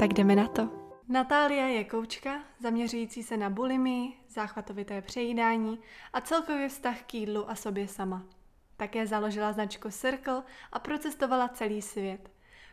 Tak 0.00 0.12
jdeme 0.12 0.36
na 0.36 0.48
to. 0.48 0.68
Natália 1.08 1.66
je 1.66 1.84
koučka, 1.84 2.42
zaměřující 2.58 3.22
se 3.22 3.36
na 3.36 3.50
bulimii, 3.50 4.12
záchvatovité 4.28 5.02
přejídání 5.02 5.80
a 6.12 6.20
celkově 6.20 6.68
vztah 6.68 7.02
k 7.02 7.14
jídlu 7.14 7.50
a 7.50 7.54
sobě 7.54 7.88
sama. 7.88 8.22
Také 8.76 9.06
založila 9.06 9.52
značku 9.52 9.90
Circle 9.90 10.42
a 10.72 10.78
procestovala 10.78 11.48
celý 11.48 11.82
svět. 11.82 12.30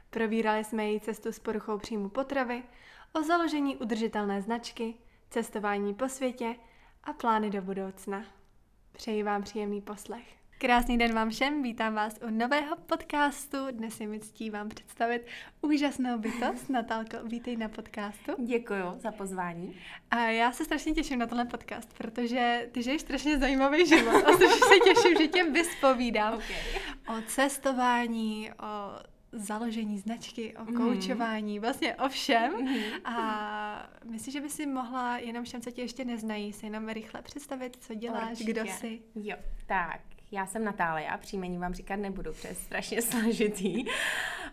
Probírali 0.09 0.63
jsme 0.63 0.85
její 0.85 0.99
cestu 0.99 1.31
s 1.31 1.39
poruchou 1.39 1.77
příjmu 1.77 2.09
potravy, 2.09 2.63
o 3.13 3.23
založení 3.23 3.77
udržitelné 3.77 4.41
značky, 4.41 4.93
cestování 5.29 5.93
po 5.93 6.09
světě 6.09 6.55
a 7.03 7.13
plány 7.13 7.49
do 7.49 7.61
budoucna. 7.61 8.23
Přeji 8.91 9.23
vám 9.23 9.43
příjemný 9.43 9.81
poslech. 9.81 10.36
Krásný 10.59 10.97
den 10.97 11.13
vám 11.13 11.29
všem, 11.29 11.63
vítám 11.63 11.93
vás 11.93 12.19
u 12.27 12.29
nového 12.29 12.75
podcastu. 12.75 13.57
Dnes 13.71 13.99
je 13.99 14.07
mi 14.07 14.19
ctí 14.19 14.49
vám 14.49 14.69
představit 14.69 15.25
úžasnou 15.61 16.17
bytost. 16.17 16.69
Natálko, 16.69 17.17
vítej 17.23 17.57
na 17.57 17.69
podcastu. 17.69 18.31
Děkuji 18.45 18.83
za 18.97 19.11
pozvání. 19.11 19.75
A 20.11 20.19
já 20.19 20.51
se 20.51 20.65
strašně 20.65 20.93
těším 20.93 21.19
na 21.19 21.25
tenhle 21.25 21.45
podcast, 21.45 21.93
protože 21.97 22.69
ty 22.71 22.83
žiješ 22.83 23.01
strašně 23.01 23.37
zajímavý 23.37 23.87
život 23.87 24.23
a 24.25 24.33
strašně 24.33 24.47
se 24.47 24.79
těším, 24.93 25.17
že 25.17 25.27
tě 25.27 25.43
vyspovídám 25.43 26.33
okay. 26.33 27.17
o 27.17 27.21
cestování, 27.27 28.51
o 28.51 28.99
založení 29.31 29.99
značky, 29.99 30.57
o 30.57 30.63
mhm. 30.63 30.75
koučování, 30.75 31.53
mm. 31.55 31.61
vlastně 31.61 31.95
o 31.95 32.09
všem. 32.09 32.53
Mm. 32.53 33.05
A 33.05 33.89
myslím, 34.05 34.31
že 34.31 34.41
by 34.41 34.49
si 34.49 34.65
mohla 34.65 35.17
jenom 35.17 35.43
všem, 35.43 35.61
co 35.61 35.71
tě 35.71 35.81
ještě 35.81 36.05
neznají, 36.05 36.53
se 36.53 36.65
jenom 36.65 36.89
rychle 36.89 37.21
představit, 37.21 37.77
co 37.79 37.93
děláš, 37.93 38.31
Určitě. 38.31 38.51
kdo 38.51 38.65
jsi. 38.65 39.01
Jo, 39.15 39.37
tak. 39.65 40.16
Já 40.31 40.45
jsem 40.45 40.63
Natália, 40.63 41.17
příjmení 41.17 41.57
vám 41.57 41.73
říkat 41.73 41.95
nebudu, 41.95 42.31
je 42.47 42.55
strašně 42.55 43.01
složitý. 43.11 43.85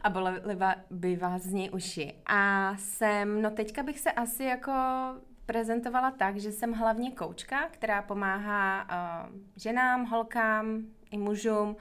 A 0.02 0.10
bolely 0.10 0.40
by 0.90 1.16
vás 1.16 1.42
z 1.42 1.52
něj 1.52 1.70
uši. 1.72 2.14
A 2.26 2.72
jsem, 2.76 3.42
no 3.42 3.50
teďka 3.50 3.82
bych 3.82 4.00
se 4.00 4.12
asi 4.12 4.44
jako 4.44 4.72
prezentovala 5.46 6.10
tak, 6.10 6.36
že 6.36 6.52
jsem 6.52 6.72
hlavně 6.72 7.10
koučka, 7.10 7.68
která 7.68 8.02
pomáhá 8.02 8.82
uh, 8.84 9.36
ženám, 9.56 10.04
holkám 10.04 10.82
i 11.10 11.18
mužům 11.18 11.76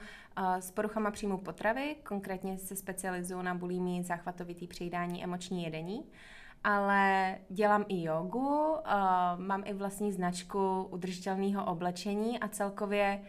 s 0.60 0.70
poruchama 0.70 1.10
příjmu 1.10 1.38
potravy, 1.38 1.96
konkrétně 2.02 2.58
se 2.58 2.76
specializuju 2.76 3.42
na 3.42 3.54
bulimii, 3.54 4.02
záchvatovitý 4.02 4.66
přejídání, 4.66 5.24
emoční 5.24 5.64
jedení. 5.64 6.04
Ale 6.64 7.36
dělám 7.48 7.84
i 7.88 8.02
jogu, 8.02 8.76
mám 9.36 9.62
i 9.66 9.72
vlastní 9.72 10.12
značku 10.12 10.82
udržitelného 10.82 11.64
oblečení 11.64 12.40
a 12.40 12.48
celkově 12.48 13.20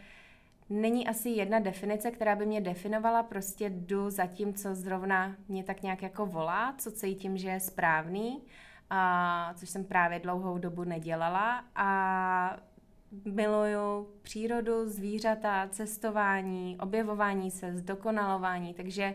není 0.69 1.08
asi 1.08 1.30
jedna 1.30 1.59
definice, 1.59 2.11
která 2.11 2.35
by 2.35 2.45
mě 2.45 2.61
definovala, 2.61 3.23
prostě 3.23 3.69
jdu 3.69 4.09
za 4.09 4.25
tím, 4.25 4.53
co 4.53 4.75
zrovna 4.75 5.35
mě 5.47 5.63
tak 5.63 5.81
nějak 5.81 6.02
jako 6.02 6.25
volá, 6.25 6.75
co 6.77 6.91
cítím, 6.91 7.38
že 7.38 7.49
je 7.49 7.59
správný, 7.59 8.44
a, 8.89 9.53
což 9.55 9.69
jsem 9.69 9.83
právě 9.83 10.19
dlouhou 10.19 10.58
dobu 10.58 10.83
nedělala. 10.83 11.63
A 11.75 12.59
miluju 13.25 14.08
přírodu, 14.21 14.89
zvířata, 14.89 15.67
cestování, 15.71 16.77
objevování 16.80 17.52
se, 17.52 17.77
zdokonalování, 17.77 18.73
takže 18.73 19.14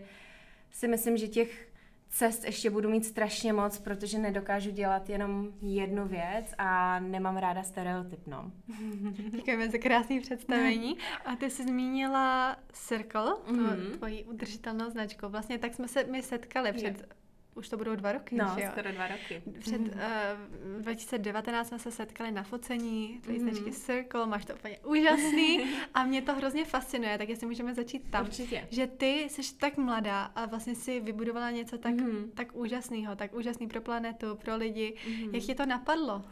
si 0.71 0.89
myslím, 0.89 1.17
že 1.17 1.29
těch 1.29 1.70
cest 2.11 2.45
ještě 2.45 2.71
budu 2.71 2.91
mít 2.91 3.05
strašně 3.05 3.53
moc, 3.53 3.79
protože 3.79 4.19
nedokážu 4.19 4.71
dělat 4.71 5.09
jenom 5.09 5.49
jednu 5.63 6.09
věc 6.09 6.55
a 6.59 7.01
nemám 7.01 7.37
ráda 7.37 7.63
stereotypnou. 7.63 8.53
Děkujeme 9.31 9.69
za 9.71 9.79
krásné 9.79 10.21
představení. 10.21 10.97
A 11.25 11.37
ty 11.37 11.51
jsi 11.51 11.63
zmínila 11.63 12.57
Circle, 12.73 13.33
mm-hmm. 13.33 13.91
tvoji 13.91 14.25
udržitelnou 14.25 14.91
značku. 14.91 15.29
Vlastně 15.29 15.59
tak 15.59 15.75
jsme 15.75 15.89
se 15.89 16.05
my 16.05 16.23
setkali 16.23 16.73
před 16.73 17.15
už 17.61 17.69
to 17.69 17.77
budou 17.77 17.95
dva 17.95 18.13
roky, 18.13 18.37
No, 18.37 18.55
že 18.59 18.65
jo? 18.65 18.71
skoro 18.73 18.93
dva 18.93 19.07
roky. 19.07 19.43
Před 19.59 19.81
uh, 19.81 19.89
eh, 19.97 20.37
2019 20.81 21.69
jsme 21.69 21.79
se 21.79 21.91
setkali 21.91 22.31
na 22.31 22.43
focení, 22.43 23.21
tvojí 23.23 23.39
mm. 23.39 23.51
značky 23.51 23.73
Circle, 23.73 24.27
máš 24.27 24.45
to 24.45 24.55
úplně 24.55 24.79
úžasný 24.79 25.71
a 25.95 26.05
mě 26.05 26.23
to 26.23 26.35
hrozně 26.35 26.65
fascinuje, 26.65 27.19
tak 27.19 27.29
jestli 27.29 27.47
můžeme 27.47 27.75
začít 27.75 28.11
tam. 28.11 28.25
Určitě. 28.25 28.69
Že 28.71 28.87
ty 28.87 29.29
jsi 29.31 29.55
tak 29.57 29.77
mladá 29.77 30.23
a 30.23 30.47
vlastně 30.47 30.75
si 30.75 31.01
vybudovala 31.01 31.51
něco 31.51 31.79
tak, 31.79 31.95
mm. 31.95 32.31
tak 32.35 32.57
úžasného, 32.57 33.17
tak 33.17 33.35
úžasný 33.35 33.69
pro 33.69 33.81
planetu, 33.81 34.37
pro 34.37 34.57
lidi. 34.57 34.97
Mm. 35.09 35.35
Jak 35.35 35.45
ti 35.45 35.55
to 35.55 35.67
napadlo? 35.67 36.25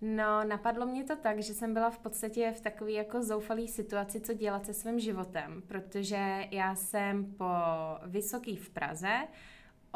No, 0.00 0.44
napadlo 0.44 0.86
mě 0.86 1.04
to 1.04 1.16
tak, 1.16 1.42
že 1.42 1.54
jsem 1.54 1.74
byla 1.74 1.90
v 1.90 1.98
podstatě 1.98 2.52
v 2.56 2.60
takové 2.60 2.92
jako 2.92 3.22
zoufalé 3.22 3.68
situaci, 3.68 4.20
co 4.20 4.34
dělat 4.34 4.66
se 4.66 4.74
svým 4.74 5.00
životem, 5.00 5.62
protože 5.66 6.48
já 6.50 6.74
jsem 6.74 7.24
po 7.24 7.44
vysoký 8.06 8.56
v 8.56 8.70
Praze, 8.70 9.28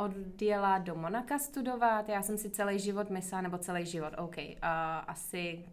odjela 0.00 0.78
do 0.78 0.94
Monaka 0.94 1.38
studovat. 1.38 2.08
Já 2.08 2.22
jsem 2.22 2.38
si 2.38 2.50
celý 2.50 2.78
život 2.78 3.10
myslela, 3.10 3.42
nebo 3.42 3.58
celý 3.58 3.86
život, 3.86 4.12
OK, 4.18 4.36
uh, 4.36 4.44
asi 5.06 5.64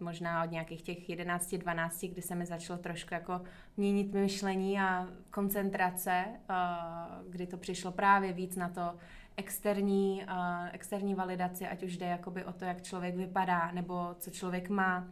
možná 0.00 0.44
od 0.44 0.50
nějakých 0.50 0.82
těch 0.82 1.08
11, 1.08 1.54
12, 1.54 2.04
kdy 2.04 2.22
se 2.22 2.34
mi 2.34 2.46
začalo 2.46 2.78
trošku 2.78 3.14
jako 3.14 3.40
měnit 3.76 4.12
myšlení 4.14 4.80
a 4.80 5.08
koncentrace, 5.30 6.24
uh, 6.50 7.30
kdy 7.30 7.46
to 7.46 7.56
přišlo 7.56 7.92
právě 7.92 8.32
víc 8.32 8.56
na 8.56 8.68
to 8.68 8.96
externí, 9.36 10.24
uh, 10.24 10.68
externí 10.72 11.14
validaci, 11.14 11.66
ať 11.66 11.82
už 11.82 11.96
jde 11.96 12.06
jakoby 12.06 12.44
o 12.44 12.52
to, 12.52 12.64
jak 12.64 12.82
člověk 12.82 13.16
vypadá, 13.16 13.70
nebo 13.70 14.14
co 14.18 14.30
člověk 14.30 14.68
má, 14.68 15.08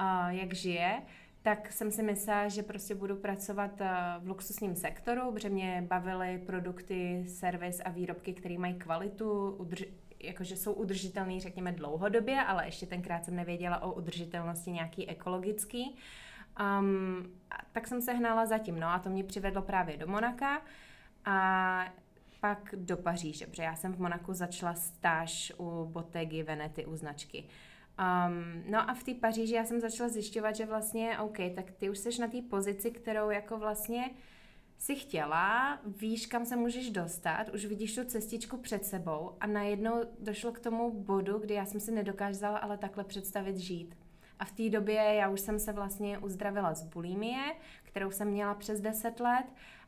uh, 0.00 0.28
jak 0.28 0.54
žije, 0.54 1.02
tak 1.42 1.72
jsem 1.72 1.90
si 1.90 2.02
myslela, 2.02 2.48
že 2.48 2.62
prostě 2.62 2.94
budu 2.94 3.16
pracovat 3.16 3.80
eh, 3.80 3.90
v 4.18 4.28
luxusním 4.28 4.76
sektoru, 4.76 5.32
protože 5.32 5.48
mě 5.48 5.84
bavily 5.88 6.38
produkty, 6.46 7.24
servis 7.28 7.80
a 7.84 7.90
výrobky, 7.90 8.32
které 8.32 8.58
mají 8.58 8.74
kvalitu, 8.74 9.56
udrž- 9.58 9.88
jakože 10.22 10.56
jsou 10.56 10.72
udržitelné, 10.72 11.40
řekněme, 11.40 11.72
dlouhodobě, 11.72 12.40
ale 12.40 12.66
ještě 12.66 12.86
tenkrát 12.86 13.24
jsem 13.24 13.36
nevěděla 13.36 13.82
o 13.82 13.92
udržitelnosti 13.92 14.70
nějaký 14.70 15.08
ekologický. 15.08 15.96
Um, 16.80 17.32
tak 17.72 17.86
jsem 17.86 18.02
se 18.02 18.12
hnala 18.12 18.46
zatím, 18.46 18.80
no 18.80 18.88
a 18.88 18.98
to 18.98 19.10
mě 19.10 19.24
přivedlo 19.24 19.62
právě 19.62 19.96
do 19.96 20.06
Monaka 20.06 20.62
a 21.24 21.92
pak 22.40 22.74
do 22.76 22.96
Paříže, 22.96 23.46
protože 23.46 23.62
já 23.62 23.74
jsem 23.74 23.92
v 23.92 23.98
Monaku 23.98 24.32
začala 24.32 24.74
stáž 24.74 25.52
u 25.58 25.84
Bottegi 25.84 26.42
Venety, 26.42 26.86
u 26.86 26.96
značky. 26.96 27.44
Um, 28.00 28.62
no 28.70 28.90
a 28.90 28.94
v 28.94 29.04
té 29.04 29.14
Paříži 29.14 29.54
já 29.54 29.64
jsem 29.64 29.80
začala 29.80 30.08
zjišťovat, 30.08 30.56
že 30.56 30.66
vlastně, 30.66 31.18
OK, 31.18 31.36
tak 31.54 31.70
ty 31.70 31.90
už 31.90 31.98
jsi 31.98 32.20
na 32.20 32.28
té 32.28 32.42
pozici, 32.50 32.90
kterou 32.90 33.30
jako 33.30 33.58
vlastně 33.58 34.10
si 34.78 34.96
chtěla, 34.96 35.78
víš, 35.86 36.26
kam 36.26 36.46
se 36.46 36.56
můžeš 36.56 36.90
dostat, 36.90 37.48
už 37.48 37.64
vidíš 37.64 37.94
tu 37.94 38.04
cestičku 38.04 38.56
před 38.56 38.84
sebou 38.84 39.36
a 39.40 39.46
najednou 39.46 39.94
došlo 40.18 40.52
k 40.52 40.60
tomu 40.60 40.90
bodu, 40.90 41.38
kdy 41.38 41.54
já 41.54 41.66
jsem 41.66 41.80
si 41.80 41.92
nedokázala 41.92 42.58
ale 42.58 42.78
takhle 42.78 43.04
představit 43.04 43.56
žít. 43.56 43.96
A 44.38 44.44
v 44.44 44.52
té 44.52 44.68
době 44.68 44.94
já 44.94 45.28
už 45.28 45.40
jsem 45.40 45.58
se 45.58 45.72
vlastně 45.72 46.18
uzdravila 46.18 46.74
z 46.74 46.82
bulimie, 46.82 47.54
kterou 47.82 48.10
jsem 48.10 48.28
měla 48.28 48.54
přes 48.54 48.80
10 48.80 49.20
let 49.20 49.46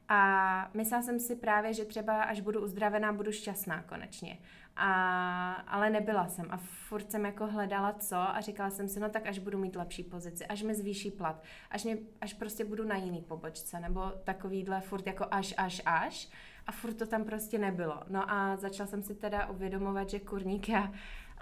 a 0.09 0.71
myslela 0.75 1.03
jsem 1.03 1.21
si 1.21 1.37
právě, 1.37 1.75
že 1.75 1.84
třeba 1.84 2.23
až 2.23 2.41
budu 2.41 2.62
uzdravená, 2.62 3.12
budu 3.12 3.33
šťastná 3.33 3.83
konečně. 3.83 4.39
A, 4.77 5.52
ale 5.52 5.91
nebyla 5.91 6.29
jsem 6.29 6.47
a 6.50 6.56
furt 6.56 7.11
jsem 7.11 7.25
jako 7.25 7.47
hledala 7.47 7.93
co 7.93 8.17
a 8.17 8.41
říkala 8.41 8.70
jsem 8.70 8.88
si, 8.88 9.00
no 9.00 9.08
tak 9.08 9.26
až 9.26 9.38
budu 9.38 9.58
mít 9.58 9.76
lepší 9.76 10.02
pozici, 10.02 10.47
až 10.47 10.62
mi 10.62 10.75
zvýší 10.75 11.11
plat, 11.11 11.43
až, 11.70 11.85
mě, 11.85 11.99
až 12.20 12.32
prostě 12.32 12.64
budu 12.64 12.85
na 12.85 12.97
jiný 12.97 13.23
pobočce, 13.23 13.81
nebo 13.81 14.12
takovýhle 14.25 14.81
furt 14.81 15.06
jako 15.06 15.26
až, 15.31 15.55
až, 15.56 15.82
až 15.85 16.31
a 16.67 16.73
furt 16.73 16.94
to 16.94 17.06
tam 17.06 17.25
prostě 17.25 17.58
nebylo. 17.58 18.02
No 18.08 18.32
a 18.32 18.56
začala 18.56 18.87
jsem 18.87 19.02
si 19.02 19.14
teda 19.14 19.47
uvědomovat, 19.47 20.11
že 20.11 20.20
kurník 20.20 20.69
já 20.69 20.93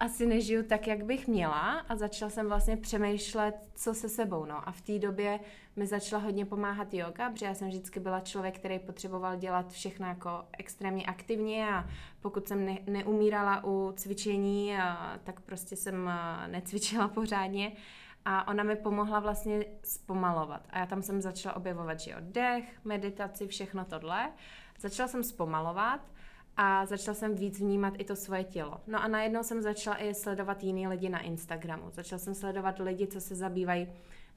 asi 0.00 0.26
nežiju 0.26 0.62
tak, 0.62 0.86
jak 0.86 1.04
bych 1.04 1.28
měla 1.28 1.78
a 1.78 1.96
začala 1.96 2.30
jsem 2.30 2.48
vlastně 2.48 2.76
přemýšlet, 2.76 3.54
co 3.74 3.94
se 3.94 4.08
sebou. 4.08 4.44
No. 4.44 4.68
A 4.68 4.72
v 4.72 4.80
té 4.80 4.98
době 4.98 5.40
mi 5.76 5.86
začala 5.86 6.22
hodně 6.22 6.46
pomáhat 6.46 6.94
yoga, 6.94 7.30
protože 7.30 7.46
já 7.46 7.54
jsem 7.54 7.68
vždycky 7.68 8.00
byla 8.00 8.20
člověk, 8.20 8.58
který 8.58 8.78
potřeboval 8.78 9.36
dělat 9.36 9.72
všechno 9.72 10.06
jako 10.06 10.44
extrémně 10.58 11.06
aktivně 11.06 11.74
a 11.74 11.88
pokud 12.20 12.48
jsem 12.48 12.66
ne, 12.66 12.78
neumírala 12.86 13.64
u 13.64 13.92
cvičení, 13.96 14.76
a, 14.76 15.18
tak 15.24 15.40
prostě 15.40 15.76
jsem 15.76 16.08
a, 16.08 16.46
necvičila 16.46 17.08
pořádně. 17.18 17.72
A 18.24 18.48
ona 18.48 18.62
mi 18.62 18.76
pomohla 18.76 19.20
vlastně 19.20 19.64
zpomalovat. 19.84 20.66
A 20.70 20.78
já 20.78 20.86
tam 20.86 21.02
jsem 21.02 21.20
začala 21.20 21.56
objevovat, 21.56 22.00
že 22.00 22.10
jo, 22.10 22.16
dech, 22.20 22.80
meditaci, 22.84 23.46
všechno 23.46 23.84
tohle. 23.84 24.32
Začala 24.78 25.08
jsem 25.08 25.24
zpomalovat 25.24 26.00
a 26.62 26.86
začala 26.86 27.14
jsem 27.14 27.34
víc 27.34 27.60
vnímat 27.60 27.94
i 27.98 28.04
to 28.04 28.16
svoje 28.16 28.44
tělo. 28.44 28.80
No 28.86 29.02
a 29.02 29.08
najednou 29.08 29.42
jsem 29.42 29.62
začala 29.62 30.02
i 30.02 30.14
sledovat 30.14 30.64
jiný 30.64 30.88
lidi 30.88 31.08
na 31.08 31.20
Instagramu. 31.20 31.90
Začala 31.90 32.18
jsem 32.18 32.34
sledovat 32.34 32.78
lidi, 32.78 33.06
co 33.06 33.20
se 33.20 33.34
zabývají 33.34 33.88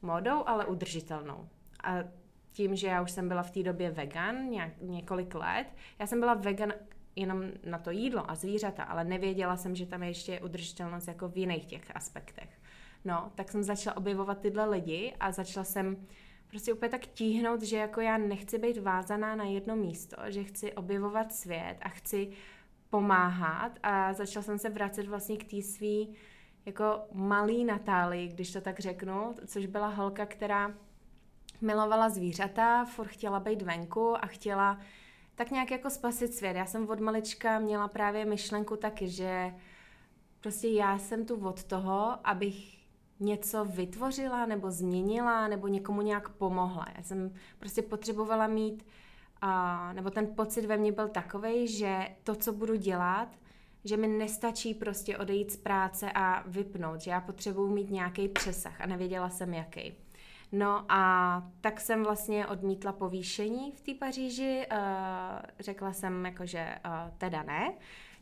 modou, 0.01 0.47
ale 0.47 0.65
udržitelnou. 0.65 1.49
A 1.83 1.97
tím, 2.51 2.75
že 2.75 2.87
já 2.87 3.01
už 3.01 3.11
jsem 3.11 3.27
byla 3.27 3.43
v 3.43 3.51
té 3.51 3.63
době 3.63 3.91
vegan 3.91 4.49
nějak, 4.49 4.71
několik 4.81 5.35
let, 5.35 5.67
já 5.99 6.07
jsem 6.07 6.19
byla 6.19 6.33
vegan 6.33 6.73
jenom 7.15 7.43
na 7.65 7.77
to 7.77 7.91
jídlo 7.91 8.31
a 8.31 8.35
zvířata, 8.35 8.83
ale 8.83 9.03
nevěděla 9.03 9.57
jsem, 9.57 9.75
že 9.75 9.85
tam 9.85 10.03
je 10.03 10.09
ještě 10.09 10.39
udržitelnost 10.39 11.07
jako 11.07 11.27
v 11.29 11.37
jiných 11.37 11.65
těch 11.65 11.95
aspektech. 11.95 12.49
No, 13.05 13.31
tak 13.35 13.51
jsem 13.51 13.63
začala 13.63 13.97
objevovat 13.97 14.39
tyhle 14.39 14.65
lidi 14.65 15.13
a 15.19 15.31
začala 15.31 15.63
jsem 15.63 16.07
prostě 16.53 16.73
úplně 16.73 16.89
tak 16.89 17.05
tíhnout, 17.05 17.61
že 17.61 17.77
jako 17.77 18.01
já 18.01 18.17
nechci 18.17 18.57
být 18.57 18.77
vázaná 18.77 19.35
na 19.35 19.43
jedno 19.43 19.75
místo, 19.75 20.17
že 20.27 20.43
chci 20.43 20.73
objevovat 20.73 21.33
svět 21.33 21.77
a 21.81 21.89
chci 21.89 22.31
pomáhat 22.89 23.71
a 23.83 24.13
začala 24.13 24.43
jsem 24.43 24.59
se 24.59 24.69
vracet 24.69 25.07
vlastně 25.07 25.37
k 25.37 25.49
té 25.49 25.61
svý 25.61 26.15
jako 26.65 27.01
malý 27.13 27.65
Natálii, 27.65 28.27
když 28.27 28.51
to 28.53 28.61
tak 28.61 28.79
řeknu, 28.79 29.35
což 29.47 29.65
byla 29.65 29.87
holka, 29.87 30.25
která 30.25 30.73
milovala 31.61 32.09
zvířata, 32.09 32.85
furt 32.85 33.07
chtěla 33.07 33.39
být 33.39 33.61
venku 33.61 34.15
a 34.23 34.27
chtěla 34.27 34.79
tak 35.35 35.51
nějak 35.51 35.71
jako 35.71 35.89
spasit 35.89 36.33
svět. 36.33 36.55
Já 36.55 36.65
jsem 36.65 36.89
od 36.89 36.99
malička 36.99 37.59
měla 37.59 37.87
právě 37.87 38.25
myšlenku 38.25 38.77
taky, 38.77 39.09
že 39.09 39.53
prostě 40.41 40.67
já 40.67 40.97
jsem 40.97 41.25
tu 41.25 41.47
od 41.47 41.63
toho, 41.63 42.27
abych 42.27 42.82
něco 43.23 43.65
vytvořila 43.65 44.45
nebo 44.45 44.71
změnila 44.71 45.47
nebo 45.47 45.67
někomu 45.67 46.01
nějak 46.01 46.29
pomohla. 46.29 46.85
Já 46.97 47.03
jsem 47.03 47.33
prostě 47.59 47.81
potřebovala 47.81 48.47
mít, 48.47 48.85
a, 49.41 49.93
nebo 49.93 50.09
ten 50.09 50.27
pocit 50.35 50.65
ve 50.65 50.77
mně 50.77 50.91
byl 50.91 51.07
takový, 51.07 51.67
že 51.67 52.07
to, 52.23 52.35
co 52.35 52.53
budu 52.53 52.75
dělat, 52.75 53.27
že 53.85 53.97
mi 53.97 54.07
nestačí 54.07 54.73
prostě 54.73 55.17
odejít 55.17 55.51
z 55.51 55.57
práce 55.57 56.11
a 56.11 56.43
vypnout, 56.47 57.01
že 57.01 57.11
já 57.11 57.21
potřebuji 57.21 57.67
mít 57.67 57.89
nějaký 57.89 58.27
přesah 58.27 58.81
a 58.81 58.85
nevěděla 58.85 59.29
jsem 59.29 59.53
jaký. 59.53 59.93
No 60.51 60.85
a 60.89 61.43
tak 61.61 61.81
jsem 61.81 62.03
vlastně 62.03 62.47
odmítla 62.47 62.91
povýšení 62.91 63.71
v 63.71 63.81
té 63.81 63.93
Paříži, 63.93 64.67
uh, 64.71 64.77
řekla 65.59 65.93
jsem 65.93 66.25
jako, 66.25 66.45
že 66.45 66.75
uh, 66.85 67.17
teda 67.17 67.43
ne, 67.43 67.73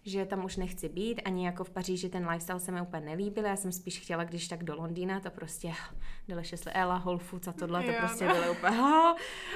že 0.05 0.25
tam 0.25 0.45
už 0.45 0.57
nechci 0.57 0.89
být, 0.89 1.21
ani 1.25 1.45
jako 1.45 1.63
v 1.63 1.69
Paříži 1.69 2.09
ten 2.09 2.29
lifestyle 2.29 2.59
se 2.59 2.71
mi 2.71 2.81
úplně 2.81 3.05
nelíbil, 3.05 3.45
já 3.45 3.55
jsem 3.55 3.71
spíš 3.71 3.99
chtěla, 3.99 4.23
když 4.23 4.47
tak 4.47 4.63
do 4.63 4.75
Londýna, 4.75 5.19
to 5.19 5.29
prostě 5.29 5.71
Delicious 6.27 6.63
Ella, 6.73 6.97
Whole 6.97 7.19
Foods 7.19 7.47
a 7.47 7.51
tohle, 7.51 7.83
to 7.83 7.91
prostě 7.99 8.25
no. 8.25 8.33
bylo 8.33 8.51
úplně, 8.51 8.79
oh. 8.79 9.15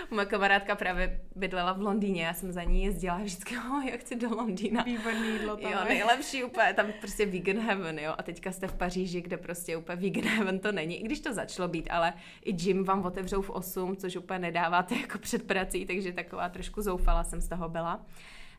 moje 0.09 0.25
kamarádka 0.25 0.75
právě 0.75 1.21
bydlela 1.36 1.74
v 1.74 1.81
Londýně, 1.81 2.24
já 2.24 2.33
jsem 2.33 2.51
za 2.51 2.63
ní 2.63 2.83
jezdila 2.83 3.18
vždycky, 3.18 3.57
oh, 3.57 3.86
já 3.86 3.97
chci 3.97 4.15
do 4.15 4.30
Londýna. 4.30 4.83
Výborný 4.83 5.27
jídlo 5.27 5.57
tam. 5.57 5.71
Jo, 5.71 5.80
nejlepší 5.88 6.44
úplně, 6.44 6.74
tam 6.74 6.88
prostě 7.00 7.25
vegan 7.25 7.59
heaven, 7.59 8.00
jo, 8.00 8.15
a 8.18 8.24
teďka 8.24 8.51
jste 8.51 8.68
v 8.68 8.75
Paříži, 8.75 9.21
kde 9.21 9.38
prostě 9.38 9.77
úplně 9.77 9.95
vegan 9.95 10.31
heaven 10.31 10.59
to 10.59 10.71
není, 10.71 11.01
i 11.01 11.03
když 11.03 11.19
to 11.19 11.33
začalo 11.33 11.68
být, 11.68 11.88
ale 11.92 12.13
i 12.42 12.53
gym 12.53 12.83
vám 12.83 13.06
otevřou 13.06 13.42
v 13.42 13.50
8, 13.50 13.95
což 13.95 14.15
úplně 14.15 14.39
nedáváte 14.39 14.95
jako 14.95 15.18
před 15.18 15.44
prací, 15.44 15.86
takže 15.86 16.12
taková 16.12 16.50
trošku 16.50 16.81
zoufala 16.81 17.24
jsem 17.24 17.42
z 17.42 17.50
toho 17.50 17.69
byla. 17.69 18.06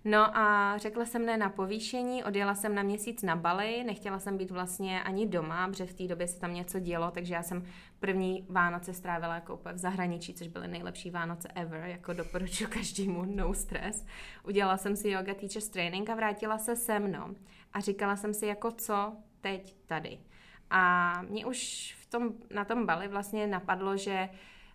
No 0.09 0.37
a 0.37 0.79
řekla 0.79 1.05
jsem 1.05 1.27
ne 1.27 1.37
na 1.37 1.49
povýšení, 1.49 2.25
odjela 2.25 2.55
jsem 2.55 2.75
na 2.75 2.83
měsíc 2.83 3.23
na 3.23 3.37
Bali, 3.37 3.85
nechtěla 3.85 4.19
jsem 4.19 4.39
být 4.39 4.51
vlastně 4.51 5.03
ani 5.03 5.27
doma, 5.27 5.69
protože 5.69 5.87
v 5.87 5.95
té 5.95 6.07
době 6.07 6.29
se 6.29 6.41
tam 6.41 6.55
něco 6.55 6.79
dělo, 6.79 7.11
takže 7.11 7.35
já 7.35 7.43
jsem 7.43 7.65
první 8.01 8.47
Vánoce 8.49 8.95
strávila 8.95 9.35
jako 9.35 9.61
v 9.73 9.79
zahraničí, 9.79 10.35
což 10.35 10.49
byly 10.49 10.69
nejlepší 10.69 11.11
Vánoce 11.11 11.49
ever, 11.55 11.85
jako 11.85 12.13
doporučuji 12.13 12.67
každému, 12.67 13.25
no 13.25 13.55
stress. 13.55 14.07
Udělala 14.45 14.77
jsem 14.77 14.97
si 14.97 15.09
yoga 15.09 15.35
teachers 15.35 15.69
training 15.69 16.11
a 16.11 16.15
vrátila 16.15 16.59
se 16.59 16.77
se 16.77 16.99
mnou. 16.99 17.35
A 17.73 17.81
říkala 17.81 18.17
jsem 18.17 18.35
si 18.35 18.47
jako 18.47 18.71
co 18.71 19.13
teď 19.41 19.77
tady. 19.87 20.19
A 20.71 21.13
mě 21.23 21.47
už 21.47 21.95
v 22.01 22.07
tom, 22.07 22.33
na 22.51 22.65
tom 22.65 22.87
Bali 22.87 23.09
vlastně 23.09 23.47
napadlo, 23.47 23.97
že 23.97 24.29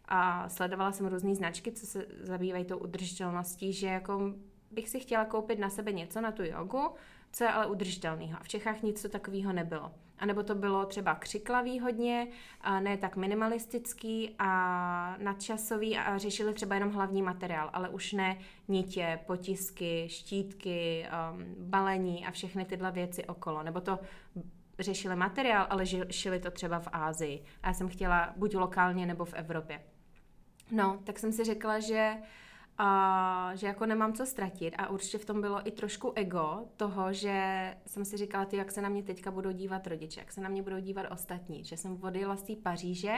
a 0.05 0.49
sledovala 0.49 0.91
jsem 0.91 1.07
různé 1.07 1.35
značky, 1.35 1.71
co 1.71 1.85
se 1.85 2.05
zabývají 2.19 2.65
tou 2.65 2.77
udržitelností, 2.77 3.73
že 3.73 3.87
jako 3.87 4.33
bych 4.71 4.89
si 4.89 4.99
chtěla 4.99 5.25
koupit 5.25 5.59
na 5.59 5.69
sebe 5.69 5.91
něco 5.91 6.21
na 6.21 6.31
tu 6.31 6.43
jogu, 6.43 6.89
co 7.31 7.43
je 7.43 7.49
ale 7.49 7.67
udržitelného. 7.67 8.37
A 8.39 8.43
v 8.43 8.47
Čechách 8.47 8.81
nic 8.81 9.05
takového 9.09 9.53
nebylo. 9.53 9.91
A 10.19 10.25
nebo 10.25 10.43
to 10.43 10.55
bylo 10.55 10.85
třeba 10.85 11.15
křiklavý 11.15 11.79
hodně, 11.79 12.27
a 12.61 12.79
ne 12.79 12.97
tak 12.97 13.15
minimalistický 13.15 14.35
a 14.39 15.15
nadčasový 15.19 15.97
a 15.97 16.17
řešili 16.17 16.53
třeba 16.53 16.75
jenom 16.75 16.91
hlavní 16.91 17.21
materiál, 17.21 17.69
ale 17.73 17.89
už 17.89 18.13
ne 18.13 18.37
nitě, 18.67 19.19
potisky, 19.25 20.05
štítky, 20.09 21.05
um, 21.33 21.55
balení 21.69 22.25
a 22.25 22.31
všechny 22.31 22.65
tyhle 22.65 22.91
věci 22.91 23.25
okolo. 23.25 23.63
Nebo 23.63 23.81
to 23.81 23.99
řešili 24.79 25.15
materiál, 25.15 25.67
ale 25.69 25.85
šili 26.11 26.39
to 26.39 26.51
třeba 26.51 26.79
v 26.79 26.87
Ázii. 26.91 27.43
A 27.63 27.67
já 27.67 27.73
jsem 27.73 27.89
chtěla 27.89 28.33
buď 28.37 28.55
lokálně 28.55 29.05
nebo 29.05 29.25
v 29.25 29.33
Evropě. 29.33 29.83
No, 30.71 30.99
tak 31.03 31.19
jsem 31.19 31.31
si 31.31 31.43
řekla, 31.43 31.79
že 31.79 32.13
uh, 32.17 32.25
a 32.77 33.51
že 33.55 33.67
jako 33.67 33.85
nemám 33.85 34.13
co 34.13 34.25
ztratit. 34.25 34.73
A 34.77 34.89
určitě 34.89 35.17
v 35.17 35.25
tom 35.25 35.41
bylo 35.41 35.67
i 35.67 35.71
trošku 35.71 36.13
ego 36.15 36.65
toho, 36.77 37.13
že 37.13 37.77
jsem 37.85 38.05
si 38.05 38.17
říkala, 38.17 38.45
ty, 38.45 38.57
jak 38.57 38.71
se 38.71 38.81
na 38.81 38.89
mě 38.89 39.03
teďka 39.03 39.31
budou 39.31 39.51
dívat 39.51 39.87
rodiče, 39.87 40.19
jak 40.19 40.31
se 40.31 40.41
na 40.41 40.49
mě 40.49 40.63
budou 40.63 40.79
dívat 40.79 41.05
ostatní, 41.11 41.63
že 41.63 41.77
jsem 41.77 42.03
odjela 42.03 42.35
z 42.35 42.43
té 42.43 42.55
Paříže 42.55 43.13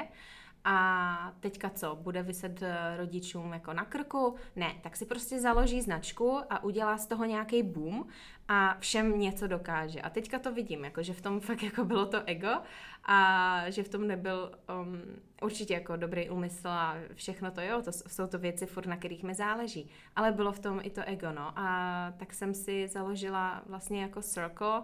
a 0.65 1.33
teďka 1.39 1.69
co, 1.69 1.95
bude 1.95 2.23
vyset 2.23 2.61
eh, 2.61 2.97
rodičům 2.97 3.53
jako 3.53 3.73
na 3.73 3.85
krku? 3.85 4.35
Ne, 4.55 4.75
tak 4.81 4.95
si 4.95 5.05
prostě 5.05 5.39
založí 5.39 5.81
značku 5.81 6.39
a 6.49 6.63
udělá 6.63 6.97
z 6.97 7.07
toho 7.07 7.25
nějaký 7.25 7.63
boom 7.63 8.07
a 8.47 8.77
všem 8.79 9.19
něco 9.19 9.47
dokáže. 9.47 10.01
A 10.01 10.09
teďka 10.09 10.39
to 10.39 10.53
vidím, 10.53 10.83
jako 10.83 11.03
že 11.03 11.13
v 11.13 11.21
tom 11.21 11.39
fakt 11.39 11.63
jako 11.63 11.85
bylo 11.85 12.05
to 12.05 12.21
ego 12.25 12.49
a 13.05 13.69
že 13.69 13.83
v 13.83 13.89
tom 13.89 14.07
nebyl 14.07 14.51
um, 14.81 15.01
určitě 15.41 15.73
jako 15.73 15.95
dobrý 15.95 16.29
úmysl 16.29 16.67
a 16.67 16.95
všechno 17.13 17.51
to, 17.51 17.61
jo, 17.61 17.81
to 17.81 17.91
jsou 17.91 18.27
to 18.27 18.39
věci 18.39 18.65
furt, 18.65 18.85
na 18.87 18.97
kterých 18.97 19.23
mi 19.23 19.35
záleží. 19.35 19.89
Ale 20.15 20.31
bylo 20.31 20.51
v 20.51 20.59
tom 20.59 20.79
i 20.83 20.89
to 20.89 21.01
ego, 21.05 21.31
no. 21.31 21.53
A 21.55 22.13
tak 22.17 22.33
jsem 22.33 22.53
si 22.53 22.87
založila 22.87 23.61
vlastně 23.65 24.01
jako 24.01 24.21
circle, 24.21 24.83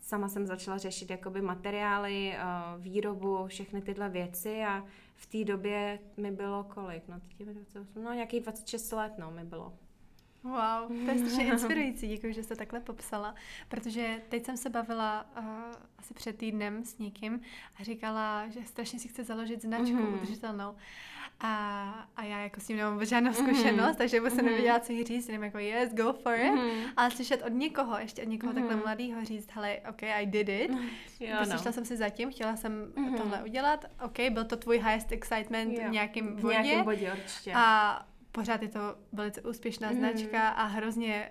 sama 0.00 0.28
jsem 0.28 0.46
začala 0.46 0.78
řešit 0.78 1.10
jakoby 1.10 1.42
materiály, 1.42 2.32
eh, 2.32 2.40
výrobu, 2.78 3.46
všechny 3.46 3.82
tyhle 3.82 4.08
věci 4.08 4.64
a 4.64 4.84
v 5.18 5.26
té 5.26 5.44
době 5.44 5.98
mi 6.16 6.30
bylo 6.30 6.64
kolik? 6.64 7.08
No, 7.08 7.20
teď 7.20 7.40
je 7.40 7.46
28, 7.46 8.04
no 8.04 8.12
nějakých 8.12 8.42
26 8.42 8.92
let, 8.92 9.12
no, 9.18 9.30
mi 9.30 9.44
bylo. 9.44 9.78
Wow, 10.42 11.04
to 11.04 11.10
je 11.10 11.18
strašně 11.18 11.44
inspirující, 11.52 12.08
děkuji, 12.08 12.34
že 12.34 12.42
jste 12.42 12.56
takhle 12.56 12.80
popsala, 12.80 13.34
protože 13.68 14.22
teď 14.28 14.44
jsem 14.44 14.56
se 14.56 14.70
bavila 14.70 15.26
uh, 15.38 15.44
asi 15.98 16.14
před 16.14 16.38
týdnem 16.38 16.84
s 16.84 16.98
někým 16.98 17.40
a 17.80 17.84
říkala, 17.84 18.48
že 18.48 18.64
strašně 18.64 18.98
si 18.98 19.08
chce 19.08 19.24
založit 19.24 19.62
značku 19.62 19.96
mm-hmm. 19.96 20.14
udržitelnou. 20.14 20.74
A, 21.40 21.90
a 22.16 22.24
já 22.24 22.38
jako 22.38 22.60
s 22.60 22.66
tím 22.66 22.76
nemám 22.76 23.04
žádnou 23.04 23.30
mhm. 23.30 23.46
zkušenost, 23.46 23.90
mm-hmm. 23.90 23.96
takže 23.96 24.16
jsem 24.16 24.30
mm-hmm. 24.30 24.44
nevěděla, 24.44 24.80
co 24.80 24.92
jí 24.92 25.04
říct, 25.04 25.28
jenom 25.28 25.44
jako 25.44 25.58
yes, 25.58 25.94
go 25.94 26.12
for 26.12 26.34
it. 26.34 26.52
Mm-hmm. 26.52 26.82
Ale 26.96 27.10
slyšet 27.10 27.42
od 27.42 27.52
někoho, 27.52 27.98
ještě 27.98 28.22
od 28.22 28.28
někoho 28.28 28.52
mm-hmm. 28.52 28.56
takhle 28.56 28.76
mladého 28.76 29.24
říct, 29.24 29.48
hele, 29.52 29.76
ok, 29.88 30.02
I 30.02 30.26
did 30.26 30.48
it. 30.48 30.70
Jo, 31.20 31.36
prostě 31.36 31.54
no. 31.54 31.62
šla 31.62 31.72
jsem 31.72 31.84
si 31.84 31.96
zatím, 31.96 32.30
chtěla 32.30 32.56
jsem 32.56 32.92
mm-hmm. 32.96 33.16
tohle 33.16 33.42
udělat. 33.42 33.84
Ok, 34.04 34.20
byl 34.30 34.44
to 34.44 34.56
tvůj 34.56 34.76
highest 34.76 35.12
excitement 35.12 35.72
jo. 35.72 35.88
v 35.88 35.90
nějakém 35.90 36.36
bodě. 36.36 36.58
V 36.58 36.62
nějakém 36.62 36.84
bodě 36.84 37.12
určitě. 37.12 37.52
A 37.54 38.06
pořád 38.32 38.62
je 38.62 38.68
to 38.68 38.80
velice 39.12 39.42
úspěšná 39.42 39.92
mm-hmm. 39.92 39.98
značka 39.98 40.48
a 40.48 40.64
hrozně 40.64 41.30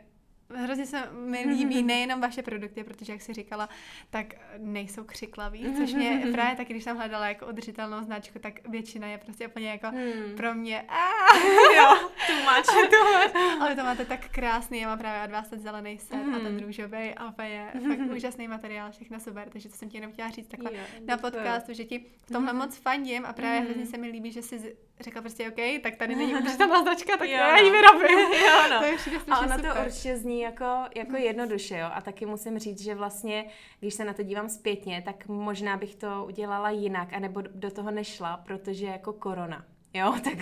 Hrozně 0.56 0.86
se 0.86 1.10
mi 1.12 1.46
líbí 1.48 1.84
nejenom 1.84 2.22
vaše 2.22 2.42
produkty, 2.42 2.84
protože 2.84 3.14
jak 3.14 3.22
jsi 3.22 3.34
říkala, 3.34 3.70
tak 4.10 4.26
nejsou 4.58 5.04
křiklaví, 5.04 5.76
což 5.78 5.94
mě 5.94 6.24
právě 6.32 6.56
taky, 6.56 6.74
když 6.74 6.84
jsem 6.84 6.98
hledala 6.98 7.28
jako 7.28 7.46
udržitelnou 7.46 8.04
značku, 8.04 8.40
tak 8.40 8.68
většina 8.70 9.08
je 9.08 9.18
prostě 9.18 9.48
úplně 9.48 9.70
jako 9.70 9.88
hmm. 9.88 10.36
pro 10.38 10.54
mě 10.54 10.86
jo, 11.76 12.10
too 12.28 12.36
much. 12.40 13.62
Ale 13.62 13.76
to 13.76 13.84
máte 13.84 14.06
tak 14.06 14.30
krásný, 14.30 14.80
já 14.80 14.88
mám 14.88 14.98
právě 14.98 15.28
od 15.28 15.32
vás 15.32 15.50
ten 15.50 15.60
zelený 15.60 15.98
set 15.98 16.16
mm. 16.16 16.36
a 16.36 16.40
ten 16.40 16.48
hmm. 16.48 16.60
růžový 16.60 17.14
a 17.18 17.30
úplně 17.30 17.72
fakt 17.88 18.16
úžasný 18.16 18.48
materiál, 18.48 18.92
všechno 18.92 19.20
super, 19.20 19.50
takže 19.50 19.70
to 19.70 19.76
jsem 19.76 19.90
ti 19.90 19.98
jenom 19.98 20.12
chtěla 20.12 20.30
říct 20.30 20.48
takhle 20.48 20.72
jo, 20.74 20.84
na 21.06 21.18
podcastu, 21.18 21.74
že 21.74 21.86
ti 21.86 22.06
v 22.26 22.32
tomhle 22.32 22.54
moc 22.54 22.78
fandím 22.78 23.26
a 23.26 23.34
právě 23.34 23.60
hrozně 23.60 23.86
se 23.86 23.98
mi 23.98 24.08
líbí, 24.08 24.32
že 24.32 24.42
jsi 24.42 24.76
řekla 25.00 25.22
prostě 25.22 25.48
OK, 25.48 25.82
tak 25.84 25.96
tady 25.96 26.16
není 26.16 26.36
udržitelná 26.36 26.82
značka, 26.82 27.18
tak 27.18 27.30
jo, 27.30 27.36
já 27.36 27.58
ji 27.58 27.72
no. 27.72 27.78
vyrobím. 27.78 28.20
jo, 28.20 28.70
no. 28.70 28.80
to 28.80 28.86
je 28.86 28.98
a 29.32 29.40
ono 29.40 29.56
super. 29.56 29.74
to 29.74 29.86
určitě 29.86 30.18
zní 30.18 30.37
jako, 30.42 30.84
jako 30.96 31.16
jednoduše, 31.18 31.78
jo. 31.78 31.88
A 31.94 32.02
taky 32.02 32.26
musím 32.26 32.60
říct, 32.60 32.82
že 32.82 32.96
vlastně, 32.96 33.46
když 33.80 33.94
se 33.94 34.06
na 34.06 34.14
to 34.14 34.24
dívám 34.24 34.50
zpětně, 34.50 35.02
tak 35.06 35.28
možná 35.28 35.78
bych 35.78 35.96
to 35.96 36.26
udělala 36.28 36.70
jinak, 36.70 37.14
anebo 37.14 37.42
do 37.42 37.72
toho 37.72 37.92
nešla, 37.92 38.38
protože 38.38 38.86
jako 38.86 39.14
korona. 39.14 39.66
Jo, 39.94 40.16
tak 40.24 40.38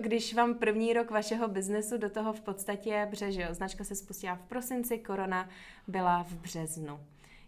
když 0.00 0.34
vám 0.34 0.54
první 0.54 0.92
rok 0.92 1.10
vašeho 1.10 1.48
biznesu 1.48 1.98
do 1.98 2.10
toho 2.10 2.32
v 2.32 2.40
podstatě 2.40 3.08
břeže, 3.10 3.42
jo, 3.42 3.54
značka 3.54 3.84
se 3.84 3.94
spustila 3.94 4.34
v 4.34 4.42
prosinci, 4.42 4.98
korona 4.98 5.48
byla 5.88 6.22
v 6.22 6.34
březnu. 6.34 7.00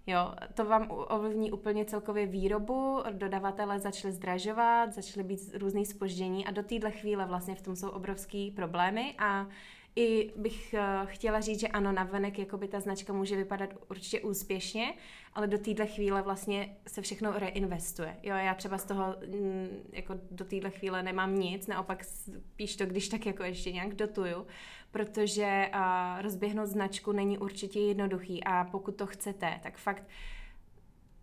Jo, 0.07 0.35
to 0.55 0.65
vám 0.65 0.87
ovlivní 0.91 1.53
úplně 1.53 1.85
celkově 1.85 2.27
výrobu, 2.27 3.03
dodavatele 3.11 3.79
začaly 3.79 4.13
zdražovat, 4.13 4.93
začaly 4.93 5.25
být 5.25 5.41
různý 5.55 5.87
spoždění 5.87 6.47
a 6.47 6.51
do 6.51 6.63
téhle 6.63 6.91
chvíle 6.91 7.27
vlastně 7.27 7.55
v 7.55 7.63
tom 7.63 7.77
jsou 7.77 7.89
obrovský 7.89 8.51
problémy 8.51 9.15
a 9.19 9.47
i 9.97 10.33
bych 10.37 10.75
uh, 10.75 11.07
chtěla 11.07 11.41
říct, 11.41 11.61
že 11.61 11.69
ano, 11.69 11.93
navenek 11.93 12.39
jakoby 12.39 12.69
ta 12.69 12.81
značka 12.81 13.13
může 13.13 13.37
vypadat 13.37 13.71
určitě 13.91 14.21
úspěšně, 14.21 14.95
ale 15.33 15.47
do 15.47 15.59
téhle 15.59 15.87
chvíle 15.87 16.23
vlastně 16.23 16.77
se 16.87 17.03
všechno 17.03 17.39
reinvestuje. 17.39 18.17
Jo, 18.23 18.37
já 18.37 18.55
třeba 18.55 18.79
z 18.79 18.85
toho 18.85 19.17
mm, 19.27 19.69
jako 19.93 20.15
do 20.31 20.45
téhle 20.45 20.71
chvíle 20.71 21.03
nemám 21.03 21.39
nic, 21.39 21.67
naopak 21.67 22.05
spíš 22.05 22.77
to, 22.77 22.87
když 22.87 23.09
tak 23.09 23.27
jako 23.27 23.43
ještě 23.43 23.73
nějak 23.73 23.95
dotuju, 23.95 24.47
protože 24.91 25.71
uh, 25.75 26.23
rozběhnout 26.23 26.69
značku 26.69 27.13
není 27.13 27.39
určitě 27.39 27.81
jednoduchý 27.81 28.45
a 28.45 28.65
pokud 28.65 28.97
to 28.97 29.07
chcete, 29.07 29.61
tak 29.63 29.77
fakt 29.77 30.05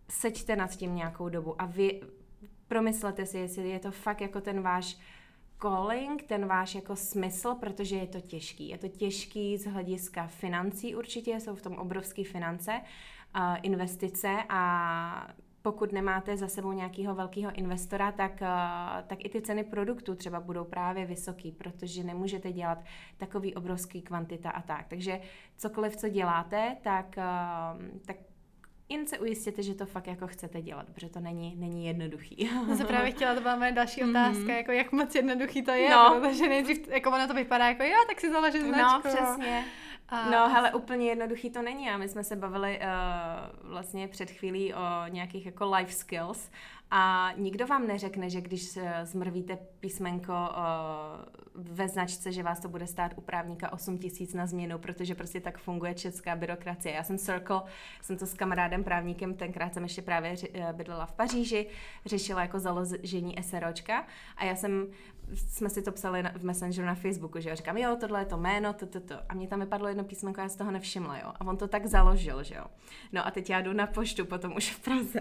seďte 0.08 0.56
nad 0.56 0.76
tím 0.76 0.94
nějakou 0.94 1.28
dobu 1.28 1.62
a 1.62 1.66
vy 1.66 2.00
promyslete 2.68 3.26
si, 3.26 3.38
jestli 3.38 3.68
je 3.68 3.78
to 3.78 3.90
fakt 3.90 4.20
jako 4.20 4.40
ten 4.40 4.62
váš 4.62 4.98
calling, 5.60 6.22
ten 6.22 6.46
váš 6.46 6.74
jako 6.74 6.96
smysl, 6.96 7.54
protože 7.54 7.96
je 7.96 8.06
to 8.06 8.20
těžký. 8.20 8.68
Je 8.68 8.78
to 8.78 8.88
těžký 8.88 9.56
z 9.56 9.66
hlediska 9.66 10.26
financí 10.26 10.96
určitě, 10.96 11.40
jsou 11.40 11.54
v 11.54 11.62
tom 11.62 11.72
obrovské 11.72 12.24
finance, 12.24 12.80
investice 13.62 14.36
a 14.48 15.32
pokud 15.62 15.92
nemáte 15.92 16.36
za 16.36 16.48
sebou 16.48 16.72
nějakého 16.72 17.14
velkého 17.14 17.52
investora, 17.52 18.12
tak, 18.12 18.40
tak 19.06 19.24
i 19.24 19.28
ty 19.28 19.42
ceny 19.42 19.64
produktů 19.64 20.14
třeba 20.14 20.40
budou 20.40 20.64
právě 20.64 21.06
vysoký, 21.06 21.52
protože 21.52 22.04
nemůžete 22.04 22.52
dělat 22.52 22.78
takový 23.16 23.54
obrovský 23.54 24.02
kvantita 24.02 24.50
a 24.50 24.62
tak. 24.62 24.88
Takže 24.88 25.20
cokoliv, 25.56 25.96
co 25.96 26.08
děláte, 26.08 26.76
tak, 26.82 27.16
tak 28.06 28.16
jen 28.90 29.06
se 29.06 29.18
ujistěte, 29.18 29.62
že 29.62 29.74
to 29.74 29.86
fakt 29.86 30.06
jako 30.06 30.26
chcete 30.26 30.62
dělat, 30.62 30.86
protože 30.94 31.08
to 31.08 31.20
není, 31.20 31.56
není 31.56 31.86
jednoduchý. 31.86 32.50
Já 32.68 32.76
se 32.76 32.84
právě 32.84 33.10
chtěla, 33.10 33.34
to 33.34 33.40
byla 33.40 33.56
moje 33.56 33.72
další 33.72 34.00
mhm. 34.02 34.10
otázka, 34.10 34.44
mm-hmm. 34.44 34.56
jako 34.56 34.72
jak 34.72 34.92
moc 34.92 35.14
jednoduchý 35.14 35.62
to 35.62 35.70
je, 35.70 35.90
no. 35.90 36.20
protože 36.20 36.48
nejdřív, 36.48 36.88
jako 36.88 37.10
ono 37.10 37.26
to 37.28 37.34
vypadá 37.34 37.68
jako 37.68 37.82
jo, 37.82 37.96
tak 38.08 38.20
si 38.20 38.30
založit 38.30 38.62
no, 38.62 38.68
značku. 38.68 39.08
No, 39.08 39.14
přesně. 39.14 39.64
A... 40.08 40.30
No, 40.30 40.48
hele, 40.48 40.72
úplně 40.72 41.06
jednoduchý 41.06 41.50
to 41.50 41.62
není 41.62 41.90
a 41.90 41.98
my 41.98 42.08
jsme 42.08 42.24
se 42.24 42.36
bavili 42.36 42.80
uh, 42.80 43.70
vlastně 43.70 44.08
před 44.08 44.30
chvílí 44.30 44.74
o 44.74 45.08
nějakých 45.08 45.46
jako 45.46 45.70
life 45.70 45.92
skills 45.92 46.50
a 46.90 47.32
nikdo 47.36 47.66
vám 47.66 47.86
neřekne, 47.86 48.30
že 48.30 48.40
když 48.40 48.78
zmrvíte 49.04 49.58
písmenko 49.80 50.32
uh, 50.32 51.40
ve 51.54 51.88
značce, 51.88 52.32
že 52.32 52.42
vás 52.42 52.60
to 52.60 52.68
bude 52.68 52.86
stát 52.86 53.12
u 53.16 53.20
právníka 53.20 53.72
8 53.72 53.98
tisíc 53.98 54.34
na 54.34 54.46
změnu, 54.46 54.78
protože 54.78 55.14
prostě 55.14 55.40
tak 55.40 55.58
funguje 55.58 55.94
česká 55.94 56.36
byrokracie. 56.36 56.94
Já 56.94 57.02
jsem 57.02 57.18
Circle, 57.18 57.62
jsem 58.02 58.18
to 58.18 58.26
s 58.26 58.34
kamarádem 58.34 58.84
právníkem, 58.84 59.34
tenkrát 59.34 59.74
jsem 59.74 59.82
ještě 59.82 60.02
právě 60.02 60.34
eh, 60.54 60.72
bydlela 60.72 61.06
v 61.06 61.12
Paříži, 61.12 61.66
řešila 62.06 62.42
jako 62.42 62.58
založení 62.58 63.36
SROčka 63.42 64.06
a 64.36 64.44
já 64.44 64.56
jsem 64.56 64.86
jsme 65.34 65.70
si 65.70 65.82
to 65.82 65.92
psali 65.92 66.22
na, 66.22 66.32
v 66.36 66.44
Messengeru 66.44 66.86
na 66.86 66.94
Facebooku, 66.94 67.40
že 67.40 67.50
jo, 67.50 67.56
říkám, 67.56 67.76
jo, 67.76 67.96
tohle 68.00 68.20
je 68.20 68.24
to 68.24 68.36
jméno, 68.36 68.72
to, 68.72 68.86
to, 68.86 69.00
to. 69.00 69.14
A 69.28 69.34
mě 69.34 69.48
tam 69.48 69.60
vypadlo 69.60 69.88
jedno 69.88 70.04
písmenko, 70.04 70.40
já 70.40 70.48
si 70.48 70.58
toho 70.58 70.70
nevšimla, 70.70 71.18
jo. 71.18 71.32
A 71.40 71.40
on 71.40 71.56
to 71.56 71.68
tak 71.68 71.86
založil, 71.86 72.42
že 72.42 72.54
jo. 72.54 72.64
No 73.12 73.26
a 73.26 73.30
teď 73.30 73.50
já 73.50 73.60
jdu 73.60 73.72
na 73.72 73.86
poštu, 73.86 74.24
potom 74.24 74.56
už 74.56 74.70
v 74.70 74.80
Praze. 74.80 75.20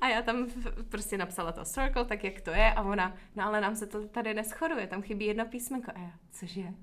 A 0.00 0.08
já 0.08 0.22
tam 0.22 0.46
prostě 0.88 1.18
napsala 1.18 1.52
to 1.52 1.64
circle, 1.64 2.04
tak 2.04 2.24
jak 2.24 2.40
to 2.40 2.50
je. 2.50 2.72
A 2.72 2.82
ona, 2.82 3.16
no 3.36 3.44
ale 3.44 3.60
nám 3.60 3.76
se 3.76 3.86
to 3.86 4.08
tady 4.08 4.34
neschoduje, 4.34 4.86
tam 4.86 5.02
chybí 5.02 5.26
jedno 5.26 5.46
písmenko. 5.46 5.92
A 5.94 5.98
já, 5.98 6.12
cože? 6.30 6.74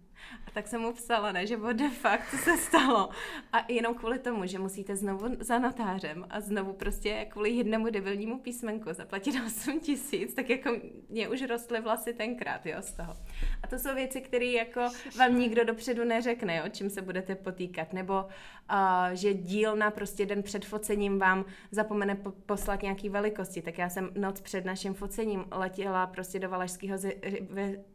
A 0.48 0.52
tak 0.52 0.68
jsem 0.68 0.82
mu 0.82 0.94
psala, 0.94 1.32
ne, 1.32 1.48
že 1.48 1.58
what 1.58 1.76
the 1.76 1.90
fuck, 1.90 2.30
co 2.32 2.38
se 2.38 2.58
stalo. 2.58 3.10
A 3.54 3.66
jenom 3.68 3.96
kvůli 3.96 4.20
tomu, 4.20 4.46
že 4.46 4.60
musíte 4.60 4.96
znovu 4.96 5.28
za 5.40 5.60
notářem 5.60 6.26
a 6.30 6.42
znovu 6.42 6.74
prostě 6.74 7.26
kvůli 7.30 7.50
jednomu 7.50 7.90
debilnímu 7.90 8.40
písmenku 8.40 8.94
zaplatit 8.94 9.36
8 9.46 9.80
tisíc, 9.80 10.34
tak 10.34 10.50
jako 10.50 10.70
mě 11.10 11.30
už 11.30 11.42
rostly 11.42 11.82
vlasy 11.82 12.14
tenkrát, 12.14 12.66
jo, 12.66 12.78
z 12.80 12.92
toho. 12.92 13.18
A 13.64 13.68
to 13.68 13.80
jsou 13.80 13.96
věci, 13.96 14.22
které 14.22 14.46
jako 14.46 14.82
vám 15.18 15.40
nikdo 15.40 15.66
dopředu 15.66 16.04
neřekne, 16.04 16.58
jo, 16.58 16.64
čím 16.72 16.90
se 16.90 17.02
budete 17.02 17.36
potýkat. 17.36 17.94
Nebo 17.94 18.14
uh, 18.24 19.14
že 19.14 19.34
dílna 19.34 19.92
prostě 19.92 20.26
den 20.26 20.44
před 20.44 20.66
focením 20.66 21.20
vám 21.20 21.46
zapomene 21.72 22.16
po- 22.16 22.32
poslat 22.32 22.82
nějaký 22.82 23.10
velikosti. 23.10 23.62
Tak 23.62 23.78
já 23.78 23.90
jsem 23.90 24.10
noc 24.16 24.42
před 24.42 24.66
naším 24.66 24.94
focením 24.94 25.46
letěla 25.52 26.08
prostě 26.08 26.40
do 26.40 26.50
Valašského 26.50 26.98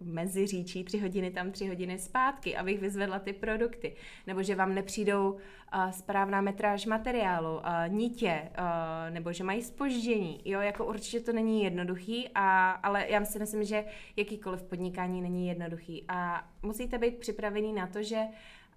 meziříčí, 0.01 0.85
tři 0.85 0.99
hodiny 0.99 1.31
tam, 1.31 1.51
tři 1.51 1.69
hodiny 1.69 1.99
zpátky, 2.11 2.57
abych 2.57 2.81
vyzvedla 2.81 3.19
ty 3.19 3.33
produkty. 3.33 3.97
Nebo 4.27 4.43
že 4.43 4.55
vám 4.55 4.75
nepřijdou 4.75 5.33
uh, 5.33 5.91
správná 5.91 6.41
metráž 6.41 6.87
materiálu, 6.87 7.57
uh, 7.57 7.63
nitě, 7.89 8.51
uh, 8.59 9.15
nebo 9.15 9.33
že 9.33 9.45
mají 9.45 9.63
spoždění. 9.63 10.41
Jo, 10.45 10.61
jako 10.61 10.85
určitě 10.85 11.21
to 11.21 11.33
není 11.33 11.65
jednoduchý, 11.65 12.29
a, 12.35 12.71
ale 12.71 13.07
já 13.09 13.25
si 13.25 13.39
myslím, 13.39 13.65
že 13.65 13.85
jakýkoliv 14.17 14.63
podnikání 14.63 15.23
není 15.23 15.49
jednoduchý. 15.49 16.05
A 16.09 16.49
musíte 16.63 16.99
být 16.99 17.19
připravený 17.19 17.73
na 17.73 17.87
to, 17.87 18.03
že 18.03 18.21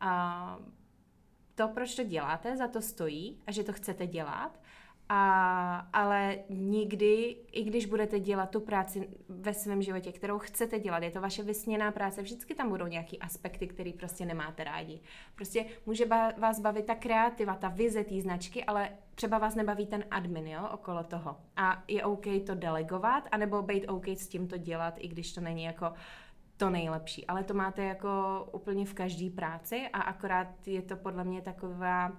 uh, 0.04 0.66
to, 1.56 1.68
proč 1.68 1.96
to 1.96 2.04
děláte, 2.04 2.58
za 2.58 2.68
to 2.68 2.82
stojí 2.82 3.42
a 3.48 3.52
že 3.52 3.64
to 3.64 3.74
chcete 3.74 4.08
dělat 4.08 4.63
a, 5.10 5.88
ale 5.94 6.38
nikdy, 6.50 7.38
i 7.52 7.64
když 7.64 7.86
budete 7.86 8.20
dělat 8.20 8.50
tu 8.50 8.60
práci 8.60 9.10
ve 9.30 9.54
svém 9.54 9.82
životě, 9.82 10.12
kterou 10.12 10.40
chcete 10.40 10.80
dělat, 10.80 11.04
je 11.04 11.12
to 11.12 11.22
vaše 11.22 11.44
vysněná 11.44 11.92
práce, 11.92 12.22
vždycky 12.22 12.56
tam 12.56 12.70
budou 12.70 12.88
nějaký 12.88 13.20
aspekty, 13.20 13.68
které 13.68 13.92
prostě 13.98 14.26
nemáte 14.26 14.64
rádi. 14.64 15.00
Prostě 15.36 15.66
může 15.86 16.06
ba- 16.06 16.32
vás 16.38 16.60
bavit 16.60 16.86
ta 16.86 16.96
kreativa, 16.96 17.56
ta 17.56 17.68
vize 17.68 18.04
té 18.04 18.22
značky, 18.22 18.64
ale 18.64 18.90
třeba 19.16 19.38
vás 19.38 19.56
nebaví 19.56 19.86
ten 19.86 20.04
admin, 20.12 20.48
jo, 20.48 20.70
okolo 20.74 21.04
toho. 21.04 21.38
A 21.56 21.84
je 21.88 22.04
OK 22.04 22.26
to 22.46 22.56
delegovat, 22.56 23.24
anebo 23.32 23.62
být 23.62 23.88
OK 23.88 24.08
s 24.08 24.28
tím 24.28 24.48
to 24.48 24.58
dělat, 24.58 24.94
i 24.98 25.08
když 25.08 25.34
to 25.34 25.42
není 25.42 25.64
jako 25.64 25.94
to 26.58 26.70
nejlepší. 26.70 27.28
Ale 27.28 27.44
to 27.44 27.54
máte 27.54 27.84
jako 27.84 28.10
úplně 28.52 28.86
v 28.86 28.94
každé 28.94 29.30
práci 29.30 29.88
a 29.94 30.02
akorát 30.02 30.68
je 30.68 30.82
to 30.82 30.96
podle 30.96 31.24
mě 31.24 31.42
taková 31.42 32.12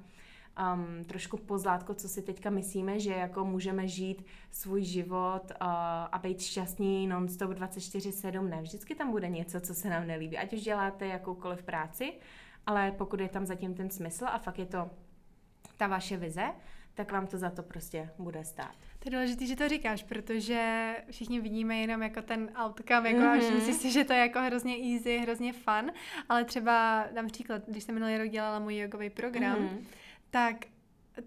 um, 0.75 1.05
trošku 1.05 1.37
pozlátko, 1.37 1.95
co 1.95 2.09
si 2.09 2.23
teďka 2.23 2.51
myslíme, 2.51 3.01
že 3.01 3.13
jako 3.13 3.45
můžeme 3.45 3.89
žít 3.89 4.27
svůj 4.51 4.83
život 4.83 5.43
uh, 5.51 5.67
a 6.13 6.21
být 6.23 6.41
šťastní 6.41 7.07
non-stop 7.07 7.51
24-7. 7.51 8.49
Ne, 8.49 8.63
vždycky 8.63 8.95
tam 8.95 9.11
bude 9.11 9.29
něco, 9.29 9.61
co 9.61 9.75
se 9.75 9.91
nám 9.91 10.07
nelíbí. 10.07 10.39
Ať 10.39 10.53
už 10.53 10.61
děláte 10.61 11.07
jakoukoliv 11.07 11.63
práci, 11.63 12.13
ale 12.67 12.93
pokud 12.93 13.21
je 13.21 13.29
tam 13.29 13.47
zatím 13.47 13.75
ten 13.75 13.91
smysl 13.91 14.25
a 14.29 14.39
fakt 14.39 14.59
je 14.59 14.67
to 14.67 14.91
ta 15.77 15.87
vaše 15.87 16.17
vize, 16.17 16.45
tak 16.95 17.13
vám 17.13 17.27
to 17.27 17.39
za 17.39 17.51
to 17.51 17.63
prostě 17.63 18.11
bude 18.19 18.45
stát. 18.45 18.75
To 18.99 19.09
je 19.09 19.11
důležité, 19.11 19.47
že 19.47 19.57
to 19.57 19.69
říkáš, 19.69 20.03
protože 20.03 20.95
všichni 21.11 21.41
vidíme 21.41 21.77
jenom 21.77 22.03
jako 22.03 22.23
ten 22.23 22.51
outcome, 22.65 23.11
jako 23.11 23.21
mm-hmm. 23.21 23.51
a 23.51 23.55
myslíš 23.55 23.77
si, 23.77 23.91
že 23.91 24.05
to 24.05 24.13
je 24.13 24.19
jako 24.19 24.41
hrozně 24.41 24.77
easy, 24.95 25.19
hrozně 25.19 25.53
fun, 25.53 25.93
ale 26.29 26.45
třeba 26.45 27.07
dám 27.15 27.27
příklad, 27.27 27.63
když 27.69 27.85
jsem 27.85 27.95
minulý 27.95 28.19
rok 28.19 28.29
dělala 28.29 28.59
můj 28.59 28.77
jogový 28.77 29.11
program, 29.11 29.59
mm-hmm 29.59 30.04
tak 30.35 30.57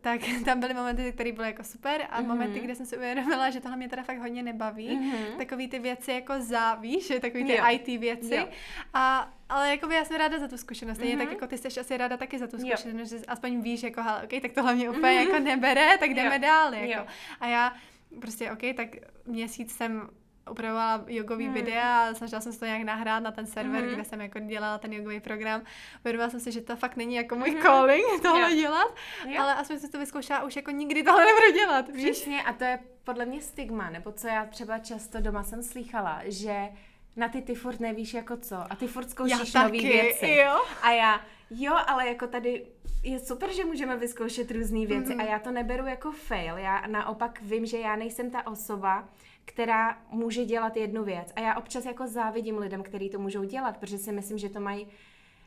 tak 0.01 0.21
tam 0.45 0.59
byly 0.59 0.73
momenty, 0.73 1.11
které 1.13 1.31
byly 1.31 1.47
jako 1.47 1.63
super 1.63 2.07
a 2.09 2.21
mm-hmm. 2.21 2.27
momenty, 2.27 2.59
kde 2.59 2.75
jsem 2.75 2.85
si 2.85 2.97
uvědomila, 2.97 3.49
že 3.49 3.61
tohle 3.61 3.77
mě 3.77 3.89
teda 3.89 4.03
fakt 4.03 4.17
hodně 4.19 4.43
nebaví. 4.43 4.89
Mm-hmm. 4.89 5.37
Takový 5.37 5.67
ty 5.67 5.79
věci 5.79 6.11
jako 6.11 6.33
závíš, 6.41 7.11
takový 7.21 7.45
ty 7.45 7.55
jo. 7.55 7.63
IT 7.71 7.87
věci. 7.87 8.35
Jo. 8.35 8.47
A, 8.93 9.33
ale 9.49 9.69
jako 9.69 9.91
já 9.91 10.05
jsem 10.05 10.17
ráda 10.17 10.39
za 10.39 10.47
tu 10.47 10.57
zkušenost. 10.57 10.99
mm-hmm. 10.99 11.17
tak 11.17 11.31
jako 11.31 11.47
ty 11.47 11.57
jsi 11.57 11.79
asi 11.79 11.97
ráda 11.97 12.17
taky 12.17 12.39
za 12.39 12.47
tu 12.47 12.57
zkušenost, 12.57 13.11
jo. 13.11 13.17
že 13.17 13.25
aspoň 13.25 13.61
víš, 13.61 13.83
jako 13.83 14.03
hele, 14.03 14.23
okay, 14.23 14.41
tak 14.41 14.51
tohle 14.51 14.75
mě 14.75 14.89
úplně 14.89 15.01
mm-hmm. 15.01 15.29
jako 15.29 15.39
nebere, 15.39 15.97
tak 15.97 16.09
jdeme 16.09 16.35
jo. 16.35 16.41
dál. 16.41 16.73
Jako. 16.73 16.93
Jo. 16.93 17.05
A 17.39 17.47
já 17.47 17.73
prostě, 18.21 18.51
OK, 18.51 18.75
tak 18.75 18.89
měsíc 19.25 19.75
jsem 19.75 20.09
upravovala 20.49 21.03
jogový 21.07 21.45
hmm. 21.45 21.53
videa 21.53 22.09
a 22.09 22.13
snažila 22.13 22.41
jsem 22.41 22.53
se 22.53 22.59
to 22.59 22.65
nějak 22.65 22.83
nahrát 22.83 23.23
na 23.23 23.31
ten 23.31 23.45
server, 23.45 23.83
hmm. 23.83 23.93
kde 23.93 24.03
jsem 24.03 24.21
jako 24.21 24.39
dělala 24.39 24.77
ten 24.77 24.93
jogový 24.93 25.19
program. 25.19 25.61
Uvědomila 26.01 26.29
jsem 26.29 26.39
si, 26.39 26.51
že 26.51 26.61
to 26.61 26.75
fakt 26.75 26.95
není 26.95 27.15
jako 27.15 27.35
můj 27.35 27.49
hmm. 27.49 27.61
calling 27.61 28.21
tohle 28.21 28.51
jo. 28.51 28.61
dělat, 28.61 28.95
jo. 29.25 29.41
ale 29.41 29.55
aspoň 29.55 29.79
jsem 29.79 29.91
to 29.91 29.99
vyzkoušela 29.99 30.43
už 30.43 30.55
jako 30.55 30.71
nikdy 30.71 31.03
tohle 31.03 31.25
nebudu 31.25 31.51
dělat. 31.53 31.89
Víš? 31.89 32.11
Přesně 32.11 32.43
a 32.43 32.53
to 32.53 32.63
je 32.63 32.79
podle 33.03 33.25
mě 33.25 33.41
stigma, 33.41 33.89
nebo 33.89 34.11
co 34.11 34.27
já 34.27 34.45
třeba 34.45 34.79
často 34.79 35.21
doma 35.21 35.43
jsem 35.43 35.63
slychala, 35.63 36.21
že 36.25 36.69
na 37.15 37.29
ty 37.29 37.41
ty 37.41 37.55
furt 37.55 37.79
nevíš 37.79 38.13
jako 38.13 38.37
co 38.37 38.55
a 38.69 38.75
ty 38.75 38.87
furt 38.87 39.09
zkoušíš 39.09 39.53
nové 39.53 39.69
věci. 39.69 40.29
Jo. 40.29 40.61
A 40.81 40.91
já, 40.91 41.21
jo, 41.49 41.73
ale 41.87 42.07
jako 42.07 42.27
tady 42.27 42.65
je 43.03 43.19
super, 43.19 43.53
že 43.53 43.65
můžeme 43.65 43.97
vyzkoušet 43.97 44.51
různé 44.51 44.85
věci 44.85 45.13
mm-hmm. 45.13 45.21
a 45.21 45.31
já 45.31 45.39
to 45.39 45.51
neberu 45.51 45.85
jako 45.85 46.11
fail. 46.11 46.57
Já 46.57 46.87
naopak 46.87 47.41
vím, 47.41 47.65
že 47.65 47.77
já 47.77 47.95
nejsem 47.95 48.31
ta 48.31 48.47
osoba, 48.47 49.09
která 49.45 49.97
může 50.11 50.45
dělat 50.45 50.77
jednu 50.77 51.03
věc. 51.03 51.33
A 51.35 51.39
já 51.39 51.55
občas 51.55 51.85
jako 51.85 52.07
závidím 52.07 52.57
lidem, 52.57 52.83
kteří 52.83 53.09
to 53.09 53.19
můžou 53.19 53.43
dělat, 53.43 53.77
protože 53.77 53.97
si 53.97 54.11
myslím, 54.11 54.37
že 54.37 54.49
to 54.49 54.59
mají 54.59 54.87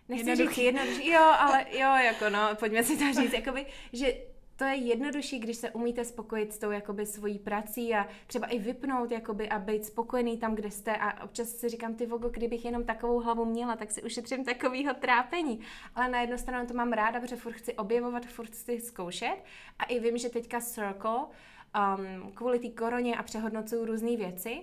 Nechci 0.09 0.37
říct 0.37 0.59
jednodušší, 0.59 1.11
jo, 1.11 1.21
ale 1.38 1.66
jo, 1.73 1.97
jako 2.04 2.30
no, 2.30 2.49
pojďme 2.54 2.85
si 2.85 2.97
to 2.97 3.21
říct, 3.21 3.33
jakoby, 3.33 3.66
že 3.92 4.14
to 4.61 4.67
je 4.67 4.75
jednodušší, 4.75 5.38
když 5.38 5.57
se 5.57 5.71
umíte 5.71 6.05
spokojit 6.05 6.52
s 6.52 6.59
tou 6.59 6.71
jakoby 6.71 7.07
svojí 7.07 7.38
prací 7.38 7.95
a 7.95 8.07
třeba 8.26 8.47
i 8.47 8.59
vypnout 8.59 9.11
jakoby 9.11 9.49
a 9.49 9.59
být 9.59 9.85
spokojený 9.85 10.38
tam, 10.38 10.55
kde 10.55 10.71
jste 10.71 10.97
a 10.97 11.25
občas 11.25 11.49
si 11.49 11.69
říkám, 11.69 11.95
ty 11.95 12.07
vogo, 12.07 12.29
kdybych 12.29 12.64
jenom 12.64 12.85
takovou 12.85 13.21
hlavu 13.21 13.45
měla, 13.45 13.76
tak 13.76 13.90
si 13.90 14.02
ušetřím 14.02 14.45
takovýho 14.45 14.95
trápení. 14.95 15.61
Ale 15.95 16.09
na 16.09 16.21
jednu 16.21 16.38
stranu 16.38 16.67
to 16.67 16.75
mám 16.75 16.93
ráda, 16.93 17.21
protože 17.21 17.37
furt 17.37 17.52
chci 17.52 17.75
objevovat, 17.75 18.26
furt 18.26 18.50
chci 18.50 18.81
zkoušet 18.81 19.37
a 19.79 19.85
i 19.85 20.00
vím, 20.00 20.19
že 20.19 20.29
teďka 20.29 20.61
Circle 20.61 21.17
um, 21.17 22.33
kvůli 22.35 22.59
té 22.59 22.69
koroně 22.69 23.17
a 23.17 23.23
přehodnocuju 23.23 23.85
různé 23.85 24.17
věci, 24.17 24.62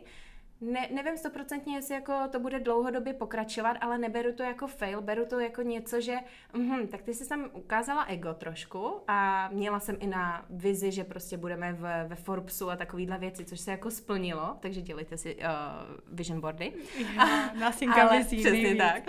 ne, 0.61 0.87
nevím 0.91 1.17
stoprocentně, 1.17 1.75
jestli 1.75 1.95
jako 1.95 2.13
to 2.31 2.39
bude 2.39 2.59
dlouhodobě 2.59 3.13
pokračovat, 3.13 3.77
ale 3.81 3.97
neberu 3.97 4.33
to 4.33 4.43
jako 4.43 4.67
fail, 4.67 5.01
beru 5.01 5.25
to 5.25 5.39
jako 5.39 5.61
něco, 5.61 6.01
že 6.01 6.15
mm, 6.53 6.87
tak 6.87 7.01
ty 7.01 7.13
jsi 7.13 7.29
tam 7.29 7.49
ukázala 7.53 8.03
ego 8.03 8.33
trošku 8.33 8.93
a 9.07 9.49
měla 9.53 9.79
jsem 9.79 9.97
i 9.99 10.07
na 10.07 10.45
vizi, 10.49 10.91
že 10.91 11.03
prostě 11.03 11.37
budeme 11.37 11.73
v, 11.73 12.07
ve 12.07 12.15
Forbesu 12.15 12.69
a 12.69 12.75
takovýhle 12.75 13.17
věci, 13.17 13.45
což 13.45 13.59
se 13.59 13.71
jako 13.71 13.91
splnilo, 13.91 14.57
takže 14.59 14.81
dělejte 14.81 15.17
si 15.17 15.35
uh, 15.35 15.41
vision 16.07 16.41
boardy. 16.41 16.73
Já, 17.15 17.49
ale, 18.01 18.17
vizí, 18.17 18.37
přesně 18.37 18.61
nejvíc. 18.61 18.77
tak. 18.77 19.03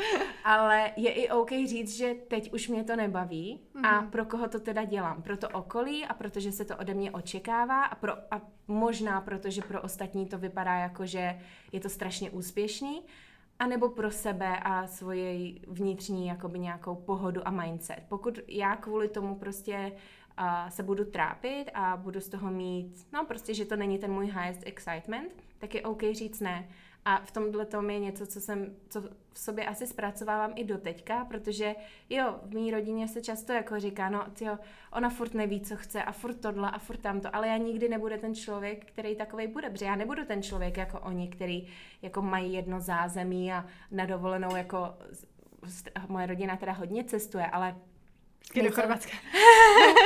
Ale 0.45 0.90
je 0.97 1.12
i 1.12 1.28
OK 1.28 1.50
říct, 1.50 1.97
že 1.97 2.14
teď 2.28 2.52
už 2.52 2.69
mě 2.69 2.85
to 2.85 2.97
nebaví 2.97 3.61
mm-hmm. 3.75 3.87
a 3.87 4.00
mhm. 4.00 4.11
pro 4.11 4.25
koho 4.25 4.49
to 4.49 4.61
teda 4.61 4.85
dělám? 4.85 5.23
Pro 5.23 5.37
to 5.37 5.49
okolí 5.49 6.05
a 6.05 6.14
protože 6.14 6.52
se 6.52 6.64
to 6.64 6.76
ode 6.76 6.95
mě 6.95 7.11
očekává 7.11 7.85
a, 7.85 7.95
pro, 7.95 8.12
a 8.31 8.40
možná 8.69 9.21
protože 9.21 9.62
pro 9.62 9.83
ostatní 9.83 10.26
to 10.26 10.38
vypadá 10.38 10.75
jako, 10.75 11.07
že 11.07 11.38
je 11.73 11.80
to 11.80 11.88
strašně 11.88 12.30
úspěšný, 12.30 13.02
anebo 13.59 13.88
pro 13.88 14.11
sebe 14.11 14.59
a 14.59 14.87
svoji 14.87 15.61
vnitřní 15.66 16.26
jakoby 16.26 16.59
nějakou 16.59 16.95
pohodu 16.95 17.49
a 17.49 17.50
mindset. 17.50 18.02
Pokud 18.09 18.38
já 18.49 18.76
kvůli 18.76 19.09
tomu 19.09 19.35
prostě 19.35 19.92
uh, 20.40 20.68
se 20.68 20.83
budu 20.83 21.04
trápit 21.04 21.71
a 21.75 21.97
budu 21.97 22.21
z 22.21 22.28
toho 22.28 22.50
mít, 22.50 23.07
no 23.12 23.25
prostě, 23.25 23.54
že 23.54 23.64
to 23.64 23.76
není 23.76 23.99
ten 23.99 24.12
můj 24.12 24.26
highest 24.26 24.62
excitement, 24.66 25.33
tak 25.59 25.75
je 25.75 25.83
OK 25.83 26.02
říct 26.12 26.40
ne. 26.40 26.68
A 27.04 27.21
v 27.25 27.30
tomhle 27.30 27.66
tom 27.66 27.90
je 27.90 27.99
něco, 27.99 28.26
co 28.26 28.40
jsem, 28.40 28.76
co 28.88 29.00
v 29.33 29.38
sobě 29.38 29.66
asi 29.66 29.87
zpracovávám 29.87 30.52
i 30.57 30.64
do 30.64 30.78
teďka, 30.78 31.25
protože 31.25 31.75
jo, 32.11 32.40
v 32.42 32.54
mý 32.54 32.71
rodině 32.71 33.09
se 33.09 33.21
často 33.21 33.52
jako 33.52 33.80
říká, 33.80 34.11
no 34.11 34.25
tyjo, 34.33 34.59
ona 34.92 35.11
furt 35.11 35.35
neví, 35.35 35.61
co 35.61 35.76
chce 35.76 36.02
a 36.02 36.12
furt 36.12 36.35
tohle 36.35 36.71
a 36.71 36.78
furt 36.78 36.97
tamto, 36.97 37.37
ale 37.37 37.49
já 37.49 37.57
nikdy 37.57 37.88
nebudu 37.88 38.16
ten 38.21 38.35
člověk, 38.35 38.85
který 38.85 39.16
takovej 39.16 39.47
bude, 39.47 39.71
protože 39.71 39.85
já 39.85 39.97
nebudu 39.97 40.25
ten 40.25 40.42
člověk 40.42 40.76
jako 40.76 41.00
oni, 41.00 41.28
který 41.28 41.68
jako 42.02 42.23
mají 42.23 42.52
jedno 42.52 42.80
zázemí 42.80 43.52
a 43.52 43.66
na 43.90 44.07
dovolenou 44.07 44.57
jako 44.57 44.95
moje 46.09 46.26
rodina 46.26 46.57
teda 46.57 46.73
hodně 46.73 47.04
cestuje, 47.04 47.47
ale 47.47 47.76
Vždycky 48.50 48.62
do 48.62 48.75
Chorvatska. 48.75 49.12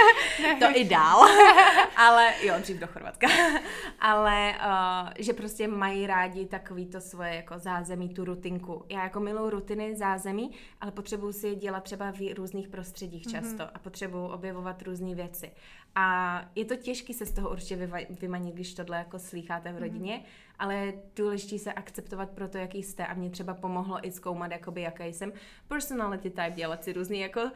to 0.58 0.66
i 0.74 0.84
dál. 0.84 1.28
Ale 1.96 2.34
jo, 2.42 2.54
dřív 2.60 2.78
do 2.78 2.86
Chorvatska. 2.86 3.26
Ale 4.00 4.52
uh, 4.52 5.08
že 5.18 5.32
prostě 5.32 5.68
mají 5.68 6.06
rádi 6.06 6.46
takový 6.46 6.86
to 6.86 7.00
svoje 7.00 7.34
jako 7.34 7.58
zázemí, 7.58 8.08
tu 8.08 8.24
rutinku. 8.24 8.84
Já 8.88 9.02
jako 9.02 9.20
miluji 9.20 9.50
rutiny, 9.50 9.96
zázemí, 9.96 10.50
ale 10.80 10.92
potřebuju 10.92 11.32
si 11.32 11.48
je 11.48 11.54
dělat 11.54 11.84
třeba 11.84 12.12
v 12.12 12.34
různých 12.34 12.68
prostředích 12.68 13.26
mhm. 13.26 13.34
často 13.34 13.62
mm-hmm. 13.62 13.70
a 13.74 13.78
potřebuju 13.78 14.26
objevovat 14.26 14.82
různé 14.82 15.14
věci. 15.14 15.52
A 15.94 16.38
je 16.54 16.64
to 16.64 16.76
těžké 16.76 17.14
se 17.14 17.26
z 17.26 17.32
toho 17.32 17.50
určitě 17.50 17.88
vymanit, 18.20 18.54
když 18.54 18.74
tohle 18.74 18.96
jako 18.96 19.18
slýcháte 19.18 19.68
v 19.68 19.72
mhm. 19.72 19.82
rodině, 19.82 20.14
mm-hmm 20.14 20.52
ale 20.62 20.74
je 20.74 20.92
důležité 21.16 21.58
se 21.58 21.72
akceptovat 21.72 22.30
pro 22.30 22.48
to, 22.48 22.58
jaký 22.58 22.82
jste 22.82 23.06
a 23.06 23.14
mě 23.14 23.30
třeba 23.30 23.54
pomohlo 23.54 24.06
i 24.06 24.10
zkoumat, 24.10 24.50
jakoby, 24.50 24.82
jaký 24.82 25.04
jsem 25.12 25.32
personality 25.68 26.30
type, 26.30 26.52
dělat 26.54 26.84
si 26.84 26.92
různý 26.92 27.20
jako 27.20 27.40
uh, 27.40 27.50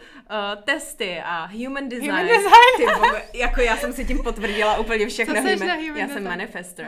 testy 0.64 1.20
a 1.24 1.46
human 1.46 1.88
design. 1.88 2.10
Human 2.10 2.26
design. 2.26 2.52
Ty, 2.76 2.84
bobe, 2.94 3.22
jako 3.34 3.60
já 3.60 3.76
jsem 3.76 3.92
si 3.92 4.04
tím 4.04 4.22
potvrdila 4.22 4.78
úplně 4.78 5.06
všechno. 5.06 5.34
Co 5.34 5.40
human, 5.40 5.68
na 5.68 5.74
human 5.74 5.96
já 5.96 6.08
jsem 6.08 6.24
manifestor. 6.24 6.86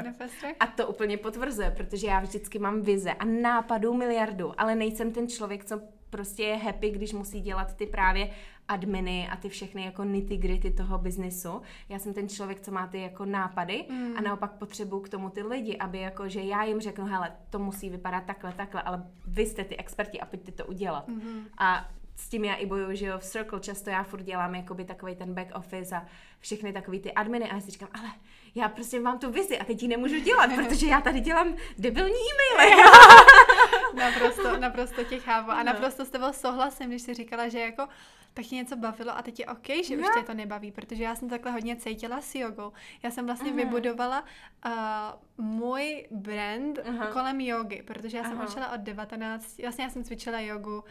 A 0.61 0.67
to 0.67 0.87
úplně 0.87 1.17
potvrzuje, 1.17 1.71
protože 1.71 2.07
já 2.07 2.21
vždycky 2.21 2.59
mám 2.59 2.83
vize 2.83 3.12
a 3.12 3.25
nápadů 3.25 3.95
miliardu, 3.95 4.52
ale 4.61 4.75
nejsem 4.75 5.12
ten 5.12 5.28
člověk, 5.28 5.64
co 5.64 5.81
prostě 6.11 6.43
je 6.43 6.57
happy, 6.57 6.90
když 6.90 7.12
musí 7.12 7.40
dělat 7.40 7.76
ty 7.76 7.87
právě 7.87 8.31
adminy 8.68 9.28
a 9.28 9.37
ty 9.37 9.48
všechny 9.48 9.84
jako 9.84 10.04
nitty 10.04 10.37
gritty 10.37 10.70
toho 10.70 10.98
biznesu. 10.98 11.62
Já 11.88 11.98
jsem 11.98 12.14
ten 12.14 12.28
člověk, 12.28 12.60
co 12.60 12.70
má 12.70 12.87
ty 12.87 13.00
jako 13.00 13.25
nápady 13.25 13.84
mm. 13.90 14.16
a 14.16 14.20
naopak 14.20 14.52
potřebuju 14.52 15.02
k 15.02 15.08
tomu 15.08 15.30
ty 15.30 15.42
lidi, 15.42 15.76
aby 15.78 15.98
jako, 15.98 16.28
že 16.28 16.40
já 16.40 16.64
jim 16.64 16.80
řeknu, 16.80 17.04
hele, 17.04 17.32
to 17.50 17.58
musí 17.58 17.90
vypadat 17.90 18.25
takhle, 18.25 18.52
takhle, 18.52 18.82
ale 18.82 19.02
vy 19.26 19.46
jste 19.46 19.64
ty 19.64 19.76
experti 19.76 20.20
a 20.20 20.26
pojďte 20.26 20.52
to 20.52 20.66
udělat. 20.66 21.08
Mm. 21.08 21.44
A 21.58 21.88
s 22.16 22.28
tím 22.28 22.44
já 22.44 22.54
i 22.54 22.66
bojuju, 22.66 22.94
že 22.96 23.06
jo, 23.06 23.18
v 23.18 23.25
Circle 23.25 23.60
často 23.60 23.90
já 23.90 24.02
furt 24.02 24.22
dělám 24.22 24.54
jakoby 24.54 24.84
takový 24.84 25.16
ten 25.16 25.34
back 25.34 25.48
office 25.54 25.96
a 25.96 26.06
všechny 26.40 26.72
takový 26.72 27.00
ty 27.00 27.12
adminy 27.12 27.50
a 27.50 27.54
já 27.54 27.60
si 27.60 27.70
říkám, 27.70 27.88
ale 27.94 28.10
já 28.54 28.68
prostě 28.68 29.00
mám 29.00 29.18
tu 29.18 29.30
vizi 29.30 29.58
a 29.58 29.64
teď 29.64 29.82
ji 29.82 29.88
nemůžu 29.88 30.18
dělat, 30.20 30.50
protože 30.57 30.87
já 30.87 31.00
tady 31.00 31.20
dělám 31.20 31.54
debilní 31.78 32.14
e-maily. 32.14 32.83
naprosto, 33.94 34.57
naprosto 34.57 35.04
tě 35.04 35.18
chápu 35.18 35.50
a 35.50 35.59
no. 35.59 35.64
naprosto 35.64 36.04
s 36.04 36.11
tebou 36.11 36.33
souhlasím, 36.33 36.88
když 36.88 37.02
jsi 37.02 37.14
říkala, 37.14 37.48
že 37.48 37.61
jako 37.61 37.88
tak 38.38 38.46
tě 38.46 38.55
něco 38.55 38.77
bavilo 38.77 39.16
a 39.16 39.22
teď 39.22 39.40
je 39.40 39.46
OK, 39.46 39.66
že 39.85 39.96
no. 39.96 40.03
už 40.03 40.09
tě 40.14 40.22
to 40.27 40.35
nebaví, 40.35 40.72
protože 40.72 41.05
já 41.05 41.14
jsem 41.14 41.29
takhle 41.29 41.53
hodně 41.53 41.77
cítila 41.77 42.20
s 42.20 42.35
jogou. 42.35 42.72
Já 43.03 43.11
jsem 43.11 43.27
vlastně 43.27 43.53
uh-huh. 43.53 43.57
vybudovala 43.57 44.24
uh, 44.66 45.44
můj 45.44 46.07
brand 46.11 46.79
uh-huh. 46.79 47.12
kolem 47.12 47.40
jogy, 47.40 47.83
protože 47.83 48.16
já 48.16 48.24
jsem 48.24 48.38
uh-huh. 48.38 48.48
učila 48.48 48.72
od 48.72 48.81
19, 48.81 49.59
vlastně 49.62 49.85
já 49.85 49.90
jsem 49.90 50.05
cvičila 50.05 50.40
jogu 50.40 50.85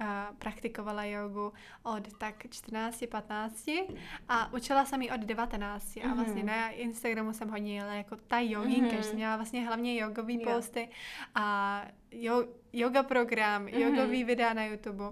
Uh, 0.00 0.36
praktikovala 0.38 1.04
jogu 1.04 1.52
od 1.82 2.18
tak 2.18 2.34
14, 2.50 3.04
15 3.10 3.70
a 4.28 4.52
učila 4.52 4.84
jsem 4.84 5.02
ji 5.02 5.10
od 5.10 5.20
19 5.20 5.94
mm-hmm. 5.94 6.10
a 6.10 6.14
vlastně 6.14 6.42
na 6.42 6.70
Instagramu 6.70 7.32
jsem 7.32 7.48
hodně 7.48 7.76
jela 7.76 7.94
jako 7.94 8.16
ta 8.16 8.38
joginka, 8.40 8.86
mm-hmm. 8.86 8.96
že 8.96 9.02
jsem 9.02 9.16
měla 9.16 9.36
vlastně 9.36 9.66
hlavně 9.66 10.00
jogový 10.00 10.34
yeah. 10.34 10.54
posty 10.54 10.88
a 11.34 11.84
jo, 12.10 12.44
yoga 12.72 13.02
program, 13.02 13.66
mm-hmm. 13.66 13.78
jogový 13.78 14.24
videa 14.24 14.52
na 14.52 14.64
YouTube. 14.64 15.04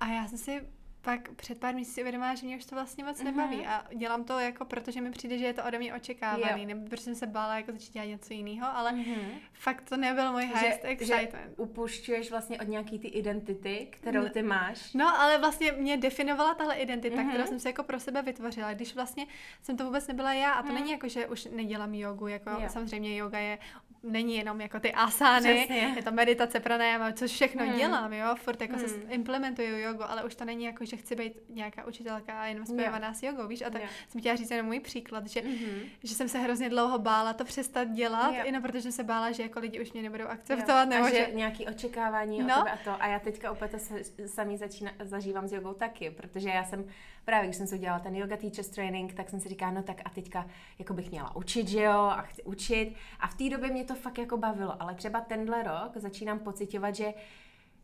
A 0.00 0.06
já 0.06 0.28
jsem 0.28 0.38
si 0.38 0.75
pak 1.06 1.34
před 1.34 1.58
pár 1.58 1.74
měsíci 1.74 2.00
uvědomila, 2.00 2.34
že 2.34 2.46
mě 2.46 2.56
už 2.56 2.64
to 2.64 2.74
vlastně 2.74 3.04
moc 3.04 3.22
nebaví 3.22 3.56
mm-hmm. 3.56 3.68
a 3.68 3.84
dělám 3.94 4.24
to 4.24 4.38
jako 4.38 4.64
protože 4.64 5.00
mi 5.00 5.10
přijde, 5.10 5.38
že 5.38 5.46
je 5.46 5.54
to 5.54 5.64
ode 5.64 5.78
mě 5.78 5.94
očekávaný, 5.94 6.62
jo. 6.62 6.68
nebo 6.68 6.88
protože 6.88 7.02
jsem 7.02 7.14
se 7.14 7.26
bála 7.26 7.56
jako 7.56 7.72
začít 7.72 7.92
dělat 7.92 8.06
něco 8.06 8.32
jiného, 8.32 8.66
ale 8.74 8.92
mm-hmm. 8.92 9.28
fakt 9.52 9.88
to 9.88 9.96
nebyl 9.96 10.32
můj 10.32 10.42
highest 10.42 10.82
že, 10.82 10.88
excitement. 10.88 11.50
Že 11.50 11.56
upušťuješ 11.56 12.30
vlastně 12.30 12.60
od 12.60 12.68
nějaký 12.68 12.98
ty 12.98 13.08
identity, 13.08 13.88
kterou 13.90 14.28
ty 14.28 14.42
máš. 14.42 14.92
No, 14.92 15.20
ale 15.20 15.38
vlastně 15.38 15.72
mě 15.72 15.96
definovala 15.96 16.54
tahle 16.54 16.74
identita, 16.74 17.16
mm-hmm. 17.16 17.28
kterou 17.28 17.46
jsem 17.46 17.60
si 17.60 17.68
jako 17.68 17.82
pro 17.82 18.00
sebe 18.00 18.22
vytvořila, 18.22 18.74
když 18.74 18.94
vlastně 18.94 19.26
jsem 19.62 19.76
to 19.76 19.84
vůbec 19.84 20.06
nebyla 20.06 20.32
já 20.32 20.52
a 20.52 20.62
to 20.62 20.68
mm. 20.68 20.74
není 20.74 20.90
jako, 20.90 21.08
že 21.08 21.26
už 21.26 21.44
nedělám 21.44 21.94
jogu, 21.94 22.26
jako 22.26 22.50
jo. 22.50 22.68
samozřejmě 22.68 23.16
yoga 23.16 23.38
je 23.38 23.58
není 24.02 24.36
jenom 24.36 24.60
jako 24.60 24.80
ty 24.80 24.92
asány, 24.92 25.54
Přesně. 25.54 25.92
je 25.96 26.02
to 26.02 26.10
meditace, 26.10 26.60
pranayama, 26.60 27.12
což 27.12 27.30
všechno 27.30 27.66
hmm. 27.66 27.76
dělám, 27.76 28.12
jo, 28.12 28.34
furt 28.34 28.60
jako 28.60 28.76
hmm. 28.76 28.88
se 28.88 28.94
implementuju 29.08 29.78
jogu, 29.78 30.10
ale 30.10 30.24
už 30.24 30.34
to 30.34 30.44
není 30.44 30.64
jako, 30.64 30.84
že 30.84 30.96
chci 30.96 31.16
být 31.16 31.32
nějaká 31.48 31.86
učitelka 31.86 32.40
a 32.40 32.46
jenom 32.46 32.66
spojovaná 32.66 33.14
s 33.14 33.22
jogou, 33.22 33.46
víš, 33.46 33.62
a 33.62 33.70
tak 33.70 33.80
yeah. 33.80 33.94
jsem 34.08 34.20
chtěla 34.20 34.36
říct 34.36 34.50
jenom 34.50 34.66
můj 34.66 34.80
příklad, 34.80 35.26
že, 35.26 35.40
mm-hmm. 35.40 35.88
že 36.02 36.14
jsem 36.14 36.28
se 36.28 36.38
hrozně 36.38 36.68
dlouho 36.68 36.98
bála 36.98 37.32
to 37.32 37.44
přestat 37.44 37.84
dělat, 37.84 38.32
yeah. 38.32 38.46
jenom 38.46 38.62
protože 38.62 38.82
jsem 38.82 38.92
se 38.92 39.04
bála, 39.04 39.32
že 39.32 39.42
jako 39.42 39.60
lidi 39.60 39.80
už 39.80 39.92
mě 39.92 40.02
nebudou 40.02 40.26
akceptovat, 40.26 40.88
yeah. 40.88 41.02
nebo 41.02 41.06
a 41.06 41.10
že, 41.10 41.26
že 41.26 41.34
nějaký 41.34 41.66
očekávání 41.66 42.42
no. 42.42 42.56
tebe 42.58 42.70
a 42.70 42.76
to, 42.84 43.02
a 43.02 43.06
já 43.06 43.18
teďka 43.18 43.52
úplně 43.52 43.70
to 43.70 43.78
samý 44.26 44.56
začína, 44.56 44.92
zažívám 45.04 45.48
s 45.48 45.52
jogou 45.52 45.72
taky, 45.72 46.10
protože 46.10 46.48
já 46.48 46.64
jsem 46.64 46.84
právě 47.26 47.46
když 47.46 47.56
jsem 47.56 47.66
si 47.66 47.74
udělala 47.74 47.98
ten 48.00 48.16
yoga 48.16 48.36
teachers 48.36 48.68
training, 48.68 49.14
tak 49.14 49.30
jsem 49.30 49.40
si 49.40 49.48
říkala, 49.48 49.72
no 49.72 49.82
tak 49.82 50.00
a 50.04 50.10
teďka 50.10 50.46
jako 50.78 50.94
bych 50.94 51.10
měla 51.10 51.36
učit, 51.36 51.68
že 51.68 51.82
jo, 51.82 51.92
a 51.92 52.22
chci 52.22 52.42
učit. 52.42 52.94
A 53.20 53.26
v 53.26 53.34
té 53.34 53.50
době 53.50 53.70
mě 53.70 53.84
to 53.84 53.94
fakt 53.94 54.18
jako 54.18 54.36
bavilo, 54.36 54.82
ale 54.82 54.94
třeba 54.94 55.20
tenhle 55.20 55.62
rok 55.62 55.96
začínám 55.96 56.38
pocitovat, 56.38 56.94
že 56.94 57.14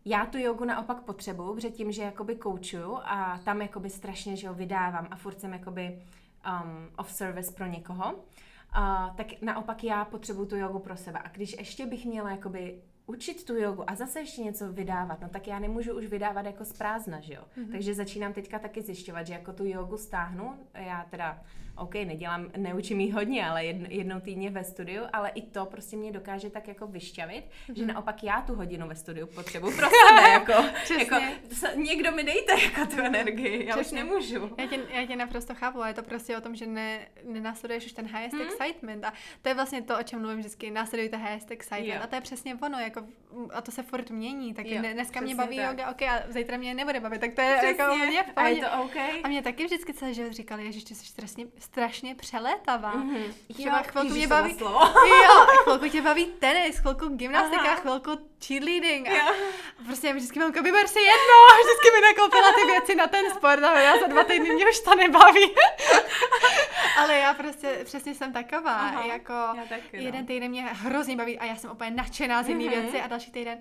já 0.04 0.26
tu 0.26 0.38
jogu 0.38 0.64
naopak 0.64 1.02
potřebuju, 1.02 1.54
protože 1.54 1.70
tím, 1.70 1.92
že 1.92 2.02
jakoby 2.02 2.34
koučuju 2.36 2.98
a 3.04 3.40
tam 3.44 3.62
jakoby 3.62 3.90
strašně, 3.90 4.36
že 4.36 4.46
jo, 4.46 4.54
vydávám 4.54 5.08
a 5.10 5.16
furt 5.16 5.40
jsem 5.40 5.52
jakoby 5.52 6.02
um, 6.46 6.88
off 6.96 7.12
service 7.12 7.52
pro 7.52 7.66
někoho, 7.66 8.12
uh, 8.12 9.16
tak 9.16 9.26
naopak 9.42 9.84
já 9.84 10.04
potřebuju 10.04 10.48
tu 10.48 10.56
jogu 10.56 10.78
pro 10.78 10.96
sebe. 10.96 11.18
A 11.18 11.28
když 11.28 11.52
ještě 11.58 11.86
bych 11.86 12.06
měla 12.06 12.30
jakoby 12.30 12.82
učit 13.12 13.44
tu 13.44 13.56
jogu 13.56 13.90
a 13.90 13.94
zase 13.94 14.20
ještě 14.20 14.42
něco 14.42 14.72
vydávat, 14.72 15.20
no 15.20 15.28
tak 15.28 15.46
já 15.46 15.58
nemůžu 15.58 15.96
už 15.98 16.06
vydávat 16.06 16.46
jako 16.46 16.64
z 16.64 16.72
prázdna, 16.72 17.20
že 17.20 17.34
jo. 17.34 17.42
Mm-hmm. 17.56 17.72
Takže 17.72 17.94
začínám 17.94 18.32
teďka 18.32 18.58
taky 18.58 18.82
zjišťovat, 18.82 19.26
že 19.26 19.32
jako 19.32 19.52
tu 19.52 19.64
jogu 19.66 19.96
stáhnu, 19.96 20.54
já 20.74 21.06
teda 21.10 21.42
OK, 21.76 21.94
nedělám, 21.94 22.50
neučím 22.56 23.00
jí 23.00 23.12
hodně, 23.12 23.46
ale 23.46 23.64
jedn, 23.64 23.84
jednou 23.88 24.20
týdně 24.20 24.50
ve 24.50 24.64
studiu, 24.64 25.02
ale 25.12 25.28
i 25.28 25.42
to 25.42 25.66
prostě 25.66 25.96
mě 25.96 26.12
dokáže 26.12 26.50
tak 26.50 26.68
jako 26.68 26.86
vyšťavit, 26.86 27.44
mm-hmm. 27.44 27.78
že 27.78 27.86
naopak 27.86 28.22
já 28.22 28.40
tu 28.40 28.54
hodinu 28.54 28.88
ve 28.88 28.94
studiu 28.94 29.26
potřebuji 29.26 29.76
pro 29.76 29.86
sebe, 30.08 30.28
jako, 30.32 30.52
jako 30.98 31.16
někdo 31.74 32.12
mi 32.12 32.24
dejte 32.24 32.52
jako 32.62 32.86
tu 32.86 33.00
energii, 33.00 33.66
já 33.66 33.76
Přesně. 33.76 34.04
už 34.04 34.04
nemůžu. 34.04 34.54
Já 34.58 34.66
tě, 34.66 34.80
já 34.90 35.06
tě 35.06 35.16
naprosto 35.16 35.54
chápu, 35.54 35.78
ale 35.78 35.90
je 35.90 35.94
to 35.94 36.02
prostě 36.02 36.36
o 36.36 36.40
tom, 36.40 36.54
že 36.54 36.66
ne, 36.66 37.08
nenásleduješ 37.24 37.86
už 37.86 37.92
ten 37.92 38.06
highest 38.06 38.34
hmm. 38.34 38.42
excitement 38.42 39.04
a 39.04 39.12
to 39.42 39.48
je 39.48 39.54
vlastně 39.54 39.82
to, 39.82 39.98
o 39.98 40.02
čem 40.02 40.20
mluvím 40.20 40.38
vždycky, 40.38 40.70
následujte 40.70 41.16
highest 41.16 41.50
excitement 41.50 41.94
jo. 41.94 42.00
a 42.02 42.06
to 42.06 42.14
je 42.14 42.20
přesně 42.20 42.54
ono, 42.54 42.78
jako, 42.78 43.06
a 43.52 43.60
to 43.60 43.70
se 43.70 43.82
furt 43.82 44.10
mění, 44.10 44.54
tak 44.54 44.66
jo, 44.66 44.82
dneska 44.92 45.20
mě 45.20 45.34
baví 45.34 45.56
tak. 45.56 45.70
yoga, 45.70 45.90
OK, 45.90 46.02
a 46.02 46.22
zítra 46.28 46.56
mě 46.56 46.74
nebude 46.74 47.00
bavit, 47.00 47.20
tak 47.20 47.34
to 47.34 47.40
je 47.40 47.56
přesně. 47.56 47.82
jako 47.82 47.96
mě 47.96 48.22
A 48.36 48.48
je 48.48 48.56
to 48.56 48.82
OK. 48.82 48.96
A 49.24 49.28
mě 49.28 49.42
taky 49.42 49.64
vždycky 49.64 49.94
celý 49.94 50.14
život 50.14 50.32
říkali, 50.32 50.72
že 50.72 50.84
ty 50.84 50.94
jsi 50.94 51.06
strašně 51.06 51.46
strašně 51.62 52.14
přelétavá. 52.14 52.94
Mm-hmm. 52.94 53.32
Třeba 53.54 53.76
jo, 53.78 53.84
chvilku 53.86 54.08
mě 54.14 54.26
baví, 54.26 54.56
jo, 54.60 55.46
chvilku 55.62 55.88
tě 55.88 56.02
baví 56.02 56.26
tenis, 56.26 56.78
chvilku 56.78 57.08
gymnastika, 57.08 57.62
Aha. 57.62 57.74
chvilku 57.76 58.10
cheerleading. 58.46 59.08
A 59.08 59.12
jo. 59.16 59.34
prostě 59.86 60.06
já 60.06 60.12
vždycky 60.14 60.38
mám 60.38 60.52
vyber 60.52 60.86
si 60.88 60.98
jedno 61.00 61.34
a 61.50 61.54
vždycky 61.62 61.88
mi 61.94 62.00
nakoupila 62.00 62.52
ty 62.52 62.64
věci 62.72 62.94
na 62.94 63.06
ten 63.06 63.30
sport 63.30 63.64
a 63.64 63.80
já 63.80 63.98
za 64.00 64.06
dva 64.06 64.24
týdny 64.24 64.50
mě 64.54 64.64
už 64.68 64.80
to 64.80 64.94
nebaví. 64.94 65.54
ale 66.98 67.14
já 67.18 67.34
prostě 67.34 67.80
přesně 67.84 68.14
jsem 68.14 68.32
taková, 68.32 68.74
Aha, 68.74 69.04
jako 69.06 69.32
taky, 69.68 69.96
no. 69.96 70.02
jeden 70.02 70.26
týden 70.26 70.50
mě 70.50 70.62
hrozně 70.62 71.16
baví 71.16 71.38
a 71.38 71.44
já 71.44 71.56
jsem 71.56 71.70
úplně 71.70 71.90
nadšená 71.90 72.42
z 72.42 72.48
jiný 72.48 72.68
Mhm. 72.68 72.80
věci 72.80 73.00
a 73.00 73.06
další 73.06 73.30
týden 73.32 73.58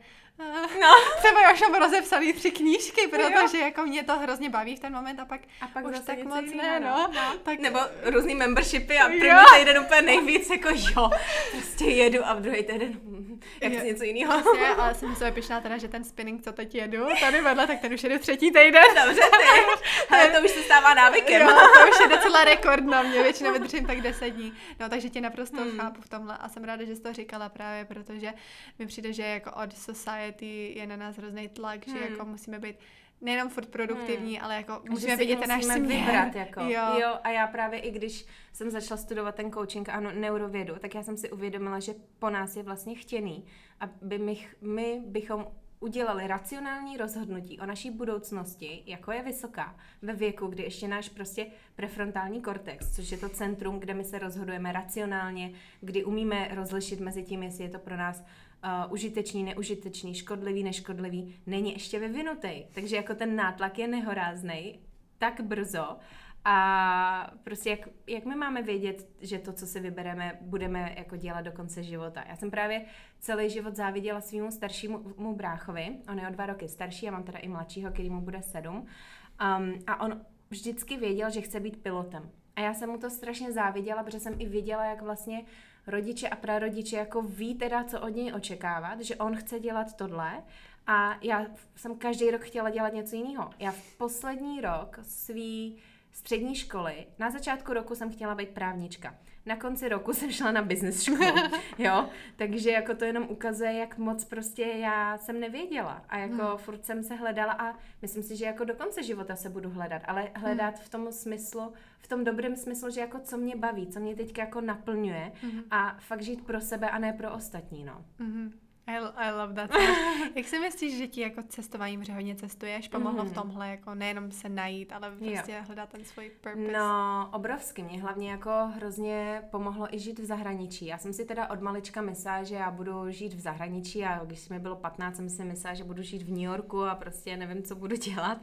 No. 0.82 0.88
třeba 1.20 1.54
už 1.54 1.62
mám 1.62 1.74
rozepsaný 1.74 2.34
tři 2.34 2.52
knížky, 2.52 3.08
protože 3.08 3.58
jako 3.58 3.82
mě 3.82 4.04
to 4.04 4.20
hrozně 4.20 4.50
baví 4.50 4.76
v 4.76 4.80
ten 4.80 4.94
moment 4.94 5.20
a 5.20 5.26
pak, 5.26 5.42
A 5.62 5.68
pak 5.68 5.86
už 5.86 5.92
zase 5.92 6.06
tak 6.06 6.24
moc 6.24 6.54
ne, 6.56 6.80
no. 6.80 7.10
no. 7.16 7.34
Tak, 7.44 7.60
Nebo 7.60 7.80
různý 8.04 8.36
membershipy 8.36 8.98
a 8.98 9.08
první 9.08 9.28
Jo. 9.28 9.38
týden 9.58 9.80
úplně 9.80 10.02
nejvíc, 10.02 10.50
jako 10.50 10.70
jo, 10.70 11.10
prostě 11.52 11.86
jedu 11.86 12.26
a 12.26 12.34
v 12.34 12.42
druhý 12.42 12.64
týden, 12.64 13.00
hm, 13.04 13.40
jak 13.62 13.74
Jo. 13.74 13.80
něco 13.84 14.04
jiného. 14.04 14.42
Vlastně, 14.42 14.68
ale 14.68 14.96
jsem 14.96 15.16
se 15.16 15.32
pyšná 15.32 15.62
teda, 15.62 15.78
že 15.78 15.88
ten 15.88 16.04
spinning, 16.04 16.44
co 16.44 16.52
teď 16.52 16.76
jedu, 16.76 17.06
tady 17.20 17.42
vedle, 17.42 17.68
tak 17.68 17.80
ten 17.80 17.94
už 17.94 18.04
jedu 18.04 18.20
třetí 18.20 18.52
týden. 18.52 18.84
Dobře 19.06 19.22
ty, 19.22 19.82
ale 20.10 20.28
to 20.28 20.42
už 20.46 20.52
se 20.52 20.62
stává 20.64 20.94
návykem. 20.94 21.42
Jo, 21.42 21.48
to 21.48 21.90
už 21.92 22.00
je 22.00 22.08
docela 22.08 22.44
rekord 22.44 22.84
na 22.84 23.02
mě, 23.02 23.24
většinou 23.24 23.54
vydržím 23.54 23.86
tak 23.86 24.02
10 24.02 24.30
dní. 24.30 24.54
No, 24.80 24.90
takže 24.90 25.10
tě 25.10 25.22
naprosto 25.22 25.58
hmm. 25.58 25.80
chápu 25.80 26.02
v 26.02 26.10
tomhle 26.10 26.38
a 26.38 26.50
jsem 26.50 26.64
ráda, 26.64 26.86
že 26.86 26.96
jsi 26.96 27.02
to 27.02 27.14
říkala 27.14 27.50
právě, 27.50 27.86
protože 27.86 28.34
mi 28.80 28.86
přijde, 28.86 29.14
že 29.14 29.24
jako 29.24 29.52
od 29.52 29.78
society 29.78 30.31
je 30.42 30.88
na 30.88 30.96
nás 30.96 31.18
hrozný 31.18 31.50
tlak, 31.50 31.88
že 31.88 31.92
Hmm. 31.94 32.12
jako 32.12 32.26
musíme 32.26 32.60
být 32.60 32.76
nejenom 33.22 33.50
furt 33.50 33.70
produktivní, 33.70 34.40
ale 34.40 34.56
jako 34.56 34.82
Že 34.84 34.90
musíme 34.90 35.16
vidět 35.16 35.40
ten 35.40 35.50
náš 35.50 35.64
směr. 35.64 35.82
vybrat, 35.82 36.36
jako. 36.36 36.60
Jo. 36.64 37.00
jo. 37.02 37.18
a 37.24 37.30
já 37.30 37.48
právě 37.48 37.80
i 37.80 37.92
když 37.92 38.26
jsem 38.54 38.70
začala 38.70 38.98
studovat 38.98 39.36
ten 39.36 39.52
coaching 39.52 39.90
a 39.90 40.00
neurovědu, 40.00 40.76
tak 40.80 40.96
já 40.96 41.04
jsem 41.04 41.18
si 41.18 41.32
uvědomila, 41.32 41.80
že 41.80 41.94
po 42.20 42.30
nás 42.30 42.56
je 42.56 42.64
vlastně 42.64 42.96
chtěný, 42.96 43.46
aby 43.80 44.18
my, 44.18 44.38
my 44.62 45.02
bychom 45.06 45.48
udělali 45.80 46.28
racionální 46.28 46.98
rozhodnutí 46.98 47.60
o 47.60 47.66
naší 47.66 47.92
budoucnosti, 47.92 48.84
jako 48.86 49.12
je 49.12 49.22
vysoká, 49.24 49.76
ve 50.02 50.14
věku, 50.14 50.48
kdy 50.48 50.64
ještě 50.64 50.88
náš 50.88 51.10
prostě 51.10 51.48
prefrontální 51.76 52.42
kortex, 52.42 52.96
což 52.96 53.12
je 53.12 53.18
to 53.18 53.30
centrum, 53.30 53.80
kde 53.80 53.94
my 53.94 54.04
se 54.04 54.20
rozhodujeme 54.20 54.72
racionálně, 54.72 55.52
kdy 55.82 56.04
umíme 56.04 56.48
rozlišit 56.56 57.00
mezi 57.00 57.24
tím, 57.24 57.44
jestli 57.44 57.64
je 57.64 57.70
to 57.70 57.80
pro 57.80 57.98
nás 57.98 58.24
uh, 58.64 58.94
užitečný, 58.94 59.44
neužitečný, 59.44 60.14
škodlivý, 60.14 60.64
neškodlivý, 60.64 61.36
není 61.46 61.74
ještě 61.74 62.00
vyvinutý. 62.00 62.64
Takže 62.74 62.96
jako 62.96 63.16
ten 63.16 63.36
nátlak 63.36 63.80
je 63.80 63.88
nehorázný 63.88 64.80
tak 65.18 65.42
brzo 65.42 65.98
a 66.46 67.34
prostě 67.44 67.70
jak, 67.70 67.90
jak 68.08 68.26
my 68.26 68.36
máme 68.36 68.62
vědět, 68.62 69.08
že 69.22 69.40
to, 69.40 69.54
co 69.54 69.68
si 69.68 69.80
vybereme, 69.80 70.38
budeme 70.42 70.96
jako 70.98 71.16
dělat 71.16 71.42
do 71.42 71.52
konce 71.52 71.84
života. 71.84 72.24
Já 72.30 72.36
jsem 72.36 72.52
právě 72.52 72.86
celý 73.20 73.50
život 73.50 73.76
záviděla 73.76 74.22
svýmu 74.22 74.52
staršímu 74.52 75.14
mu 75.18 75.36
bráchovi, 75.36 75.98
on 76.10 76.20
je 76.20 76.28
o 76.28 76.32
dva 76.32 76.46
roky 76.46 76.68
starší, 76.68 77.06
já 77.06 77.12
mám 77.12 77.24
teda 77.24 77.40
i 77.40 77.48
mladšího, 77.48 77.92
který 77.92 78.10
mu 78.10 78.22
bude 78.22 78.42
sedm. 78.42 78.76
Um, 78.76 79.74
a 79.88 80.02
on 80.02 80.22
vždycky 80.50 80.98
věděl, 80.98 81.30
že 81.30 81.42
chce 81.42 81.60
být 81.60 81.84
pilotem. 81.84 82.32
A 82.56 82.62
já 82.62 82.74
jsem 82.74 82.90
mu 82.90 82.98
to 82.98 83.10
strašně 83.10 83.52
záviděla, 83.52 84.04
protože 84.04 84.20
jsem 84.20 84.36
i 84.40 84.46
věděla, 84.46 84.86
jak 84.86 85.02
vlastně 85.02 85.46
rodiče 85.88 86.30
a 86.30 86.36
prarodiče 86.36 86.96
jako 86.96 87.22
ví 87.22 87.56
teda, 87.56 87.84
co 87.84 88.02
od 88.02 88.10
něj 88.10 88.34
očekávat, 88.34 89.02
že 89.02 89.16
on 89.16 89.36
chce 89.36 89.60
dělat 89.60 89.96
tohle 89.96 90.44
a 90.88 91.18
já 91.22 91.46
jsem 91.76 91.98
každý 91.98 92.32
rok 92.32 92.42
chtěla 92.42 92.70
dělat 92.70 92.94
něco 92.94 93.16
jiného. 93.16 93.50
Já 93.60 93.72
v 93.72 93.98
poslední 93.98 94.62
rok 94.62 95.00
svý 95.04 95.78
střední 96.12 96.56
školy, 96.56 97.08
na 97.20 97.32
začátku 97.32 97.74
roku 97.74 97.96
jsem 97.96 98.12
chtěla 98.12 98.36
být 98.36 98.50
právnička. 98.50 99.16
Na 99.46 99.56
konci 99.56 99.90
roku 99.90 100.14
jsem 100.18 100.32
šla 100.32 100.52
na 100.52 100.62
business 100.62 101.02
školu, 101.04 101.36
jo, 101.78 102.10
takže 102.36 102.72
jako 102.72 102.96
to 102.96 103.06
jenom 103.06 103.26
ukazuje, 103.30 103.74
jak 103.74 103.98
moc 103.98 104.26
prostě 104.26 104.62
já 104.64 105.18
jsem 105.18 105.40
nevěděla 105.40 106.06
a 106.10 106.18
jako 106.18 106.44
hmm. 106.46 106.58
furt 106.58 106.86
jsem 106.86 107.04
se 107.04 107.16
hledala 107.16 107.54
a 107.54 107.78
myslím 108.02 108.24
si, 108.24 108.36
že 108.36 108.46
jako 108.46 108.64
do 108.64 108.76
konce 108.76 109.04
života 109.04 109.36
se 109.36 109.50
budu 109.50 109.70
hledat, 109.70 110.02
ale 110.06 110.30
hledat 110.36 110.80
v 110.80 110.90
tom 110.90 111.12
smyslu, 111.12 111.74
v 112.00 112.08
tom 112.08 112.24
dobrém 112.24 112.56
smyslu, 112.56 112.90
že 112.90 113.02
jako 113.02 113.20
co 113.20 113.38
mě 113.38 113.56
baví, 113.56 113.88
co 113.88 114.00
mě 114.00 114.16
teďka 114.16 114.42
jako 114.42 114.62
naplňuje 114.62 115.32
Mhm. 115.44 115.64
a 115.72 115.96
fakt 116.00 116.22
žít 116.22 116.46
pro 116.46 116.62
sebe 116.62 116.90
a 116.90 117.00
ne 117.00 117.14
pro 117.14 117.32
ostatní, 117.34 117.84
no. 117.84 118.06
Mhm. 118.20 118.52
I, 118.98 118.98
I 119.16 119.32
love 119.32 119.54
that. 119.54 119.72
Jak 120.36 120.48
si 120.48 120.60
myslíš, 120.60 120.98
že 120.98 121.08
ti 121.08 121.22
jako 121.22 121.44
cestování, 121.50 122.06
že 122.06 122.14
hodně 122.14 122.36
cestuješ, 122.36 122.88
pomohlo 122.88 123.24
Mhm. 123.24 123.32
v 123.32 123.36
tomhle, 123.36 123.70
jako 123.70 123.96
nejenom 123.96 124.32
se 124.32 124.50
najít, 124.50 124.92
ale 124.94 125.12
prostě 125.12 125.60
hledat 125.66 125.90
ten 125.90 126.06
svůj 126.06 126.32
purpose? 126.42 126.72
No, 126.72 127.30
obrovsky. 127.34 127.84
Mě 127.84 128.02
hlavně 128.02 128.32
jako 128.32 128.50
hrozně 128.76 129.42
pomohlo 129.52 129.96
i 129.96 130.00
žít 130.00 130.20
v 130.20 130.26
zahraničí. 130.26 130.86
Já 130.86 130.98
jsem 130.98 131.14
si 131.14 131.26
teda 131.26 131.50
od 131.50 131.62
malička 131.62 132.02
myslela, 132.02 132.44
že 132.44 132.56
já 132.56 132.72
budu 132.72 133.12
žít 133.12 133.34
v 133.34 133.40
zahraničí 133.40 134.06
a 134.06 134.26
když 134.26 134.50
mi 134.50 134.60
bylo 134.60 134.76
15, 134.76 135.16
jsem 135.16 135.30
si 135.30 135.46
myslela, 135.46 135.74
že 135.74 135.84
budu 135.84 136.02
žít 136.04 136.22
v 136.24 136.30
New 136.30 136.40
Yorku 136.42 136.84
a 136.84 136.96
prostě 136.96 137.38
nevím, 137.38 137.64
co 137.64 137.76
budu 137.76 137.96
dělat. 137.96 138.38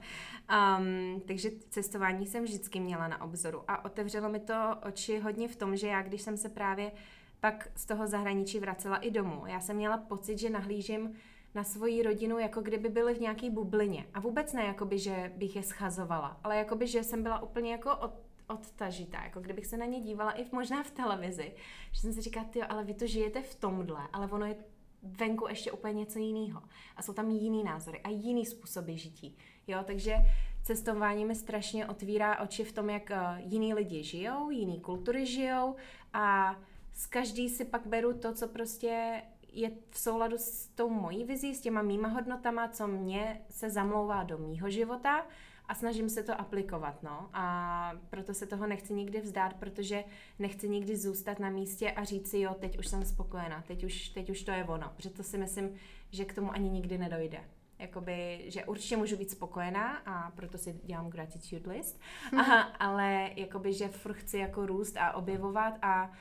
Um, 0.78 1.20
takže 1.26 1.50
cestování 1.70 2.26
jsem 2.26 2.44
vždycky 2.44 2.80
měla 2.80 3.08
na 3.08 3.22
obzoru 3.22 3.62
a 3.68 3.84
otevřelo 3.84 4.28
mi 4.28 4.40
to 4.40 4.54
oči 4.86 5.18
hodně 5.18 5.48
v 5.48 5.56
tom, 5.56 5.76
že 5.76 5.86
já, 5.86 6.02
když 6.02 6.22
jsem 6.22 6.36
se 6.36 6.48
právě 6.48 6.92
pak 7.40 7.68
z 7.74 7.86
toho 7.86 8.06
zahraničí 8.06 8.60
vracela 8.60 8.96
i 8.96 9.10
domů, 9.10 9.46
já 9.46 9.60
jsem 9.60 9.76
měla 9.76 9.96
pocit, 9.96 10.38
že 10.38 10.50
nahlížím 10.50 11.14
na 11.54 11.64
svoji 11.64 12.02
rodinu, 12.02 12.38
jako 12.38 12.60
kdyby 12.60 12.88
byly 12.88 13.14
v 13.14 13.20
nějaké 13.20 13.50
bublině. 13.50 14.06
A 14.14 14.20
vůbec 14.20 14.52
ne, 14.52 14.64
jakoby, 14.64 14.98
že 14.98 15.32
bych 15.36 15.56
je 15.56 15.62
schazovala, 15.62 16.40
ale 16.44 16.56
jakoby, 16.56 16.86
že 16.86 17.04
jsem 17.04 17.22
byla 17.22 17.42
úplně 17.42 17.72
jako 17.72 17.96
od, 17.96 18.14
odtažitá, 18.46 19.24
jako 19.24 19.40
kdybych 19.40 19.66
se 19.66 19.76
na 19.76 19.86
ně 19.86 20.00
dívala 20.00 20.32
i 20.32 20.44
v, 20.44 20.52
možná 20.52 20.82
v 20.82 20.90
televizi. 20.90 21.52
Že 21.92 22.00
jsem 22.00 22.12
si 22.12 22.20
říkala, 22.20 22.46
ty, 22.46 22.62
ale 22.62 22.84
vy 22.84 22.94
to 22.94 23.06
žijete 23.06 23.42
v 23.42 23.54
tomhle, 23.54 24.08
ale 24.12 24.26
ono 24.26 24.46
je 24.46 24.56
venku 25.02 25.48
ještě 25.48 25.72
úplně 25.72 25.94
něco 25.94 26.18
jiného. 26.18 26.62
A 26.96 27.02
jsou 27.02 27.12
tam 27.12 27.30
jiný 27.30 27.64
názory 27.64 28.00
a 28.00 28.08
jiný 28.08 28.46
způsoby 28.46 28.94
žití. 28.94 29.36
Jo, 29.66 29.78
takže 29.84 30.14
cestování 30.62 31.24
mi 31.24 31.34
strašně 31.34 31.86
otvírá 31.86 32.40
oči 32.40 32.64
v 32.64 32.72
tom, 32.72 32.90
jak 32.90 33.10
uh, 33.10 33.50
jiní 33.52 33.74
lidi 33.74 34.02
žijou, 34.02 34.50
jiný 34.50 34.80
kultury 34.80 35.26
žijou 35.26 35.76
a 36.12 36.56
z 36.98 37.06
každý 37.06 37.48
si 37.48 37.64
pak 37.64 37.86
beru 37.86 38.18
to, 38.18 38.34
co 38.34 38.48
prostě 38.48 39.22
je 39.52 39.70
v 39.90 39.98
souladu 39.98 40.38
s 40.38 40.66
tou 40.66 40.90
mojí 40.90 41.24
vizí, 41.24 41.54
s 41.54 41.60
těma 41.60 41.82
mýma 41.82 42.08
hodnotama, 42.08 42.68
co 42.68 42.86
mě 42.86 43.40
se 43.50 43.70
zamlouvá 43.70 44.22
do 44.22 44.38
mýho 44.38 44.70
života 44.70 45.26
a 45.68 45.74
snažím 45.74 46.08
se 46.08 46.22
to 46.22 46.40
aplikovat, 46.40 47.02
no. 47.02 47.30
A 47.32 47.92
proto 48.10 48.34
se 48.34 48.46
toho 48.46 48.66
nechci 48.66 48.94
nikdy 48.94 49.20
vzdát, 49.20 49.54
protože 49.54 50.04
nechci 50.38 50.68
nikdy 50.68 50.96
zůstat 50.96 51.38
na 51.38 51.50
místě 51.50 51.90
a 51.90 52.04
říct 52.04 52.30
si, 52.30 52.40
jo, 52.40 52.54
teď 52.60 52.78
už 52.78 52.86
jsem 52.86 53.04
spokojená, 53.04 53.62
teď 53.62 53.84
už, 53.84 54.08
teď 54.08 54.30
už 54.30 54.42
to 54.42 54.50
je 54.50 54.64
ono. 54.64 54.92
Protože 54.96 55.10
to 55.10 55.22
si 55.22 55.38
myslím, 55.38 55.74
že 56.10 56.24
k 56.24 56.34
tomu 56.34 56.52
ani 56.52 56.70
nikdy 56.70 56.98
nedojde. 56.98 57.44
Jakoby, 57.78 58.44
že 58.46 58.64
určitě 58.64 58.96
můžu 58.96 59.16
být 59.16 59.30
spokojená 59.30 59.96
a 60.06 60.30
proto 60.30 60.58
si 60.58 60.80
dělám 60.84 61.10
gratitude 61.10 61.70
list, 61.70 62.00
Aha, 62.38 62.62
ale 62.78 63.30
jakoby, 63.36 63.72
že 63.72 63.88
furt 63.88 64.14
chci 64.14 64.38
jako 64.38 64.66
růst 64.66 64.96
a 64.96 65.12
objevovat 65.12 65.78
a 65.82 66.12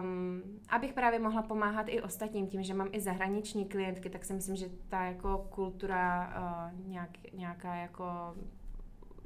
Um, 0.00 0.42
abych 0.68 0.92
právě 0.92 1.18
mohla 1.18 1.42
pomáhat 1.42 1.88
i 1.88 2.02
ostatním 2.02 2.46
tím, 2.46 2.62
že 2.62 2.74
mám 2.74 2.88
i 2.92 3.00
zahraniční 3.00 3.68
klientky, 3.68 4.10
tak 4.10 4.24
si 4.24 4.32
myslím, 4.32 4.56
že 4.56 4.66
ta 4.88 5.04
jako 5.04 5.38
kultura 5.38 6.32
uh, 6.72 6.88
nějak, 6.88 7.32
nějaká 7.32 7.74
jako 7.74 8.36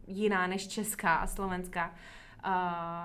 jiná 0.06 0.46
než 0.46 0.68
česká 0.68 1.14
a 1.16 1.26
slovenská 1.26 1.94
uh, 2.46 2.52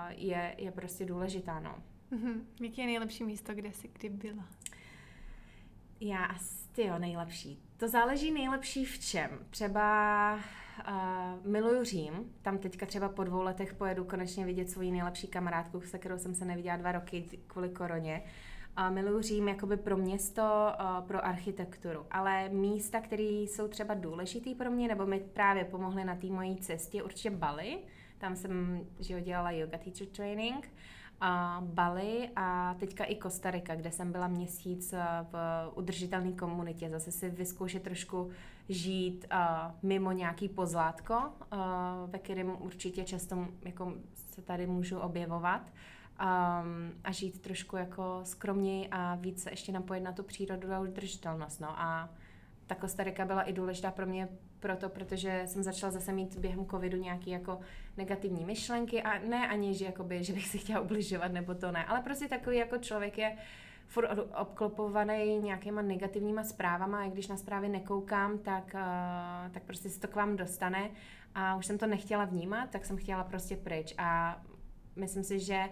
je, 0.08 0.54
je 0.58 0.70
prostě 0.70 1.04
důležitá, 1.04 1.60
no. 1.60 1.74
Mhm. 2.10 2.46
Jaký 2.60 2.80
je 2.80 2.86
nejlepší 2.86 3.24
místo, 3.24 3.54
kde 3.54 3.72
jsi 3.72 3.88
kdy 3.88 4.08
byla? 4.08 4.44
Já 6.00 6.24
asi, 6.24 6.82
jo, 6.82 6.98
nejlepší. 6.98 7.62
To 7.76 7.88
záleží 7.88 8.30
nejlepší 8.32 8.84
v 8.84 8.98
čem. 8.98 9.30
Třeba 9.50 10.38
uh, 10.88 11.46
miluju 11.50 11.84
Řím, 11.84 12.12
tam 12.42 12.58
teďka 12.58 12.86
třeba 12.86 13.08
po 13.08 13.24
dvou 13.24 13.42
letech 13.42 13.74
pojedu 13.74 14.04
konečně 14.04 14.44
vidět 14.44 14.70
svoji 14.70 14.92
nejlepší 14.92 15.28
kamarádku, 15.28 15.80
se 15.80 15.98
kterou 15.98 16.18
jsem 16.18 16.34
se 16.34 16.44
neviděla 16.44 16.76
dva 16.76 16.92
roky 16.92 17.24
kvůli 17.46 17.68
koroně. 17.68 18.22
Uh, 18.78 18.94
miluju 18.94 19.22
Řím 19.22 19.48
jakoby 19.48 19.76
pro 19.76 19.96
město, 19.96 20.42
uh, 20.42 21.06
pro 21.06 21.24
architekturu, 21.24 22.06
ale 22.10 22.48
místa, 22.48 23.00
které 23.00 23.22
jsou 23.22 23.68
třeba 23.68 23.94
důležitý 23.94 24.54
pro 24.54 24.70
mě, 24.70 24.88
nebo 24.88 25.06
mi 25.06 25.20
právě 25.20 25.64
pomohly 25.64 26.04
na 26.04 26.16
té 26.16 26.26
mojí 26.26 26.56
cestě, 26.56 27.02
určitě 27.02 27.30
Bali, 27.30 27.78
tam 28.18 28.36
jsem 28.36 28.80
že 29.00 29.20
dělala 29.20 29.50
yoga 29.50 29.78
teacher 29.78 30.06
training, 30.06 30.68
a 31.20 31.62
Bali 31.64 32.30
a 32.36 32.74
teďka 32.80 33.04
i 33.04 33.14
Kostarika, 33.14 33.74
kde 33.74 33.90
jsem 33.90 34.12
byla 34.12 34.28
měsíc 34.28 34.94
v 35.32 35.34
udržitelné 35.74 36.32
komunitě. 36.32 36.90
Zase 36.90 37.12
si 37.12 37.30
vyzkoušet 37.30 37.82
trošku 37.82 38.30
žít 38.68 39.26
uh, 39.32 39.38
mimo 39.82 40.12
nějaký 40.12 40.48
pozlátko, 40.48 41.14
uh, 41.14 41.58
ve 42.10 42.18
kterém 42.18 42.56
určitě 42.60 43.04
často 43.04 43.48
jako 43.64 43.92
se 44.14 44.42
tady 44.42 44.66
můžu 44.66 44.98
objevovat. 44.98 45.62
Um, 45.62 46.92
a 47.04 47.12
žít 47.12 47.42
trošku 47.42 47.76
jako 47.76 48.20
skromněji 48.24 48.88
a 48.90 49.14
víc 49.14 49.42
se 49.42 49.50
ještě 49.50 49.72
napojit 49.72 50.04
na 50.04 50.12
tu 50.12 50.22
přírodu 50.22 50.72
a 50.72 50.80
udržitelnost. 50.80 51.60
No. 51.60 51.80
A 51.80 52.08
ta 52.66 52.74
Kostarika 52.74 53.24
byla 53.24 53.42
i 53.42 53.52
důležitá 53.52 53.90
pro 53.90 54.06
mě 54.06 54.28
proto, 54.66 54.88
protože 54.88 55.42
jsem 55.46 55.62
začala 55.62 55.92
zase 55.92 56.12
mít 56.12 56.38
během 56.38 56.66
covidu 56.66 56.98
nějaké 56.98 57.30
jako 57.30 57.60
negativní 57.96 58.44
myšlenky 58.44 59.02
a 59.02 59.18
ne 59.18 59.48
ani, 59.48 59.74
že, 59.74 59.84
jakoby, 59.84 60.24
že 60.24 60.32
bych 60.32 60.48
si 60.48 60.58
chtěla 60.58 60.80
ubližovat 60.80 61.32
nebo 61.32 61.54
to 61.54 61.72
ne, 61.72 61.84
ale 61.84 62.00
prostě 62.00 62.28
takový 62.28 62.56
jako 62.56 62.78
člověk 62.78 63.18
je 63.18 63.36
furt 63.86 64.10
obklopovaný 64.40 65.38
nějakýma 65.38 65.82
negativníma 65.82 66.44
zprávama 66.44 67.02
a 67.02 67.08
když 67.08 67.28
na 67.28 67.36
zprávy 67.36 67.68
nekoukám, 67.68 68.38
tak, 68.38 68.74
uh, 68.74 69.52
tak 69.52 69.62
prostě 69.62 69.90
se 69.90 70.00
to 70.00 70.08
k 70.08 70.14
vám 70.14 70.36
dostane 70.36 70.90
a 71.34 71.56
už 71.56 71.66
jsem 71.66 71.78
to 71.78 71.86
nechtěla 71.86 72.24
vnímat, 72.24 72.70
tak 72.70 72.84
jsem 72.84 72.96
chtěla 72.96 73.24
prostě 73.24 73.56
pryč. 73.56 73.94
A 73.98 74.40
myslím 74.96 75.24
si, 75.24 75.38
že 75.38 75.68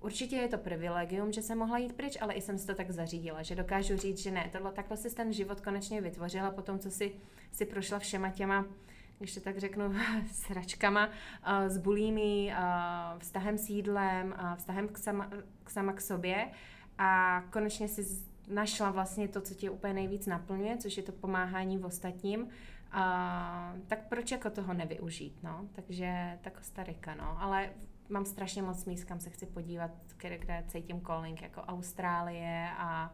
Určitě 0.00 0.36
je 0.36 0.48
to 0.48 0.58
privilegium, 0.58 1.32
že 1.32 1.42
jsem 1.42 1.58
mohla 1.58 1.78
jít 1.78 1.92
pryč, 1.92 2.18
ale 2.20 2.34
i 2.34 2.40
jsem 2.40 2.58
si 2.58 2.66
to 2.66 2.74
tak 2.74 2.90
zařídila, 2.90 3.42
že 3.42 3.54
dokážu 3.54 3.96
říct, 3.96 4.18
že 4.18 4.30
ne, 4.30 4.48
tohle, 4.52 4.72
takhle 4.72 4.96
si 4.96 5.14
ten 5.14 5.32
život 5.32 5.60
konečně 5.60 6.00
vytvořila 6.00 6.50
po 6.50 6.62
tom, 6.62 6.78
co 6.78 6.90
si, 6.90 7.12
si 7.52 7.66
prošla 7.66 7.98
všema 7.98 8.30
těma 8.30 8.64
když 9.18 9.34
to 9.34 9.40
tak 9.40 9.58
řeknu, 9.58 9.94
sračkama, 10.32 11.06
uh, 11.06 11.12
s 11.68 11.78
bulími, 11.78 12.52
uh, 12.52 13.18
vztahem 13.18 13.58
s 13.58 13.68
jídlem, 13.68 14.34
vztahem 14.56 14.88
k 14.88 14.98
sama, 14.98 15.30
k 15.64 15.70
sama 15.70 15.92
k 15.92 16.00
sobě 16.00 16.48
a 16.98 17.42
konečně 17.50 17.88
si 17.88 18.24
našla 18.48 18.90
vlastně 18.90 19.28
to, 19.28 19.40
co 19.40 19.54
tě 19.54 19.70
úplně 19.70 19.94
nejvíc 19.94 20.26
naplňuje, 20.26 20.76
což 20.76 20.96
je 20.96 21.02
to 21.02 21.12
pomáhání 21.12 21.78
v 21.78 21.84
ostatním, 21.84 22.48
a, 22.92 23.74
tak 23.86 24.08
proč 24.08 24.30
jako 24.30 24.50
toho 24.50 24.74
nevyužít, 24.74 25.42
no? 25.42 25.68
Takže 25.72 26.38
tak 26.40 26.56
Kostarika, 26.56 27.14
no. 27.14 27.36
Ale 27.42 27.70
mám 28.10 28.24
strašně 28.24 28.62
moc 28.62 28.84
míst, 28.84 29.04
kam 29.04 29.20
se 29.20 29.30
chci 29.30 29.46
podívat, 29.46 29.90
kde, 30.16 30.38
kde 30.38 30.64
cítím 30.68 31.00
calling, 31.00 31.42
jako 31.42 31.60
Austrálie 31.60 32.68
a 32.78 33.12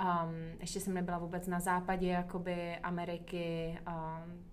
um, 0.00 0.60
ještě 0.60 0.80
jsem 0.80 0.94
nebyla 0.94 1.18
vůbec 1.18 1.46
na 1.46 1.60
západě 1.60 2.08
jakoby 2.08 2.76
Ameriky, 2.76 3.78
um, 3.86 4.44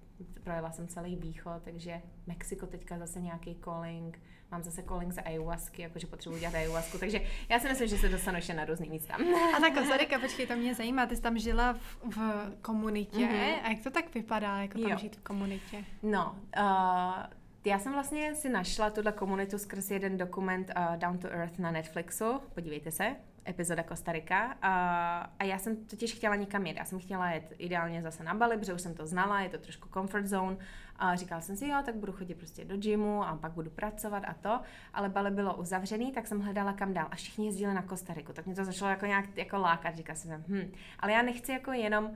projela 0.44 0.72
jsem 0.72 0.88
celý 0.88 1.16
východ, 1.16 1.64
takže 1.64 2.02
Mexiko 2.28 2.68
teďka 2.68 2.98
zase 2.98 3.22
nějaký 3.22 3.58
calling, 3.64 4.20
mám 4.52 4.64
zase 4.64 4.84
calling 4.84 5.14
za 5.14 5.22
ayahuasky, 5.22 5.82
jakože 5.82 6.08
potřebuji 6.08 6.40
dělat 6.40 6.56
ayahuasku, 6.56 6.98
takže 6.98 7.22
já 7.50 7.60
si 7.60 7.70
myslím, 7.70 7.88
že 7.88 7.98
se 7.98 8.10
dostanu 8.10 8.38
ještě 8.38 8.54
na 8.54 8.66
různý 8.66 8.90
místa. 8.90 9.16
A 9.58 9.60
tak 9.60 9.74
Kostarika, 9.74 10.20
počkej, 10.20 10.48
to 10.48 10.56
mě 10.56 10.76
zajímá, 10.76 11.06
ty 11.06 11.16
jsi 11.16 11.22
tam 11.22 11.38
žila 11.38 11.74
v, 11.74 11.98
v 12.10 12.20
komunitě, 12.62 13.18
mm-hmm. 13.18 13.60
a 13.64 13.70
jak 13.70 13.80
to 13.80 13.92
tak 13.92 14.14
vypadá, 14.14 14.62
jako 14.62 14.80
tam 14.80 14.92
jo. 14.92 14.98
žít 14.98 15.16
v 15.16 15.22
komunitě? 15.22 15.86
No, 16.04 16.36
uh, 16.58 17.39
já 17.66 17.80
jsem 17.80 17.94
vlastně 17.94 18.36
si 18.36 18.50
našla 18.50 18.90
tuhle 18.90 19.12
komunitu 19.12 19.58
skrz 19.58 19.92
jeden 19.92 20.18
dokument 20.18 20.72
uh, 20.78 20.98
Down 20.98 21.18
to 21.18 21.28
Earth 21.28 21.60
na 21.60 21.72
Netflixu, 21.72 22.40
podívejte 22.54 22.92
se, 22.92 23.16
epizoda 23.50 23.84
Kostarika. 23.84 24.58
A, 24.62 25.32
a 25.40 25.44
já 25.44 25.58
jsem 25.58 25.86
totiž 25.86 26.16
chtěla 26.16 26.36
někam 26.36 26.66
jet. 26.66 26.78
Já 26.78 26.86
jsem 26.86 27.00
chtěla 27.00 27.32
jet 27.32 27.54
ideálně 27.58 28.02
zase 28.02 28.24
na 28.24 28.34
Bali, 28.34 28.58
protože 28.58 28.74
už 28.74 28.82
jsem 28.82 28.94
to 28.94 29.08
znala, 29.08 29.42
je 29.42 29.50
to 29.50 29.58
trošku 29.58 29.90
comfort 29.94 30.26
zone. 30.26 30.58
A 30.96 31.16
říkala 31.16 31.42
jsem 31.42 31.56
si, 31.56 31.68
jo, 31.68 31.78
tak 31.86 31.96
budu 31.96 32.12
chodit 32.12 32.36
prostě 32.36 32.66
do 32.66 32.78
gymu 32.78 33.24
a 33.24 33.36
pak 33.36 33.52
budu 33.52 33.70
pracovat 33.70 34.24
a 34.28 34.34
to. 34.34 34.62
Ale 34.94 35.10
Bali 35.10 35.32
bylo 35.32 35.56
uzavřený, 35.56 36.12
tak 36.12 36.28
jsem 36.28 36.40
hledala 36.40 36.74
kam 36.74 36.94
dál. 36.94 37.08
A 37.12 37.16
všichni 37.16 37.46
jezdili 37.46 37.74
na 37.74 37.82
Kostariku, 37.82 38.34
tak 38.34 38.46
mě 38.46 38.56
to 38.56 38.66
začalo 38.66 38.92
jako 38.92 39.06
nějak 39.06 39.38
jako 39.38 39.58
lákat. 39.58 39.96
Říkala 39.96 40.16
jsem, 40.16 40.44
hm, 40.48 40.72
ale 41.00 41.12
já 41.12 41.22
nechci 41.22 41.52
jako 41.52 41.72
jenom 41.72 42.12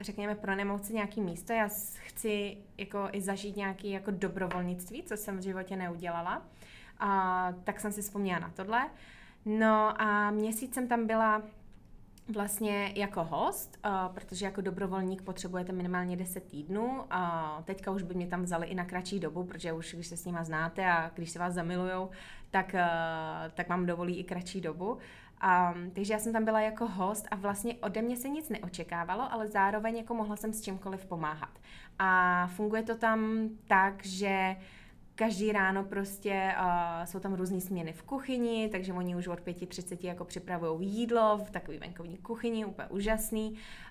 řekněme, 0.00 0.34
pro 0.34 0.54
nemoci 0.56 0.94
nějaký 0.94 1.20
místo. 1.20 1.52
Já 1.52 1.68
chci 1.94 2.56
jako 2.78 3.08
i 3.12 3.20
zažít 3.20 3.56
nějaký 3.56 3.90
jako 3.90 4.10
dobrovolnictví, 4.10 5.02
co 5.02 5.16
jsem 5.16 5.38
v 5.38 5.42
životě 5.42 5.76
neudělala. 5.76 6.42
A, 6.98 7.52
tak 7.64 7.80
jsem 7.80 7.92
si 7.92 8.02
vzpomněla 8.02 8.38
na 8.38 8.50
tohle. 8.50 8.88
No 9.44 10.02
a 10.02 10.30
měsíc 10.30 10.74
jsem 10.74 10.88
tam 10.88 11.06
byla 11.06 11.42
vlastně 12.34 12.92
jako 12.96 13.24
host, 13.24 13.78
uh, 13.84 14.14
protože 14.14 14.46
jako 14.46 14.60
dobrovolník 14.60 15.22
potřebujete 15.22 15.72
minimálně 15.72 16.16
10 16.16 16.44
týdnů 16.44 17.04
a 17.10 17.62
teďka 17.64 17.90
už 17.90 18.02
by 18.02 18.14
mě 18.14 18.26
tam 18.26 18.42
vzali 18.42 18.66
i 18.66 18.74
na 18.74 18.84
kratší 18.84 19.20
dobu, 19.20 19.44
protože 19.44 19.72
už 19.72 19.94
když 19.94 20.06
se 20.06 20.16
s 20.16 20.24
nima 20.24 20.44
znáte 20.44 20.90
a 20.90 21.10
když 21.14 21.30
se 21.30 21.38
vás 21.38 21.54
zamilujou, 21.54 22.10
tak, 22.50 22.74
uh, 22.74 23.50
tak 23.54 23.68
vám 23.68 23.86
dovolí 23.86 24.18
i 24.18 24.24
kratší 24.24 24.60
dobu. 24.60 24.98
Um, 25.44 25.90
takže 25.90 26.12
já 26.12 26.18
jsem 26.18 26.32
tam 26.32 26.44
byla 26.44 26.60
jako 26.60 26.86
host 26.86 27.28
a 27.30 27.36
vlastně 27.36 27.74
ode 27.74 28.02
mě 28.02 28.16
se 28.16 28.28
nic 28.28 28.48
neočekávalo, 28.48 29.32
ale 29.32 29.48
zároveň 29.48 29.96
jako 29.96 30.14
mohla 30.14 30.36
jsem 30.36 30.52
s 30.52 30.60
čímkoliv 30.60 31.06
pomáhat. 31.06 31.58
A 31.98 32.46
funguje 32.46 32.82
to 32.82 32.96
tam 32.96 33.48
tak, 33.66 34.04
že 34.04 34.56
každý 35.18 35.52
ráno 35.52 35.84
prostě 35.84 36.54
uh, 36.60 37.04
jsou 37.04 37.20
tam 37.20 37.34
různé 37.34 37.60
směny 37.60 37.92
v 37.92 38.02
kuchyni, 38.02 38.68
takže 38.72 38.92
oni 38.92 39.16
už 39.16 39.26
od 39.26 39.40
5.30 39.40 40.06
jako 40.06 40.24
připravují 40.24 40.88
jídlo 40.88 41.38
v 41.38 41.50
takové 41.50 41.78
venkovní 41.78 42.16
kuchyni, 42.18 42.64
úplně 42.64 42.88
úžasný. 42.88 43.50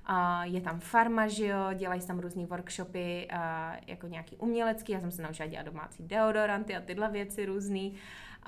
Uh, 0.09 0.41
je 0.41 0.61
tam 0.61 0.79
farma, 0.79 1.27
že 1.27 1.47
jo, 1.47 1.59
dělají 1.75 2.01
tam 2.01 2.19
různé 2.19 2.45
workshopy, 2.45 3.27
uh, 3.33 3.39
jako 3.87 4.07
nějaký 4.07 4.37
umělecký, 4.37 4.91
já 4.91 4.99
jsem 4.99 5.11
se 5.11 5.21
naučila 5.21 5.47
dělat 5.47 5.65
domácí 5.65 6.03
deodoranty 6.03 6.75
a 6.75 6.81
tyhle 6.81 7.09
věci 7.09 7.45
různý. 7.45 7.91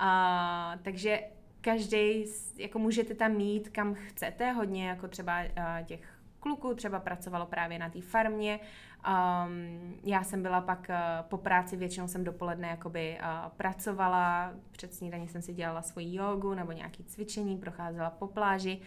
Uh, 0.00 0.82
takže 0.82 1.20
každý, 1.60 2.24
jako 2.56 2.78
můžete 2.78 3.14
tam 3.14 3.32
mít 3.32 3.68
kam 3.68 3.94
chcete, 3.94 4.52
hodně 4.52 4.88
jako 4.88 5.08
třeba 5.08 5.42
uh, 5.42 5.84
těch 5.84 6.00
kluků 6.40 6.74
třeba 6.74 7.00
pracovalo 7.00 7.46
právě 7.46 7.78
na 7.78 7.90
té 7.90 8.00
farmě. 8.00 8.60
Um, 8.60 10.00
já 10.04 10.24
jsem 10.24 10.42
byla 10.42 10.60
pak 10.60 10.88
uh, 10.88 11.28
po 11.28 11.38
práci, 11.38 11.76
většinou 11.76 12.08
jsem 12.08 12.24
dopoledne 12.24 12.68
jakoby 12.68 13.18
uh, 13.20 13.50
pracovala, 13.56 14.52
před 14.72 14.94
snídaní 14.94 15.28
jsem 15.28 15.42
si 15.42 15.52
dělala 15.52 15.82
svoji 15.82 16.14
jogu 16.14 16.54
nebo 16.54 16.72
nějaké 16.72 17.02
cvičení, 17.02 17.56
procházela 17.58 18.10
po 18.10 18.26
pláži 18.26 18.80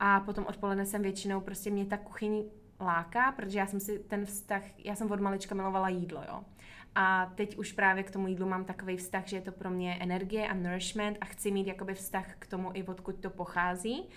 a 0.00 0.20
potom 0.20 0.46
odpoledne 0.46 0.86
jsem 0.86 1.02
většinou, 1.02 1.40
prostě 1.40 1.70
mě 1.70 1.86
ta 1.86 1.96
kuchyň 1.96 2.44
láká, 2.80 3.32
protože 3.32 3.58
já 3.58 3.66
jsem 3.66 3.80
si 3.80 3.98
ten 3.98 4.26
vztah, 4.26 4.62
já 4.78 4.94
jsem 4.94 5.10
od 5.10 5.20
malička 5.20 5.54
milovala 5.54 5.88
jídlo, 5.88 6.22
jo. 6.28 6.44
A 6.94 7.26
teď 7.34 7.58
už 7.58 7.72
právě 7.72 8.02
k 8.02 8.10
tomu 8.10 8.26
jídlu 8.26 8.48
mám 8.48 8.64
takový 8.64 8.96
vztah, 8.96 9.26
že 9.26 9.36
je 9.36 9.42
to 9.42 9.52
pro 9.52 9.70
mě 9.70 9.98
energie 10.00 10.48
a 10.48 10.54
nourishment 10.54 11.18
a 11.20 11.24
chci 11.24 11.50
mít 11.50 11.66
jakoby 11.66 11.94
vztah 11.94 12.34
k 12.38 12.46
tomu 12.46 12.70
i 12.74 12.82
odkud 12.82 13.16
to 13.16 13.30
pochází. 13.30 14.08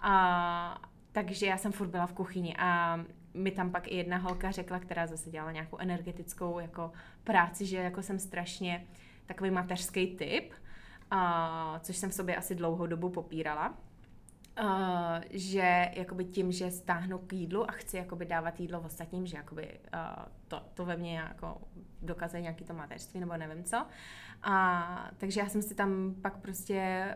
A, 0.00 0.82
takže 1.12 1.46
já 1.46 1.56
jsem 1.56 1.72
furt 1.72 1.88
byla 1.88 2.06
v 2.06 2.12
kuchyni 2.12 2.56
a 2.58 3.00
mi 3.34 3.50
tam 3.50 3.70
pak 3.70 3.88
i 3.88 3.96
jedna 3.96 4.16
holka 4.16 4.50
řekla, 4.50 4.78
která 4.78 5.06
zase 5.06 5.30
dělala 5.30 5.52
nějakou 5.52 5.78
energetickou 5.78 6.58
jako 6.58 6.92
práci, 7.24 7.66
že 7.66 7.76
jako 7.76 8.02
jsem 8.02 8.18
strašně 8.18 8.86
takový 9.26 9.50
mateřský 9.50 10.16
typ, 10.16 10.52
a, 11.10 11.80
což 11.82 11.96
jsem 11.96 12.10
v 12.10 12.14
sobě 12.14 12.36
asi 12.36 12.54
dlouhou 12.54 12.86
dobu 12.86 13.10
popírala. 13.10 13.74
Uh, 14.62 15.22
že 15.30 15.90
jakoby 15.94 16.24
tím, 16.24 16.52
že 16.52 16.70
stáhnu 16.70 17.18
k 17.18 17.32
jídlu 17.32 17.70
a 17.70 17.72
chci 17.72 17.96
jakoby 17.96 18.24
dávat 18.24 18.60
jídlo 18.60 18.80
ostatním, 18.80 19.26
že 19.26 19.36
jakoby, 19.36 19.80
uh, 19.94 20.24
to, 20.48 20.62
to 20.74 20.84
ve 20.84 20.96
mně 20.96 21.16
jako 21.18 21.60
dokazuje 22.02 22.42
nějaký 22.42 22.64
to 22.64 22.74
mateřství 22.74 23.20
nebo 23.20 23.36
nevím 23.36 23.64
co. 23.64 23.86
A, 24.42 25.10
takže 25.18 25.40
já 25.40 25.48
jsem 25.48 25.62
si 25.62 25.74
tam 25.74 26.14
pak 26.22 26.36
prostě 26.36 27.14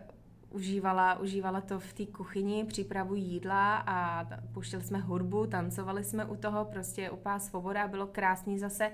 užívala, 0.50 1.18
užívala 1.18 1.60
to 1.60 1.80
v 1.80 1.92
té 1.92 2.06
kuchyni, 2.06 2.64
přípravu 2.64 3.14
jídla 3.14 3.76
a 3.76 4.26
puštili 4.52 4.82
jsme 4.82 4.98
hudbu, 4.98 5.46
tancovali 5.46 6.04
jsme 6.04 6.24
u 6.24 6.36
toho, 6.36 6.64
prostě 6.64 7.10
úplná 7.10 7.38
svoboda, 7.38 7.88
bylo 7.88 8.06
krásný 8.06 8.58
zase 8.58 8.90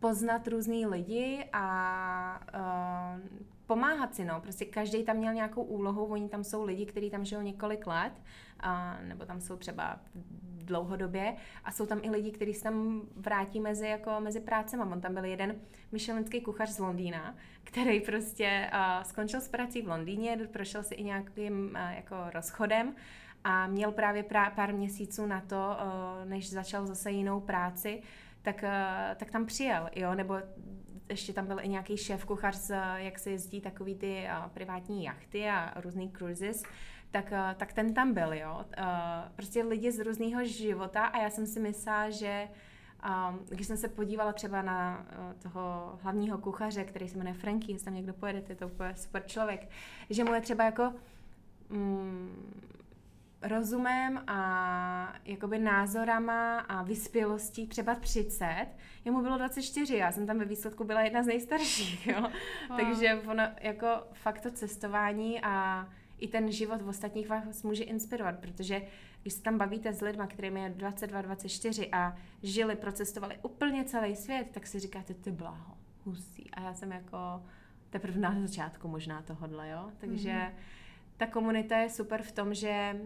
poznat 0.00 0.48
různý 0.48 0.86
lidi 0.86 1.48
a 1.52 2.40
uh, 2.54 3.20
pomáhat 3.72 4.14
si, 4.14 4.24
no. 4.24 4.40
Prostě 4.40 4.64
každý 4.64 5.04
tam 5.04 5.16
měl 5.16 5.34
nějakou 5.34 5.62
úlohu, 5.62 6.04
oni 6.04 6.28
tam 6.28 6.44
jsou 6.44 6.64
lidi, 6.64 6.86
kteří 6.86 7.10
tam 7.10 7.24
žijou 7.24 7.42
několik 7.42 7.86
let, 7.86 8.12
uh, 8.64 9.08
nebo 9.08 9.24
tam 9.24 9.40
jsou 9.40 9.56
třeba 9.56 10.00
dlouhodobě 10.64 11.36
a 11.64 11.72
jsou 11.72 11.86
tam 11.86 12.00
i 12.02 12.10
lidi, 12.10 12.32
kteří 12.32 12.54
se 12.54 12.62
tam 12.62 13.02
vrátí 13.16 13.60
mezi, 13.60 13.86
jako, 13.86 14.10
mezi 14.20 14.40
prácema. 14.40 14.84
On 14.92 15.00
tam 15.00 15.14
byl 15.14 15.24
jeden 15.24 15.54
myšelinský 15.92 16.40
kuchař 16.40 16.70
z 16.70 16.78
Londýna, 16.78 17.34
který 17.64 18.00
prostě 18.00 18.70
uh, 18.72 19.02
skončil 19.02 19.40
s 19.40 19.48
prací 19.48 19.82
v 19.82 19.88
Londýně, 19.88 20.48
prošel 20.52 20.82
si 20.82 20.94
i 20.94 21.04
nějakým 21.04 21.64
uh, 21.64 21.96
jako 21.96 22.16
rozchodem 22.34 22.94
a 23.44 23.66
měl 23.66 23.92
právě 23.92 24.22
prá- 24.22 24.54
pár 24.54 24.74
měsíců 24.74 25.26
na 25.26 25.40
to, 25.40 25.56
uh, 25.56 26.28
než 26.28 26.50
začal 26.50 26.86
zase 26.86 27.10
jinou 27.10 27.40
práci, 27.40 28.02
tak, 28.42 28.62
uh, 28.62 29.16
tak 29.16 29.30
tam 29.30 29.46
přijel, 29.46 29.90
jo, 29.96 30.14
nebo 30.14 30.34
ještě 31.12 31.32
tam 31.32 31.46
byl 31.46 31.60
i 31.62 31.68
nějaký 31.68 31.96
šéf 31.96 32.24
kuchař, 32.24 32.70
jak 32.96 33.18
se 33.18 33.30
jezdí 33.30 33.60
takový 33.60 33.94
ty 33.94 34.26
uh, 34.38 34.50
privátní 34.50 35.04
jachty 35.04 35.48
a 35.48 35.80
různý 35.80 36.10
cruises, 36.10 36.62
tak, 37.10 37.32
uh, 37.32 37.54
tak 37.56 37.72
ten 37.72 37.94
tam 37.94 38.14
byl, 38.14 38.32
jo. 38.32 38.64
Uh, 38.78 38.84
prostě 39.36 39.64
lidi 39.64 39.92
z 39.92 40.04
různého 40.04 40.44
života 40.44 41.04
a 41.04 41.18
já 41.18 41.30
jsem 41.30 41.46
si 41.46 41.60
myslela, 41.60 42.10
že 42.10 42.48
um, 43.28 43.38
když 43.48 43.66
jsem 43.66 43.76
se 43.76 43.88
podívala 43.88 44.32
třeba 44.32 44.62
na 44.62 45.06
toho 45.42 45.98
hlavního 46.02 46.38
kuchaře, 46.38 46.84
který 46.84 47.08
se 47.08 47.18
jmenuje 47.18 47.34
Franky, 47.34 47.72
jestli 47.72 47.84
tam 47.84 47.94
někdo 47.94 48.12
pojede, 48.12 48.42
je 48.48 48.56
to 48.56 48.66
úplně 48.66 48.96
super 48.96 49.22
člověk, 49.26 49.68
že 50.10 50.24
mu 50.24 50.34
je 50.34 50.40
třeba 50.40 50.64
jako 50.64 50.92
mm, 51.70 52.81
rozumem 53.42 54.22
a 54.26 55.14
jakoby 55.24 55.58
názorama 55.58 56.58
a 56.58 56.82
vyspělostí 56.82 57.66
třeba 57.66 57.94
30. 57.94 58.66
Jemu 59.04 59.22
bylo 59.22 59.38
24, 59.38 59.96
já 59.96 60.12
jsem 60.12 60.26
tam 60.26 60.38
ve 60.38 60.44
výsledku 60.44 60.84
byla 60.84 61.00
jedna 61.00 61.22
z 61.22 61.26
nejstarších, 61.26 62.06
jo. 62.06 62.20
Wow. 62.68 62.78
Takže 62.78 63.22
ono 63.26 63.42
jako 63.60 63.88
fakt 64.12 64.40
to 64.40 64.50
cestování 64.50 65.40
a 65.42 65.88
i 66.18 66.28
ten 66.28 66.52
život 66.52 66.82
v 66.82 66.88
ostatních 66.88 67.28
vás 67.28 67.62
může 67.62 67.84
inspirovat, 67.84 68.38
protože 68.38 68.82
když 69.22 69.34
se 69.34 69.42
tam 69.42 69.58
bavíte 69.58 69.92
s 69.92 70.00
lidmi, 70.00 70.24
kterými 70.28 70.60
je 70.60 70.70
22, 70.70 71.22
24 71.22 71.90
a 71.92 72.16
žili, 72.42 72.76
procestovali 72.76 73.38
úplně 73.42 73.84
celý 73.84 74.16
svět, 74.16 74.48
tak 74.52 74.66
si 74.66 74.78
říkáte, 74.78 75.14
ty 75.14 75.30
bláho, 75.30 75.74
husí. 76.04 76.50
A 76.50 76.60
já 76.60 76.74
jsem 76.74 76.92
jako 76.92 77.42
teprve 77.90 78.20
na 78.20 78.40
začátku 78.40 78.88
možná 78.88 79.22
tohodle, 79.22 79.68
jo. 79.68 79.90
Takže 79.98 80.30
mm-hmm. 80.30 80.52
ta 81.16 81.26
komunita 81.26 81.76
je 81.76 81.90
super 81.90 82.22
v 82.22 82.32
tom, 82.32 82.54
že 82.54 82.96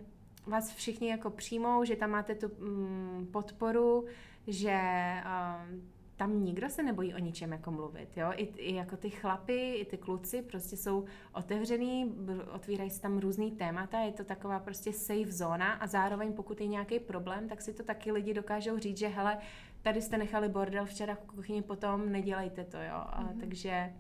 vás 0.47 0.75
všichni 0.75 1.09
jako 1.09 1.31
přijmou, 1.31 1.85
že 1.85 1.97
tam 1.97 2.11
máte 2.11 2.35
tu 2.35 2.49
mm, 2.59 3.29
podporu, 3.33 4.05
že 4.47 4.81
um, 5.25 5.83
tam 6.17 6.45
nikdo 6.45 6.71
se 6.71 6.83
nebojí 6.83 7.15
o 7.15 7.19
ničem 7.19 7.53
jako 7.53 7.71
mluvit, 7.71 8.09
jo, 8.17 8.33
I, 8.35 8.43
i 8.43 8.75
jako 8.75 8.97
ty 8.97 9.11
chlapy, 9.11 9.75
i 9.75 9.85
ty 9.85 9.99
kluci 9.99 10.43
prostě 10.43 10.77
jsou 10.77 11.05
otevřený, 11.33 12.15
otvírají 12.53 12.91
se 12.91 13.01
tam 13.01 13.19
různý 13.19 13.51
témata, 13.51 14.01
je 14.01 14.13
to 14.13 14.25
taková 14.25 14.59
prostě 14.59 14.93
safe 14.93 15.33
zóna 15.33 15.73
a 15.73 15.87
zároveň 15.87 16.33
pokud 16.33 16.61
je 16.61 16.67
nějaký 16.67 16.99
problém, 16.99 17.49
tak 17.49 17.63
si 17.63 17.75
to 17.75 17.83
taky 17.83 18.13
lidi 18.13 18.35
dokážou 18.35 18.79
říct, 18.79 18.99
že 18.99 19.09
hele, 19.09 19.39
tady 19.83 20.03
jste 20.03 20.19
nechali 20.19 20.49
bordel 20.49 20.87
včera 20.87 21.15
v 21.15 21.25
kuchyni, 21.25 21.63
potom 21.63 22.13
nedělejte 22.13 22.65
to, 22.65 22.77
jo, 22.77 22.95
a, 22.95 23.25
mm-hmm. 23.25 23.41
takže 23.41 23.93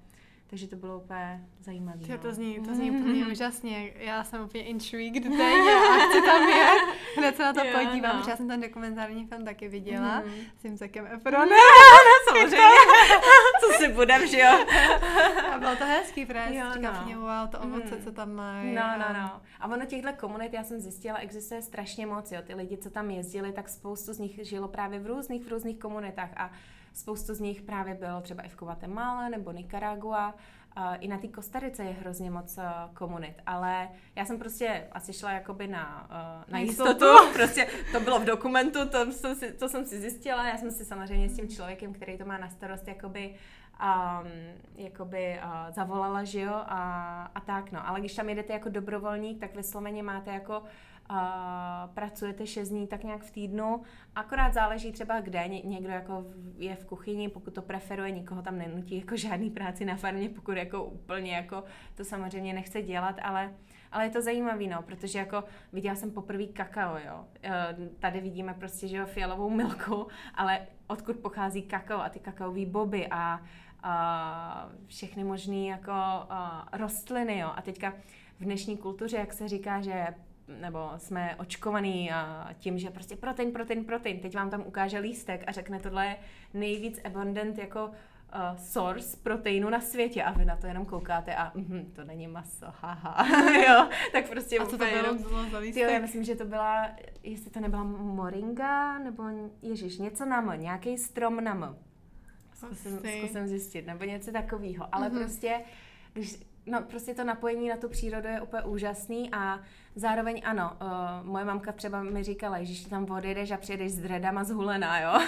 takže 0.46 0.68
to 0.68 0.76
bylo 0.76 0.98
úplně 0.98 1.44
zajímavé. 1.60 1.98
No. 2.08 2.18
To 2.18 2.34
zní, 2.34 2.60
to 2.60 2.74
zní 2.74 2.90
úplně 2.90 3.26
úžasně. 3.32 3.92
Já 3.96 4.24
jsem 4.24 4.44
úplně 4.44 4.64
intrigued 4.64 5.22
teď 5.22 5.32
a 5.32 6.08
chci 6.08 6.22
tam 6.22 6.48
jet. 6.48 6.96
Hned 7.16 7.36
se 7.36 7.42
na 7.42 7.52
to 7.52 7.64
jo, 7.64 7.72
podívám, 7.72 8.16
no. 8.16 8.24
já 8.28 8.36
jsem 8.36 8.48
ten 8.48 8.60
dokumentární 8.60 9.26
film 9.26 9.44
taky 9.44 9.68
viděla 9.68 10.20
mm. 10.20 10.32
s 10.58 10.62
tím 10.62 10.76
Zakem 10.76 11.06
Efronem. 11.06 11.48
No, 11.48 11.56
samozřejmě. 12.28 12.66
co 13.60 13.78
si 13.78 13.92
budem, 13.92 14.26
že 14.26 14.38
jo? 14.38 14.66
a 15.52 15.58
bylo 15.58 15.76
to 15.76 15.84
hezký, 15.84 16.26
právě 16.26 16.58
jo, 16.58 16.66
říkám, 16.74 17.10
no. 17.12 17.20
wow, 17.20 17.48
to 17.50 17.60
ovoce, 17.60 17.96
mm. 17.96 18.02
co 18.04 18.12
tam 18.12 18.32
mají. 18.32 18.74
No, 18.74 18.82
no, 18.98 19.20
no. 19.20 19.40
A 19.60 19.66
ono 19.66 19.86
těchto 19.86 20.12
komunit, 20.12 20.52
já 20.52 20.64
jsem 20.64 20.80
zjistila, 20.80 21.18
existuje 21.18 21.62
strašně 21.62 22.06
moc, 22.06 22.32
jo. 22.32 22.38
Ty 22.46 22.54
lidi, 22.54 22.76
co 22.76 22.90
tam 22.90 23.10
jezdili, 23.10 23.52
tak 23.52 23.68
spoustu 23.68 24.12
z 24.12 24.18
nich 24.18 24.40
žilo 24.42 24.68
právě 24.68 24.98
v 25.00 25.06
různých, 25.06 25.44
v 25.44 25.48
různých 25.48 25.78
komunitách 25.78 26.30
a 26.36 26.50
Spoustu 26.96 27.34
z 27.34 27.40
nich 27.40 27.62
právě 27.62 27.94
bylo 27.94 28.20
třeba 28.20 28.42
i 28.42 28.48
v 28.48 28.56
Guatemala 28.56 29.28
nebo 29.28 29.52
Nicaragua. 29.52 30.34
Uh, 30.76 30.82
I 31.00 31.08
na 31.08 31.18
té 31.18 31.28
Kostarice 31.28 31.84
je 31.84 31.92
hrozně 31.92 32.30
moc 32.30 32.58
uh, 32.58 32.64
komunit, 32.94 33.34
ale 33.46 33.88
já 34.14 34.24
jsem 34.24 34.38
prostě 34.38 34.88
asi 34.92 35.12
šla 35.12 35.32
jakoby 35.32 35.66
na, 35.66 36.08
uh, 36.10 36.52
na 36.52 36.58
jistotu, 36.58 37.06
prostě 37.32 37.68
to 37.92 38.00
bylo 38.00 38.18
v 38.20 38.24
dokumentu, 38.24 38.88
to 38.88 39.12
jsem, 39.12 39.34
si, 39.34 39.52
to 39.52 39.68
jsem 39.68 39.84
si 39.84 40.00
zjistila, 40.00 40.48
já 40.48 40.58
jsem 40.58 40.70
si 40.70 40.84
samozřejmě 40.84 41.28
s 41.28 41.36
tím 41.36 41.48
člověkem, 41.48 41.92
který 41.92 42.18
to 42.18 42.24
má 42.24 42.38
na 42.38 42.48
starost, 42.48 42.88
jakoby 42.88 43.34
um, 43.80 44.30
jakoby 44.76 45.40
uh, 45.44 45.74
zavolala, 45.74 46.24
že 46.24 46.40
jo, 46.40 46.54
a, 46.54 47.30
a 47.34 47.40
tak, 47.40 47.72
no. 47.72 47.88
Ale 47.88 48.00
když 48.00 48.14
tam 48.14 48.28
jedete 48.28 48.52
jako 48.52 48.68
dobrovolník, 48.68 49.40
tak 49.40 49.56
vysloveně 49.56 50.02
máte 50.02 50.30
jako 50.30 50.62
a 51.08 51.90
pracujete 51.94 52.46
6 52.46 52.68
dní 52.68 52.86
tak 52.86 53.04
nějak 53.04 53.22
v 53.22 53.30
týdnu, 53.30 53.82
akorát 54.14 54.54
záleží 54.54 54.92
třeba 54.92 55.20
kde, 55.20 55.48
Ně, 55.48 55.62
někdo 55.62 55.90
jako 55.90 56.24
je 56.58 56.76
v 56.76 56.84
kuchyni, 56.84 57.28
pokud 57.28 57.54
to 57.54 57.62
preferuje, 57.62 58.10
nikoho 58.10 58.42
tam 58.42 58.58
nenutí 58.58 58.98
jako 58.98 59.16
žádný 59.16 59.50
práci 59.50 59.84
na 59.84 59.96
farmě, 59.96 60.28
pokud 60.28 60.52
jako 60.52 60.84
úplně 60.84 61.34
jako 61.34 61.64
to 61.94 62.04
samozřejmě 62.04 62.54
nechce 62.54 62.82
dělat, 62.82 63.16
ale 63.22 63.54
ale 63.92 64.04
je 64.04 64.10
to 64.10 64.22
zajímavý, 64.22 64.68
no, 64.68 64.82
protože 64.82 65.18
jako 65.18 65.44
viděla 65.72 65.94
jsem 65.94 66.10
poprvé 66.10 66.46
kakao, 66.46 66.96
jo. 67.06 67.24
E, 67.42 67.76
tady 67.98 68.20
vidíme 68.20 68.54
prostě, 68.54 68.88
že 68.88 68.96
jo, 68.96 69.06
fialovou 69.06 69.50
milku, 69.50 70.06
ale 70.34 70.66
odkud 70.86 71.16
pochází 71.16 71.62
kakao 71.62 72.00
a 72.00 72.08
ty 72.08 72.18
kakaový 72.18 72.66
boby 72.66 73.08
a, 73.10 73.40
a 73.82 74.70
všechny 74.86 75.24
možné 75.24 75.66
jako 75.66 75.92
rostliny, 76.72 77.38
jo. 77.38 77.52
A 77.56 77.62
teďka 77.62 77.92
v 78.40 78.44
dnešní 78.44 78.76
kultuře, 78.76 79.16
jak 79.16 79.32
se 79.32 79.48
říká, 79.48 79.80
že 79.80 80.06
nebo 80.48 80.90
jsme 80.96 81.36
očkovaný 81.36 82.12
a 82.12 82.48
tím, 82.58 82.78
že 82.78 82.90
prostě 82.90 83.16
protein, 83.16 83.52
protein, 83.52 83.84
protein. 83.84 84.20
Teď 84.20 84.34
vám 84.34 84.50
tam 84.50 84.62
ukáže 84.66 84.98
lístek 84.98 85.44
a 85.46 85.52
řekne, 85.52 85.80
tohle 85.80 86.06
je 86.06 86.16
nejvíc 86.54 87.00
abundant 87.04 87.58
jako 87.58 87.86
uh, 87.86 88.56
source 88.56 89.16
proteinu 89.22 89.70
na 89.70 89.80
světě 89.80 90.22
a 90.22 90.32
vy 90.32 90.44
na 90.44 90.56
to 90.56 90.66
jenom 90.66 90.86
koukáte 90.86 91.34
a 91.34 91.52
mm, 91.54 91.92
to 91.94 92.04
není 92.04 92.28
maso, 92.28 92.66
haha, 92.80 93.26
jo, 93.68 93.88
tak 94.12 94.28
prostě 94.28 94.58
A 94.58 94.64
co 94.64 94.70
to 94.70 94.76
bylo 94.76 94.90
jenom, 94.90 95.18
za 95.50 95.58
lístek? 95.58 95.82
Jo, 95.82 95.90
já 95.90 95.98
myslím, 95.98 96.24
že 96.24 96.34
to 96.34 96.44
byla, 96.44 96.88
jestli 97.22 97.50
to 97.50 97.60
nebyla 97.60 97.84
moringa, 97.84 98.98
nebo 98.98 99.22
ježiš, 99.62 99.98
něco 99.98 100.24
na 100.24 100.38
m, 100.38 100.60
nějaký 100.60 100.98
strom 100.98 101.44
na 101.44 101.54
m. 101.54 101.76
Zkusím, 102.54 102.98
zkusím 102.98 103.46
zjistit, 103.46 103.86
nebo 103.86 104.04
něco 104.04 104.32
takového, 104.32 104.88
ale 104.92 105.08
mm-hmm. 105.08 105.18
prostě, 105.18 105.60
když, 106.12 106.36
no 106.66 106.82
prostě 106.82 107.14
to 107.14 107.24
napojení 107.24 107.68
na 107.68 107.76
tu 107.76 107.88
přírodu 107.88 108.28
je 108.28 108.40
úplně 108.40 108.62
úžasný 108.62 109.30
a 109.32 109.60
Zároveň 109.98 110.42
ano, 110.44 110.72
uh, 110.82 111.26
moje 111.26 111.44
mamka 111.44 111.72
třeba 111.72 112.02
mi 112.02 112.22
říkala, 112.22 112.62
že 112.62 112.88
tam 112.88 113.10
odjedeš 113.10 113.50
a 113.50 113.56
přijedeš 113.56 113.92
s 113.92 113.98
dredama 113.98 114.44
zhulená, 114.44 115.00
jo. 115.00 115.10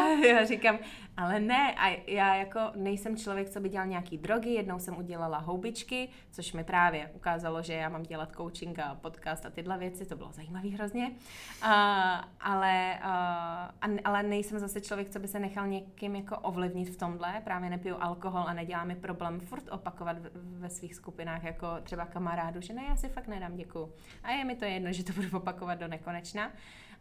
a 0.00 0.26
já 0.26 0.44
říkám, 0.44 0.78
ale 1.16 1.40
ne, 1.40 1.74
a 1.74 2.02
já 2.06 2.34
jako 2.34 2.60
nejsem 2.74 3.16
člověk, 3.16 3.50
co 3.50 3.60
by 3.60 3.68
dělal 3.68 3.86
nějaký 3.86 4.18
drogy, 4.18 4.50
jednou 4.50 4.78
jsem 4.78 4.98
udělala 4.98 5.38
houbičky, 5.38 6.08
což 6.30 6.52
mi 6.52 6.64
právě 6.64 7.10
ukázalo, 7.14 7.62
že 7.62 7.74
já 7.74 7.88
mám 7.88 8.02
dělat 8.02 8.32
coaching 8.36 8.78
a 8.78 8.94
podcast 8.94 9.46
a 9.46 9.50
tyhle 9.50 9.78
věci, 9.78 10.06
to 10.06 10.16
bylo 10.16 10.32
zajímavé 10.32 10.68
hrozně, 10.68 11.10
uh, 11.62 11.68
ale, 12.40 12.98
uh, 13.84 13.98
ale 14.04 14.22
nejsem 14.22 14.58
zase 14.58 14.80
člověk, 14.80 15.10
co 15.10 15.18
by 15.18 15.28
se 15.28 15.38
nechal 15.38 15.66
někým 15.66 16.16
jako 16.16 16.38
ovlivnit 16.38 16.88
v 16.88 16.96
tomhle, 16.96 17.40
právě 17.44 17.70
nepiju 17.70 17.96
alkohol 18.00 18.44
a 18.46 18.52
nedělá 18.52 18.84
mi 18.84 18.96
problém 18.96 19.40
furt 19.40 19.68
opakovat 19.70 20.16
ve 20.34 20.70
svých 20.70 20.94
skupinách 20.94 21.44
jako 21.44 21.66
třeba 21.82 22.06
kamarádu, 22.06 22.60
že 22.60 22.72
ne, 22.72 22.84
já 22.88 22.96
si 22.96 23.08
fakt 23.08 23.28
nedám, 23.28 23.56
děkuju. 23.56 23.92
A 24.22 24.30
je 24.30 24.44
mi 24.44 24.56
to 24.56 24.64
jedno, 24.64 24.92
že 24.92 25.04
to 25.04 25.12
budu 25.12 25.36
opakovat 25.36 25.74
do 25.74 25.88
nekonečna. 25.88 26.52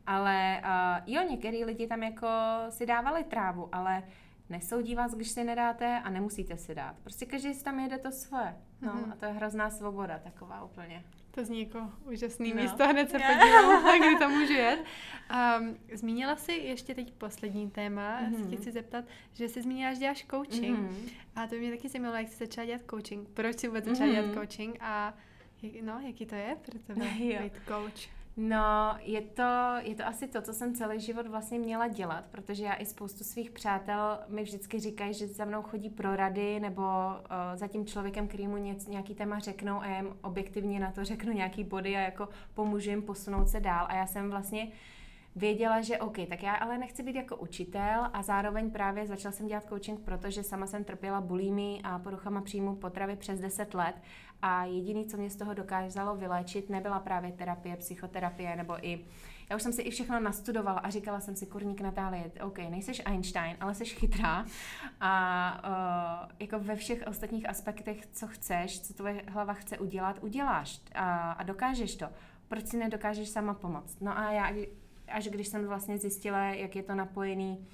Ale 0.08 0.62
uh, 0.64 1.14
jo, 1.14 1.24
některý 1.30 1.66
lidi 1.66 1.88
tam 1.88 2.04
jako 2.04 2.28
si 2.70 2.86
dávali 2.86 3.24
trávu, 3.24 3.70
ale 3.72 4.04
nesoudí 4.50 4.96
vás, 4.96 5.14
když 5.14 5.30
si 5.30 5.44
nedáte 5.44 6.00
a 6.00 6.10
nemusíte 6.10 6.58
si 6.58 6.76
dát. 6.76 6.96
Prostě 7.04 7.26
každý 7.26 7.54
si 7.54 7.64
tam 7.64 7.80
jede 7.80 7.98
to 7.98 8.12
svoje. 8.12 8.56
No 8.82 8.94
mm-hmm. 8.94 9.12
a 9.14 9.16
to 9.16 9.26
je 9.26 9.32
hrozná 9.32 9.70
svoboda 9.70 10.20
taková 10.20 10.64
úplně. 10.64 11.04
To 11.32 11.46
zní 11.46 11.60
jako 11.60 11.92
úžasný 12.06 12.54
no. 12.54 12.62
místo, 12.62 12.88
hned 12.88 13.10
se 13.10 13.20
podívám, 13.20 14.00
kdy 14.00 14.18
to 14.20 14.30
můžu 14.30 14.54
jet. 14.54 14.84
Um, 15.60 15.78
zmínila 15.94 16.36
jsi 16.36 16.52
ještě 16.52 16.96
teď 16.96 17.14
poslední 17.14 17.70
téma, 17.70 18.22
mm-hmm. 18.22 18.44
se 18.44 18.50
tě 18.50 18.56
chci 18.56 18.72
zeptat, 18.72 19.06
že 19.34 19.50
jsi 19.50 19.62
zmínila, 19.62 19.94
že 19.94 20.00
děláš 20.00 20.26
coaching. 20.32 20.80
Mm-hmm. 20.80 21.10
A 21.36 21.48
to 21.48 21.56
mě 21.56 21.72
taky 21.72 21.90
zajímalo, 21.90 22.16
jak 22.16 22.28
jsi 22.28 22.36
začala 22.36 22.66
dělat 22.66 22.82
coaching. 22.90 23.30
Proč 23.30 23.60
jsi 23.60 23.68
vůbec 23.68 23.86
začala 23.86 24.10
mm-hmm. 24.10 24.22
dělat 24.22 24.34
coaching 24.34 24.78
a 24.82 25.14
No, 25.82 26.00
jaký 26.00 26.26
to 26.26 26.36
je 26.36 26.58
pro 26.66 26.80
tebe 26.80 27.06
být 27.20 27.54
coach? 27.68 28.20
No, 28.42 28.96
je 29.02 29.22
to, 29.22 29.76
je 29.82 29.96
to 29.96 30.08
asi 30.08 30.28
to, 30.28 30.42
co 30.42 30.54
jsem 30.54 30.76
celý 30.76 31.00
život 31.00 31.28
vlastně 31.28 31.60
měla 31.60 31.88
dělat, 31.88 32.26
protože 32.32 32.64
já 32.64 32.74
i 32.74 32.86
spoustu 32.86 33.24
svých 33.24 33.52
přátel 33.52 34.20
mi 34.28 34.44
vždycky 34.44 34.80
říkají, 34.80 35.14
že 35.14 35.28
za 35.28 35.46
mnou 35.46 35.62
chodí 35.62 35.90
pro 35.90 36.16
rady 36.16 36.60
nebo 36.60 36.82
uh, 36.82 37.26
za 37.56 37.68
tím 37.68 37.86
člověkem, 37.86 38.28
který 38.28 38.48
mu 38.48 38.58
něc, 38.58 38.88
nějaký 38.88 39.16
téma 39.16 39.40
řeknou 39.40 39.82
a 39.82 39.86
já 39.86 39.98
jim 39.98 40.18
objektivně 40.22 40.80
na 40.80 40.92
to 40.92 41.06
řeknu 41.06 41.34
nějaký 41.34 41.64
body 41.64 41.96
a 41.96 42.00
jako 42.00 42.30
pomůžu 42.54 42.90
jim 42.90 43.02
posunout 43.02 43.50
se 43.50 43.60
dál. 43.60 43.86
A 43.90 43.96
já 43.96 44.08
jsem 44.08 44.30
vlastně 44.30 44.68
věděla, 45.36 45.82
že 45.82 45.98
OK, 45.98 46.18
tak 46.30 46.44
já 46.44 46.56
ale 46.56 46.78
nechci 46.78 47.04
být 47.04 47.16
jako 47.16 47.36
učitel 47.36 48.10
a 48.14 48.24
zároveň 48.24 48.72
právě 48.72 49.08
začala 49.08 49.32
jsem 49.32 49.48
dělat 49.48 49.70
coaching, 49.70 50.00
protože 50.00 50.44
sama 50.44 50.68
jsem 50.68 50.84
trpěla 50.84 51.22
bulími 51.22 51.82
a 51.84 52.00
poruchama 52.00 52.42
příjmu 52.42 52.76
potravy 52.76 53.16
přes 53.16 53.40
10 53.40 53.74
let 53.74 53.96
a 54.42 54.66
jediný, 54.66 55.06
co 55.06 55.18
mě 55.18 55.30
z 55.30 55.36
toho 55.36 55.54
dokázalo 55.54 56.16
vyléčit, 56.16 56.70
nebyla 56.70 57.00
právě 57.00 57.32
terapie, 57.32 57.78
psychoterapie 57.78 58.56
nebo 58.56 58.88
i 58.88 59.06
já 59.50 59.56
už 59.56 59.62
jsem 59.62 59.74
si 59.74 59.82
i 59.82 59.92
všechno 59.92 60.20
nastudovala 60.20 60.80
a 60.80 60.90
říkala 60.90 61.20
jsem 61.20 61.36
si, 61.36 61.46
kurník 61.46 61.82
Natálie, 61.82 62.32
OK, 62.44 62.58
nejseš 62.58 63.02
Einstein, 63.06 63.58
ale 63.60 63.76
jsi 63.76 63.86
chytrá 63.86 64.46
a 65.02 65.62
uh, 66.24 66.32
jako 66.40 66.60
ve 66.60 66.76
všech 66.76 67.04
ostatních 67.08 67.50
aspektech, 67.50 68.06
co 68.12 68.28
chceš, 68.28 68.82
co 68.82 68.94
tvoje 68.94 69.24
hlava 69.28 69.54
chce 69.54 69.78
udělat, 69.78 70.20
uděláš 70.22 70.82
a, 70.96 71.32
a 71.32 71.44
dokážeš 71.44 71.96
to. 71.96 72.06
Proč 72.48 72.68
si 72.68 72.78
nedokážeš 72.78 73.30
sama 73.30 73.54
pomoct? 73.54 74.02
No 74.02 74.18
a 74.18 74.32
já 74.32 74.52
až 75.08 75.28
když 75.28 75.48
jsem 75.48 75.68
vlastně 75.68 75.98
zjistila, 75.98 76.40
jak 76.40 76.76
je 76.76 76.84
to 76.84 76.96
napojený 76.96 77.68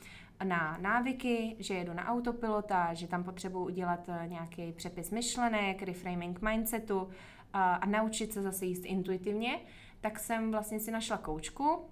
na 0.43 0.78
návyky, 0.82 1.56
že 1.60 1.74
jedu 1.74 1.93
na 1.93 2.08
autopilota, 2.08 2.93
že 2.93 3.08
tam 3.08 3.24
potřebuji 3.24 3.65
udělat 3.65 4.10
eh, 4.10 4.28
nějaký 4.28 4.71
přepis 4.71 5.12
myšlenek, 5.12 5.82
reframing 5.82 6.41
mindsetu 6.41 7.10
a, 7.54 7.76
a 7.76 7.86
naučit 7.86 8.34
se 8.34 8.41
zase 8.41 8.65
jíst 8.65 8.86
intuitivně, 8.86 9.60
tak 10.02 10.19
jsem 10.19 10.52
vlastně 10.52 10.80
si 10.80 10.91
našla 10.91 11.17
koučku, 11.17 11.86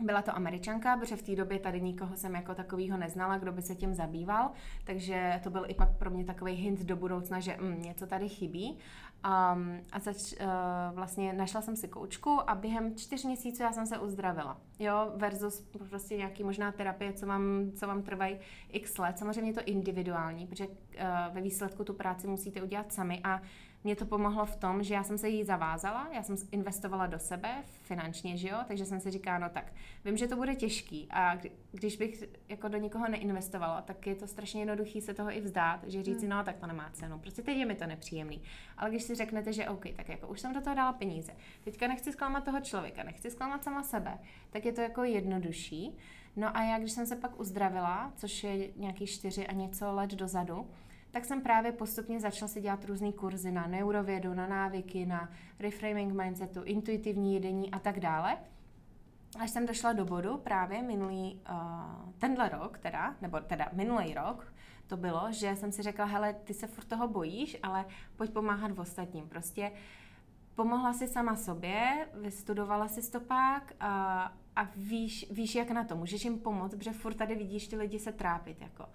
byla 0.00 0.22
to 0.22 0.36
američanka, 0.36 0.96
protože 0.96 1.16
v 1.16 1.22
té 1.22 1.36
době 1.36 1.58
tady 1.58 1.80
nikoho 1.80 2.16
jsem 2.16 2.34
jako 2.34 2.54
takového 2.54 2.98
neznala, 2.98 3.38
kdo 3.38 3.52
by 3.52 3.62
se 3.62 3.74
tím 3.74 3.94
zabýval, 3.94 4.50
takže 4.84 5.40
to 5.44 5.50
byl 5.50 5.64
i 5.68 5.74
pak 5.74 5.96
pro 5.98 6.10
mě 6.10 6.24
takový 6.24 6.52
hint 6.52 6.80
do 6.80 6.96
budoucna, 6.96 7.40
že 7.40 7.56
mm, 7.60 7.82
něco 7.82 8.06
tady 8.06 8.28
chybí. 8.28 8.78
Um, 9.24 9.80
a 9.92 9.98
zač, 9.98 10.32
uh, 10.32 10.46
vlastně 10.94 11.32
našla 11.32 11.62
jsem 11.62 11.76
si 11.76 11.88
koučku 11.88 12.50
a 12.50 12.54
během 12.54 12.96
čtyř 12.96 13.24
měsíců 13.24 13.62
já 13.62 13.72
jsem 13.72 13.86
se 13.86 13.98
uzdravila. 13.98 14.60
Jo, 14.78 15.12
versus 15.16 15.60
prostě 15.88 16.16
nějaký 16.16 16.44
možná 16.44 16.72
terapie, 16.72 17.12
co 17.12 17.26
vám, 17.26 17.70
co 17.74 17.86
vám 17.86 18.02
trvají 18.02 18.38
x 18.68 18.98
let. 18.98 19.18
Samozřejmě 19.18 19.50
je 19.50 19.54
to 19.54 19.64
individuální, 19.64 20.46
protože 20.46 20.66
uh, 20.66 20.74
ve 21.32 21.40
výsledku 21.40 21.84
tu 21.84 21.94
práci 21.94 22.26
musíte 22.26 22.62
udělat 22.62 22.92
sami 22.92 23.20
a 23.24 23.42
mě 23.88 23.96
to 23.96 24.06
pomohlo 24.06 24.46
v 24.46 24.56
tom, 24.56 24.82
že 24.82 24.94
já 24.94 25.02
jsem 25.02 25.18
se 25.18 25.28
jí 25.28 25.44
zavázala, 25.44 26.08
já 26.12 26.22
jsem 26.22 26.36
investovala 26.52 27.06
do 27.06 27.18
sebe 27.18 27.48
finančně, 27.82 28.36
že 28.36 28.48
jo, 28.48 28.58
takže 28.66 28.84
jsem 28.84 29.00
si 29.00 29.10
říkala, 29.10 29.38
no 29.38 29.48
tak, 29.48 29.72
vím, 30.04 30.16
že 30.16 30.28
to 30.28 30.36
bude 30.36 30.54
těžký 30.54 31.08
a 31.10 31.38
když 31.72 31.96
bych 31.96 32.24
jako 32.48 32.68
do 32.68 32.78
nikoho 32.78 33.08
neinvestovala, 33.08 33.82
tak 33.82 34.06
je 34.06 34.14
to 34.14 34.26
strašně 34.26 34.60
jednoduchý 34.60 35.00
se 35.00 35.14
toho 35.14 35.36
i 35.36 35.40
vzdát, 35.40 35.84
že 35.86 36.02
říci, 36.02 36.26
hmm. 36.26 36.36
no 36.36 36.44
tak 36.44 36.56
to 36.56 36.66
nemá 36.66 36.90
cenu, 36.92 37.18
prostě 37.18 37.42
teď 37.42 37.56
je 37.56 37.66
mi 37.66 37.74
to 37.74 37.86
nepříjemný. 37.86 38.42
Ale 38.78 38.90
když 38.90 39.02
si 39.02 39.14
řeknete, 39.14 39.52
že 39.52 39.68
OK, 39.68 39.84
tak 39.96 40.08
jako 40.08 40.26
už 40.26 40.40
jsem 40.40 40.54
do 40.54 40.60
toho 40.60 40.76
dala 40.76 40.92
peníze, 40.92 41.32
teďka 41.64 41.88
nechci 41.88 42.12
zklamat 42.12 42.44
toho 42.44 42.60
člověka, 42.60 43.02
nechci 43.02 43.30
zklamat 43.30 43.64
sama 43.64 43.82
sebe, 43.82 44.18
tak 44.50 44.64
je 44.64 44.72
to 44.72 44.80
jako 44.80 45.04
jednodušší. 45.04 45.96
No 46.36 46.56
a 46.56 46.62
já, 46.62 46.78
když 46.78 46.92
jsem 46.92 47.06
se 47.06 47.16
pak 47.16 47.40
uzdravila, 47.40 48.12
což 48.16 48.44
je 48.44 48.68
nějaký 48.76 49.06
čtyři 49.06 49.46
a 49.46 49.52
něco 49.52 49.92
let 49.92 50.10
dozadu, 50.10 50.66
tak 51.18 51.24
jsem 51.24 51.40
právě 51.40 51.72
postupně 51.72 52.20
začala 52.20 52.48
si 52.48 52.60
dělat 52.60 52.84
různé 52.84 53.12
kurzy 53.12 53.52
na 53.52 53.66
neurovědu, 53.66 54.34
na 54.34 54.46
návyky, 54.46 55.06
na 55.06 55.28
reframing 55.58 56.12
mindsetu, 56.12 56.62
intuitivní 56.62 57.34
jedení 57.34 57.70
a 57.70 57.78
tak 57.78 58.00
dále. 58.00 58.36
Až 59.38 59.50
jsem 59.50 59.66
došla 59.66 59.92
do 59.92 60.04
bodu 60.04 60.36
právě 60.36 60.82
minulý, 60.82 61.40
uh, 61.50 62.12
tenhle 62.18 62.48
rok 62.48 62.78
teda, 62.78 63.14
nebo 63.20 63.40
teda 63.40 63.68
minulý 63.72 64.14
rok, 64.14 64.52
to 64.86 64.96
bylo, 64.96 65.32
že 65.32 65.56
jsem 65.56 65.72
si 65.72 65.82
řekla, 65.82 66.04
hele, 66.04 66.34
ty 66.34 66.54
se 66.54 66.66
furt 66.66 66.84
toho 66.84 67.08
bojíš, 67.08 67.56
ale 67.62 67.84
pojď 68.16 68.30
pomáhat 68.30 68.72
v 68.72 68.80
ostatním. 68.80 69.28
Prostě 69.28 69.72
pomohla 70.54 70.92
si 70.92 71.08
sama 71.08 71.36
sobě, 71.36 72.08
vystudovala 72.14 72.88
si 72.88 73.02
stopák 73.02 73.72
a, 73.80 74.22
a 74.56 74.68
víš, 74.76 75.26
víš, 75.30 75.54
jak 75.54 75.70
na 75.70 75.84
to. 75.84 75.96
Můžeš 75.96 76.24
jim 76.24 76.38
pomoct, 76.38 76.74
protože 76.74 76.92
furt 76.92 77.14
tady 77.14 77.34
vidíš 77.34 77.68
ty 77.68 77.76
lidi 77.76 77.98
se 77.98 78.12
trápit. 78.12 78.60
Jako. 78.60 78.86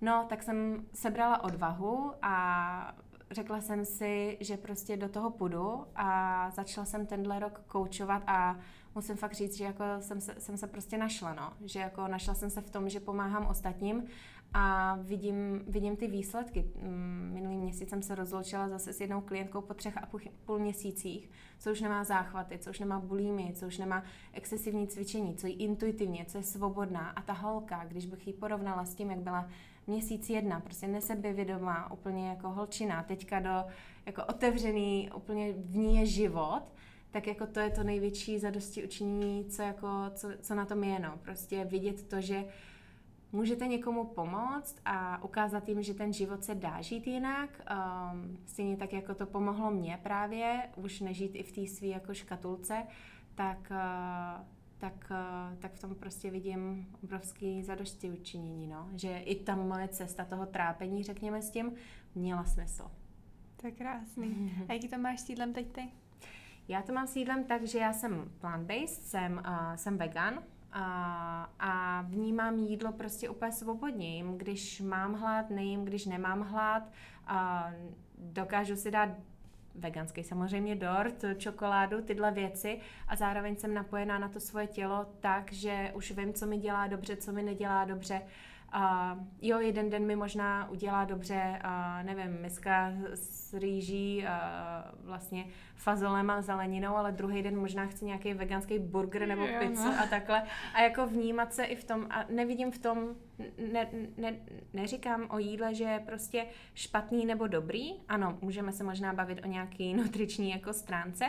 No, 0.00 0.26
tak 0.28 0.42
jsem 0.42 0.86
sebrala 0.94 1.44
odvahu 1.44 2.12
a 2.22 2.94
řekla 3.30 3.60
jsem 3.60 3.84
si, 3.84 4.38
že 4.40 4.56
prostě 4.56 4.96
do 4.96 5.08
toho 5.08 5.30
půjdu 5.30 5.84
a 5.96 6.50
začala 6.50 6.84
jsem 6.84 7.06
tenhle 7.06 7.38
rok 7.38 7.62
koučovat 7.66 8.22
a 8.26 8.56
musím 8.94 9.16
fakt 9.16 9.34
říct, 9.34 9.56
že 9.56 9.64
jako 9.64 9.84
jsem 10.00 10.20
se, 10.20 10.34
jsem 10.38 10.56
se 10.56 10.66
prostě 10.66 10.98
našla, 10.98 11.34
no. 11.34 11.52
Že 11.64 11.80
jako 11.80 12.08
našla 12.08 12.34
jsem 12.34 12.50
se 12.50 12.60
v 12.60 12.70
tom, 12.70 12.88
že 12.88 13.00
pomáhám 13.00 13.46
ostatním 13.46 14.04
a 14.54 14.94
vidím, 15.00 15.64
vidím 15.68 15.96
ty 15.96 16.06
výsledky. 16.06 16.70
Mm, 16.82 17.30
minulý 17.34 17.56
měsíc 17.56 17.88
jsem 17.88 18.02
se 18.02 18.14
rozloučila 18.14 18.68
zase 18.68 18.92
s 18.92 19.00
jednou 19.00 19.20
klientkou 19.20 19.60
po 19.60 19.74
třech 19.74 19.98
a 19.98 20.08
půl 20.44 20.58
měsících, 20.58 21.30
co 21.58 21.72
už 21.72 21.80
nemá 21.80 22.04
záchvaty, 22.04 22.58
co 22.58 22.70
už 22.70 22.78
nemá 22.78 23.00
bulímy, 23.00 23.52
co 23.54 23.66
už 23.66 23.78
nemá 23.78 24.02
excesivní 24.32 24.88
cvičení, 24.88 25.34
co 25.34 25.46
jí 25.46 25.52
intuitivně, 25.52 26.24
co 26.28 26.38
je 26.38 26.44
svobodná. 26.44 27.10
A 27.10 27.22
ta 27.22 27.32
holka, 27.32 27.84
když 27.84 28.06
bych 28.06 28.26
ji 28.26 28.32
porovnala 28.32 28.84
s 28.84 28.94
tím, 28.94 29.10
jak 29.10 29.20
byla 29.20 29.48
měsíc 29.88 30.30
jedna, 30.30 30.60
prostě 30.60 30.88
nesebevědomá, 30.88 31.92
úplně 31.92 32.28
jako 32.28 32.48
holčina, 32.48 33.02
teďka 33.02 33.40
do 33.40 33.64
jako 34.06 34.24
otevřený, 34.24 35.10
úplně 35.14 35.52
v 35.52 35.76
ní 35.76 35.96
je 35.96 36.06
život, 36.06 36.62
tak 37.10 37.26
jako 37.26 37.46
to 37.46 37.60
je 37.60 37.70
to 37.70 37.82
největší 37.82 38.38
zadosti 38.38 38.84
učinění, 38.84 39.44
co, 39.44 39.62
jako, 39.62 39.88
co, 40.14 40.28
co 40.40 40.54
na 40.54 40.64
tom 40.64 40.84
je, 40.84 40.98
no. 40.98 41.18
Prostě 41.22 41.64
vidět 41.64 42.08
to, 42.08 42.20
že 42.20 42.44
můžete 43.32 43.66
někomu 43.66 44.04
pomoct 44.04 44.76
a 44.84 45.22
ukázat 45.22 45.68
jim, 45.68 45.82
že 45.82 45.94
ten 45.94 46.12
život 46.12 46.44
se 46.44 46.54
dá 46.54 46.80
žít 46.80 47.06
jinak. 47.06 47.50
Um, 48.12 48.38
stejně 48.46 48.76
tak, 48.76 48.92
jako 48.92 49.14
to 49.14 49.26
pomohlo 49.26 49.70
mně 49.70 49.98
právě, 50.02 50.62
už 50.76 51.00
nežít 51.00 51.30
i 51.34 51.42
v 51.42 51.52
té 51.52 51.66
své 51.66 51.86
jako 51.86 52.14
škatulce, 52.14 52.86
tak, 53.34 53.58
uh, 53.70 54.57
tak, 54.78 55.10
uh, 55.10 55.58
tak 55.58 55.72
v 55.72 55.80
tom 55.80 55.94
prostě 55.94 56.30
vidím 56.30 56.86
obrovský 57.04 57.62
zadosti 57.62 58.10
učinění, 58.10 58.66
no. 58.66 58.88
Že 58.94 59.18
i 59.18 59.44
ta 59.44 59.56
moje 59.56 59.88
cesta 59.88 60.24
toho 60.24 60.46
trápení, 60.46 61.02
řekněme 61.02 61.42
s 61.42 61.50
tím, 61.50 61.72
měla 62.14 62.44
smysl. 62.44 62.90
To 63.56 63.66
je 63.66 63.72
krásný. 63.72 64.52
A 64.68 64.72
jaký 64.72 64.88
to 64.88 64.98
máš 64.98 65.20
s 65.20 65.28
jídlem 65.28 65.52
teď 65.52 65.72
ty? 65.72 65.88
Já 66.68 66.82
to 66.82 66.92
mám 66.92 67.06
s 67.06 67.16
jídlem 67.16 67.44
tak, 67.44 67.64
že 67.64 67.78
já 67.78 67.92
jsem 67.92 68.30
plant-based, 68.40 69.02
jsem, 69.02 69.42
uh, 69.48 69.74
jsem 69.74 69.98
vegan, 69.98 70.42
a, 70.72 71.50
a 71.58 72.02
vnímám 72.02 72.58
jídlo 72.58 72.92
prostě 72.92 73.28
úplně 73.28 73.52
svobodně. 73.52 74.16
Jím, 74.16 74.38
když 74.38 74.80
mám 74.80 75.14
hlad, 75.14 75.50
nejím, 75.50 75.84
když 75.84 76.06
nemám 76.06 76.40
hlad. 76.40 76.82
A 77.26 77.70
dokážu 78.18 78.76
si 78.76 78.90
dát 78.90 79.08
veganský. 79.78 80.22
Samozřejmě 80.22 80.76
dort, 80.76 81.24
čokoládu, 81.36 82.02
tyhle 82.02 82.30
věci. 82.30 82.80
A 83.08 83.16
zároveň 83.16 83.56
jsem 83.56 83.74
napojená 83.74 84.18
na 84.18 84.28
to 84.28 84.40
svoje 84.40 84.66
tělo 84.66 85.06
tak, 85.20 85.52
že 85.52 85.92
už 85.94 86.10
vím, 86.10 86.32
co 86.32 86.46
mi 86.46 86.58
dělá 86.58 86.86
dobře, 86.86 87.16
co 87.16 87.32
mi 87.32 87.42
nedělá 87.42 87.84
dobře 87.84 88.22
a 88.72 89.16
jo, 89.42 89.60
jeden 89.60 89.90
den 89.90 90.06
mi 90.06 90.16
možná 90.16 90.70
udělá 90.70 91.04
dobře, 91.04 91.58
a 91.62 92.02
nevím, 92.02 92.42
miska 92.42 92.92
s 93.14 93.54
rýží, 93.54 94.26
a 94.26 94.92
vlastně 95.04 95.44
fazolem 95.74 96.30
a 96.30 96.42
zeleninou, 96.42 96.96
ale 96.96 97.12
druhý 97.12 97.42
den 97.42 97.60
možná 97.60 97.86
chci 97.86 98.04
nějaký 98.04 98.34
veganský 98.34 98.78
burger 98.78 99.28
nebo 99.28 99.42
jo, 99.42 99.54
pizzu 99.60 99.84
no. 99.84 100.00
a 100.00 100.06
takhle. 100.06 100.42
A 100.74 100.82
jako 100.82 101.06
vnímat 101.06 101.54
se 101.54 101.64
i 101.64 101.76
v 101.76 101.84
tom, 101.84 102.06
a 102.10 102.24
nevidím 102.28 102.70
v 102.70 102.78
tom, 102.78 103.14
ne, 103.72 103.88
ne, 104.16 104.36
neříkám 104.72 105.26
o 105.30 105.38
jídle, 105.38 105.74
že 105.74 105.84
je 105.84 106.00
prostě 106.06 106.46
špatný 106.74 107.26
nebo 107.26 107.46
dobrý. 107.46 107.92
Ano, 108.08 108.38
můžeme 108.40 108.72
se 108.72 108.84
možná 108.84 109.12
bavit 109.12 109.40
o 109.44 109.48
nějaký 109.48 109.94
nutriční 109.94 110.50
jako 110.50 110.72
stránce, 110.72 111.26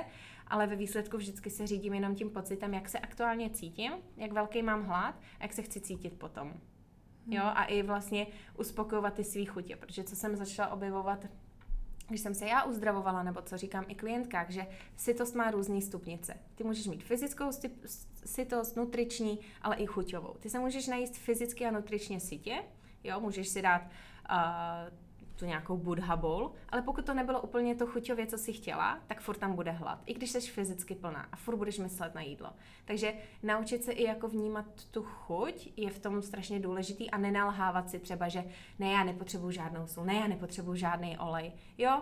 ale 0.48 0.68
ve 0.68 0.76
výsledku 0.76 1.18
vždycky 1.18 1.50
se 1.50 1.68
řídím 1.68 1.94
jenom 1.94 2.16
tím 2.16 2.30
pocitem, 2.30 2.74
jak 2.74 2.90
se 2.90 3.00
aktuálně 3.00 3.50
cítím, 3.50 3.92
jak 4.18 4.32
velký 4.32 4.62
mám 4.62 4.84
hlad 4.84 5.16
a 5.40 5.44
jak 5.44 5.54
se 5.54 5.62
chci 5.62 5.82
cítit 5.82 6.20
potom. 6.20 6.54
Jo, 7.30 7.44
a 7.44 7.64
i 7.64 7.84
vlastně 7.84 8.28
uspokojovat 8.58 9.14
ty 9.14 9.24
svý 9.24 9.46
chutě, 9.46 9.76
protože 9.76 10.04
co 10.04 10.16
jsem 10.16 10.36
začala 10.36 10.70
objevovat 10.70 11.26
když 12.10 12.22
jsem 12.22 12.36
se 12.36 12.46
já 12.46 12.64
uzdravovala, 12.64 13.24
nebo 13.24 13.42
co 13.42 13.58
říkám 13.58 13.86
i 13.88 13.96
klientkách, 13.96 14.50
že 14.50 14.68
sytost 14.96 15.36
má 15.36 15.52
různé 15.52 15.82
stupnice. 15.82 16.38
Ty 16.56 16.64
můžeš 16.64 16.88
mít 16.88 17.04
fyzickou 17.04 17.52
sytost, 18.26 18.76
nutriční, 18.76 19.40
ale 19.62 19.76
i 19.76 19.86
chuťovou. 19.86 20.34
Ty 20.40 20.50
se 20.50 20.60
můžeš 20.60 20.88
najíst 20.88 21.16
fyzicky 21.16 21.66
a 21.66 21.72
nutričně 21.72 22.20
sytě, 22.20 22.64
jo, 23.04 23.20
můžeš 23.20 23.48
si 23.48 23.62
dát 23.62 23.82
uh, 23.82 24.38
tu 25.40 25.46
nějakou 25.46 25.78
budha 25.78 26.16
bowl, 26.16 26.54
ale 26.70 26.82
pokud 26.82 27.06
to 27.06 27.14
nebylo 27.14 27.42
úplně 27.42 27.76
to 27.76 27.88
chuťově, 27.88 28.28
co 28.28 28.38
si 28.38 28.54
chtěla, 28.54 29.00
tak 29.08 29.22
furt 29.22 29.38
tam 29.38 29.56
bude 29.56 29.72
hlad. 29.72 30.02
I 30.06 30.14
když 30.14 30.32
jsi 30.32 30.42
fyzicky 30.42 30.96
plná 30.96 31.28
a 31.32 31.36
furt 31.36 31.56
budeš 31.56 31.80
myslet 31.80 32.16
na 32.16 32.22
jídlo. 32.22 32.50
Takže 32.86 33.14
naučit 33.44 33.84
se 33.84 33.92
i 33.92 34.04
jako 34.04 34.28
vnímat 34.28 34.66
tu 34.92 35.04
chuť 35.04 35.70
je 35.78 35.90
v 35.90 36.00
tom 36.00 36.22
strašně 36.22 36.60
důležitý 36.60 37.12
a 37.12 37.18
nenalhávat 37.18 37.90
si 37.90 38.00
třeba, 38.00 38.28
že 38.28 38.44
ne, 38.80 38.92
já 38.92 39.04
nepotřebuju 39.04 39.52
žádnou 39.52 39.88
sůl, 39.88 40.06
ne, 40.06 40.14
já 40.14 40.28
nepotřebuju 40.28 40.76
žádný 40.76 41.18
olej. 41.18 41.52
Jo, 41.78 42.02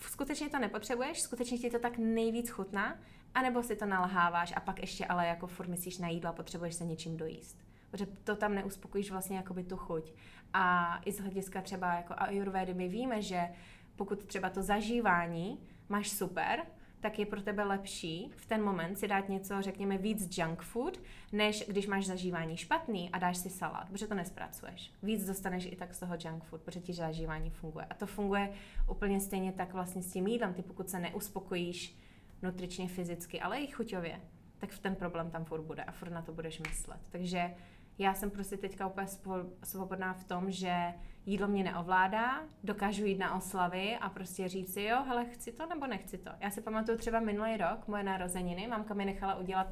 skutečně 0.00 0.48
to 0.48 0.58
nepotřebuješ, 0.58 1.22
skutečně 1.22 1.58
ti 1.58 1.70
to 1.70 1.78
tak 1.78 1.98
nejvíc 1.98 2.50
chutná, 2.50 2.98
anebo 3.34 3.62
si 3.62 3.76
to 3.76 3.86
nalháváš 3.86 4.52
a 4.56 4.60
pak 4.60 4.80
ještě 4.80 5.06
ale 5.06 5.26
jako 5.26 5.46
furt 5.46 5.68
myslíš 5.68 5.98
na 5.98 6.08
jídlo 6.08 6.30
a 6.30 6.32
potřebuješ 6.32 6.74
se 6.74 6.84
něčím 6.84 7.16
dojíst. 7.16 7.66
Protože 7.90 8.06
to 8.24 8.36
tam 8.36 8.54
neuspokojíš 8.54 9.10
vlastně 9.10 9.36
jakoby 9.36 9.64
tu 9.64 9.76
chuť. 9.76 10.12
A 10.58 10.96
i 11.04 11.12
z 11.12 11.20
hlediska 11.20 11.62
třeba 11.62 11.94
jako 11.94 12.14
ayurvedy 12.16 12.74
my 12.74 12.88
víme, 12.88 13.22
že 13.22 13.48
pokud 13.96 14.24
třeba 14.24 14.50
to 14.50 14.62
zažívání 14.62 15.60
máš 15.88 16.08
super, 16.08 16.62
tak 17.00 17.18
je 17.18 17.26
pro 17.26 17.42
tebe 17.42 17.64
lepší 17.64 18.30
v 18.36 18.46
ten 18.46 18.62
moment 18.62 18.98
si 18.98 19.08
dát 19.08 19.28
něco, 19.28 19.62
řekněme, 19.62 19.98
víc 19.98 20.38
junk 20.38 20.62
food, 20.62 21.00
než 21.32 21.64
když 21.68 21.86
máš 21.86 22.06
zažívání 22.06 22.56
špatný 22.56 23.10
a 23.10 23.18
dáš 23.18 23.36
si 23.36 23.50
salát, 23.50 23.88
protože 23.88 24.06
to 24.06 24.14
nespracuješ. 24.14 24.92
Víc 25.02 25.26
dostaneš 25.26 25.66
i 25.66 25.76
tak 25.76 25.94
z 25.94 25.98
toho 25.98 26.16
junk 26.24 26.44
food, 26.44 26.62
protože 26.62 26.80
ti 26.80 26.92
zažívání 26.92 27.50
funguje. 27.50 27.86
A 27.90 27.94
to 27.94 28.06
funguje 28.06 28.52
úplně 28.90 29.20
stejně 29.20 29.52
tak 29.52 29.72
vlastně 29.72 30.02
s 30.02 30.12
tím 30.12 30.26
jídlem. 30.26 30.54
Ty 30.54 30.62
pokud 30.62 30.88
se 30.90 30.98
neuspokojíš 30.98 31.96
nutričně, 32.42 32.88
fyzicky, 32.88 33.40
ale 33.40 33.58
i 33.58 33.66
chuťově, 33.66 34.20
tak 34.58 34.70
v 34.70 34.78
ten 34.78 34.94
problém 34.94 35.30
tam 35.30 35.44
furt 35.44 35.62
bude 35.62 35.84
a 35.84 35.92
furt 35.92 36.10
na 36.10 36.22
to 36.22 36.32
budeš 36.32 36.58
myslet. 36.58 37.00
Takže 37.10 37.54
já 37.98 38.14
jsem 38.14 38.30
prostě 38.30 38.56
teďka 38.56 38.86
úplně 38.86 39.06
svobodná 39.64 40.14
v 40.14 40.24
tom, 40.24 40.50
že 40.50 40.94
jídlo 41.26 41.48
mě 41.48 41.64
neovládá, 41.64 42.42
dokážu 42.64 43.04
jít 43.04 43.18
na 43.18 43.34
oslavy 43.34 43.96
a 43.96 44.08
prostě 44.08 44.48
říct 44.48 44.74
si, 44.74 44.82
jo, 44.82 45.02
hele, 45.06 45.24
chci 45.24 45.52
to 45.52 45.66
nebo 45.66 45.86
nechci 45.86 46.18
to. 46.18 46.30
Já 46.40 46.50
si 46.50 46.60
pamatuju 46.60 46.98
třeba 46.98 47.20
minulý 47.20 47.56
rok, 47.56 47.88
moje 47.88 48.02
narozeniny, 48.02 48.68
mamka 48.68 48.94
mi 48.94 49.04
nechala 49.04 49.34
udělat 49.34 49.66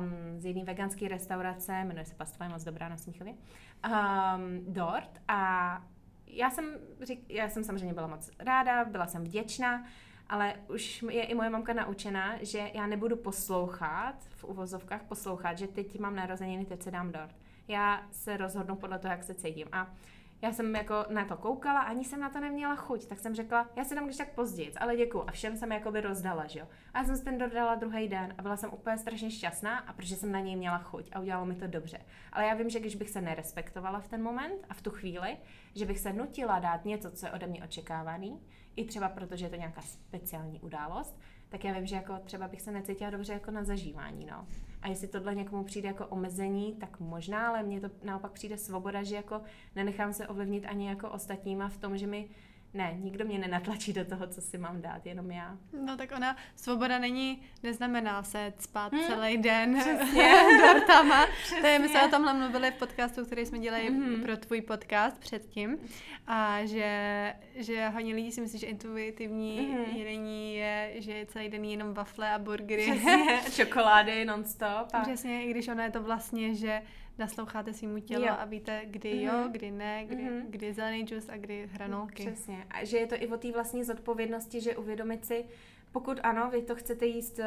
um, 0.00 0.40
z 0.40 0.44
jedné 0.44 0.64
veganské 0.64 1.08
restaurace, 1.08 1.84
jmenuje 1.84 2.04
se 2.04 2.14
Pastva, 2.14 2.46
je 2.46 2.52
moc 2.52 2.64
dobrá 2.64 2.88
na 2.88 2.96
Smíchově, 2.96 3.32
um, 3.32 4.74
dort 4.74 5.20
a 5.28 5.82
já 6.26 6.50
jsem, 6.50 6.64
řík, 7.02 7.24
já 7.28 7.48
jsem 7.48 7.64
samozřejmě 7.64 7.94
byla 7.94 8.06
moc 8.06 8.30
ráda, 8.38 8.84
byla 8.84 9.06
jsem 9.06 9.24
vděčná, 9.24 9.84
ale 10.28 10.54
už 10.68 11.04
je 11.10 11.24
i 11.24 11.34
moje 11.34 11.50
mamka 11.50 11.72
naučená, 11.72 12.34
že 12.40 12.70
já 12.74 12.86
nebudu 12.86 13.16
poslouchat, 13.16 14.29
uvozovkách 14.50 15.02
poslouchat, 15.02 15.58
že 15.58 15.66
teď 15.66 15.98
mám 15.98 16.16
narozeniny, 16.16 16.64
teď 16.64 16.82
se 16.82 16.90
dám 16.90 17.12
dort 17.12 17.34
já 17.70 18.02
se 18.10 18.36
rozhodnu 18.36 18.76
podle 18.76 18.98
toho, 18.98 19.12
jak 19.12 19.24
se 19.24 19.34
cítím. 19.34 19.68
A 19.72 19.94
já 20.42 20.52
jsem 20.52 20.76
jako 20.76 20.94
na 21.08 21.24
to 21.24 21.36
koukala, 21.36 21.80
ani 21.80 22.04
jsem 22.04 22.20
na 22.20 22.30
to 22.30 22.40
neměla 22.40 22.76
chuť, 22.76 23.06
tak 23.06 23.18
jsem 23.18 23.34
řekla, 23.34 23.68
já 23.76 23.84
se 23.84 23.94
dám 23.94 24.04
když 24.04 24.16
tak 24.16 24.34
později, 24.34 24.74
ale 24.74 24.96
děkuju. 24.96 25.24
A 25.26 25.32
všem 25.32 25.56
jsem 25.56 25.72
jakoby 25.72 26.00
rozdala, 26.00 26.46
že 26.46 26.58
jo. 26.58 26.68
A 26.94 26.98
já 26.98 27.04
jsem 27.04 27.16
si 27.16 27.24
ten 27.24 27.38
dodala 27.38 27.74
druhý 27.74 28.08
den 28.08 28.34
a 28.38 28.42
byla 28.42 28.56
jsem 28.56 28.72
úplně 28.72 28.98
strašně 28.98 29.30
šťastná 29.30 29.78
a 29.78 29.92
protože 29.92 30.16
jsem 30.16 30.32
na 30.32 30.40
něj 30.40 30.56
měla 30.56 30.78
chuť 30.78 31.10
a 31.12 31.20
udělalo 31.20 31.46
mi 31.46 31.54
to 31.54 31.66
dobře. 31.66 31.98
Ale 32.32 32.46
já 32.46 32.54
vím, 32.54 32.70
že 32.70 32.80
když 32.80 32.96
bych 32.96 33.10
se 33.10 33.20
nerespektovala 33.20 34.00
v 34.00 34.08
ten 34.08 34.22
moment 34.22 34.66
a 34.68 34.74
v 34.74 34.82
tu 34.82 34.90
chvíli, 34.90 35.36
že 35.74 35.86
bych 35.86 35.98
se 35.98 36.12
nutila 36.12 36.58
dát 36.58 36.84
něco, 36.84 37.10
co 37.10 37.26
je 37.26 37.32
ode 37.32 37.46
mě 37.46 37.64
očekávaný, 37.64 38.40
i 38.76 38.84
třeba 38.84 39.08
protože 39.08 39.46
je 39.46 39.50
to 39.50 39.56
nějaká 39.56 39.80
speciální 39.82 40.60
událost, 40.60 41.20
tak 41.50 41.64
já 41.64 41.72
vím, 41.72 41.86
že 41.86 41.96
jako 41.96 42.18
třeba 42.24 42.48
bych 42.48 42.60
se 42.60 42.72
necítila 42.72 43.10
dobře 43.10 43.32
jako 43.32 43.50
na 43.50 43.64
zažívání, 43.64 44.26
no. 44.26 44.46
A 44.82 44.88
jestli 44.88 45.08
tohle 45.08 45.34
někomu 45.34 45.64
přijde 45.64 45.88
jako 45.88 46.06
omezení, 46.06 46.74
tak 46.74 47.00
možná, 47.00 47.48
ale 47.48 47.62
mně 47.62 47.80
to 47.80 47.90
naopak 48.02 48.32
přijde 48.32 48.58
svoboda, 48.58 49.02
že 49.02 49.16
jako 49.16 49.42
nenechám 49.76 50.12
se 50.12 50.28
ovlivnit 50.28 50.66
ani 50.66 50.88
jako 50.88 51.10
ostatníma 51.10 51.68
v 51.68 51.78
tom, 51.78 51.98
že 51.98 52.06
mi 52.06 52.28
Ne, 52.74 52.94
nikdo 53.00 53.24
mě 53.24 53.38
nenatlačí 53.38 53.92
do 53.92 54.04
toho, 54.04 54.26
co 54.26 54.40
si 54.40 54.58
mám 54.58 54.82
dát, 54.82 55.06
jenom 55.06 55.30
já. 55.30 55.56
No 55.86 55.96
tak 55.96 56.12
ona, 56.16 56.36
svoboda 56.56 56.98
není, 56.98 57.42
neznamená 57.62 58.22
se 58.22 58.52
spát 58.58 58.92
Hmm. 58.92 59.02
celý 59.06 59.36
den 59.38 59.76
Přesně. 59.78 60.30
dortama. 60.74 61.26
To 61.60 61.66
je, 61.66 61.78
my 61.78 61.88
jsme 61.88 61.98
Přesně. 61.98 62.08
o 62.08 62.10
tomhle 62.10 62.34
mluvili 62.34 62.70
v 62.70 62.74
podcastu, 62.74 63.24
který 63.24 63.46
jsme 63.46 63.58
dělali 63.58 63.90
Mhm. 63.90 64.22
pro 64.22 64.36
tvůj 64.36 64.60
podcast 64.60 65.18
předtím. 65.18 65.78
A 66.26 66.64
že, 66.64 67.34
že 67.54 67.88
hodně 67.88 68.14
lidí 68.14 68.32
si 68.32 68.40
myslí, 68.40 68.58
že 68.58 68.66
intuitivní 68.66 69.60
Mhm. 69.60 69.96
jedení 69.96 70.54
je, 70.56 70.92
že 70.98 71.12
je 71.12 71.26
celý 71.26 71.48
den 71.48 71.64
jenom 71.64 71.94
wafle 71.94 72.30
a 72.30 72.38
burgery. 72.38 72.82
Přesně, 72.92 73.40
čokolády 73.64 74.24
non-stop. 74.24 74.88
A... 74.92 75.00
Přesně, 75.00 75.44
i 75.44 75.50
když 75.50 75.68
ono 75.68 75.82
je 75.82 75.90
to 75.90 76.02
vlastně, 76.02 76.54
že 76.54 76.82
nasloucháte 77.18 77.72
svýmu 77.72 77.98
tělu 78.00 78.24
Jo. 78.24 78.34
a 78.38 78.44
víte, 78.44 78.80
kdy 78.86 79.22
jo, 79.22 79.32
Mhm. 79.32 79.52
kdy 79.52 79.70
ne, 79.70 80.04
kdy, 80.04 80.22
Mhm. 80.22 80.42
kdy 80.50 80.72
zelený 80.72 81.02
džus 81.06 81.28
a 81.28 81.36
kdy 81.36 81.68
hranolky. 81.72 82.26
Přesně. 82.26 82.66
A 82.70 82.84
že 82.84 82.96
je 82.98 83.06
to 83.06 83.14
i 83.18 83.28
o 83.28 83.36
té 83.36 83.52
vlastní 83.52 83.84
zodpovědnosti, 83.84 84.60
že 84.60 84.76
uvědomit 84.76 85.24
si, 85.24 85.44
pokud 85.92 86.20
ano, 86.22 86.50
vy 86.50 86.62
to 86.62 86.74
chcete 86.76 87.06
jíst 87.06 87.38
uh, 87.38 87.44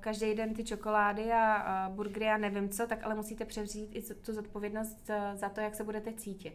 každý 0.00 0.34
den 0.34 0.54
ty 0.54 0.64
čokolády 0.64 1.32
a 1.32 1.88
uh, 1.88 1.94
burgery 1.94 2.28
a 2.28 2.36
nevím 2.36 2.68
co, 2.68 2.86
tak 2.86 3.04
ale 3.04 3.14
musíte 3.14 3.44
převzít 3.44 3.90
i 3.96 4.14
tu 4.14 4.32
zodpovědnost 4.32 5.10
uh, 5.10 5.36
za 5.38 5.48
to, 5.48 5.60
jak 5.60 5.74
se 5.74 5.84
budete 5.84 6.12
cítit. 6.12 6.54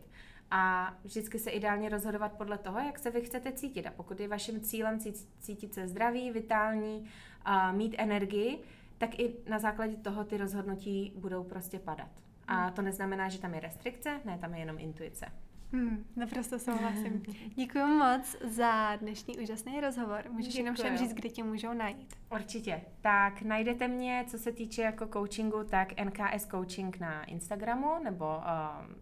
A 0.52 0.94
vždycky 1.04 1.40
se 1.40 1.50
ideálně 1.52 1.90
rozhodovat 1.90 2.34
podle 2.34 2.58
toho, 2.58 2.80
jak 2.80 3.00
se 3.00 3.12
vy 3.12 3.22
chcete 3.22 3.52
cítit. 3.52 3.88
A 3.88 3.92
pokud 3.92 4.20
je 4.20 4.28
vaším 4.28 4.62
cílem 4.62 5.00
cít- 5.00 5.28
cítit 5.40 5.74
se 5.74 5.88
zdravý, 5.88 6.32
vitální, 6.32 7.10
a 7.46 7.72
mít 7.72 7.96
energii, 7.98 8.60
tak 8.98 9.20
i 9.20 9.36
na 9.50 9.60
základě 9.60 9.96
toho 9.98 10.24
ty 10.24 10.38
rozhodnutí 10.38 11.14
budou 11.16 11.44
prostě 11.44 11.80
padat. 11.80 12.10
A 12.48 12.72
to 12.72 12.82
neznamená, 12.82 13.30
že 13.30 13.40
tam 13.40 13.54
je 13.54 13.60
restrikce, 13.60 14.22
ne, 14.26 14.38
tam 14.38 14.54
je 14.54 14.60
jenom 14.60 14.80
intuice. 14.80 15.26
Hmm, 15.74 16.06
naprosto 16.16 16.60
souhlasím. 16.60 17.24
Děkuji 17.56 17.86
moc 17.86 18.36
za 18.44 18.96
dnešní 18.96 19.38
úžasný 19.38 19.82
rozhovor. 19.82 20.24
Můžeš 20.30 20.56
jenom 20.56 20.76
všem 20.76 20.92
Děkuju. 20.92 21.08
říct, 21.08 21.16
kde 21.16 21.30
tě 21.30 21.44
můžou 21.44 21.74
najít. 21.74 22.16
Určitě. 22.32 22.82
Tak 23.02 23.42
najdete 23.42 23.88
mě, 23.88 24.26
co 24.28 24.38
se 24.38 24.52
týče 24.52 24.82
jako 24.82 25.08
coachingu, 25.08 25.64
tak 25.64 25.94
NKS 26.04 26.48
Coaching 26.48 27.00
na 27.00 27.24
Instagramu 27.24 28.04
nebo 28.04 28.26
uh, 28.26 28.42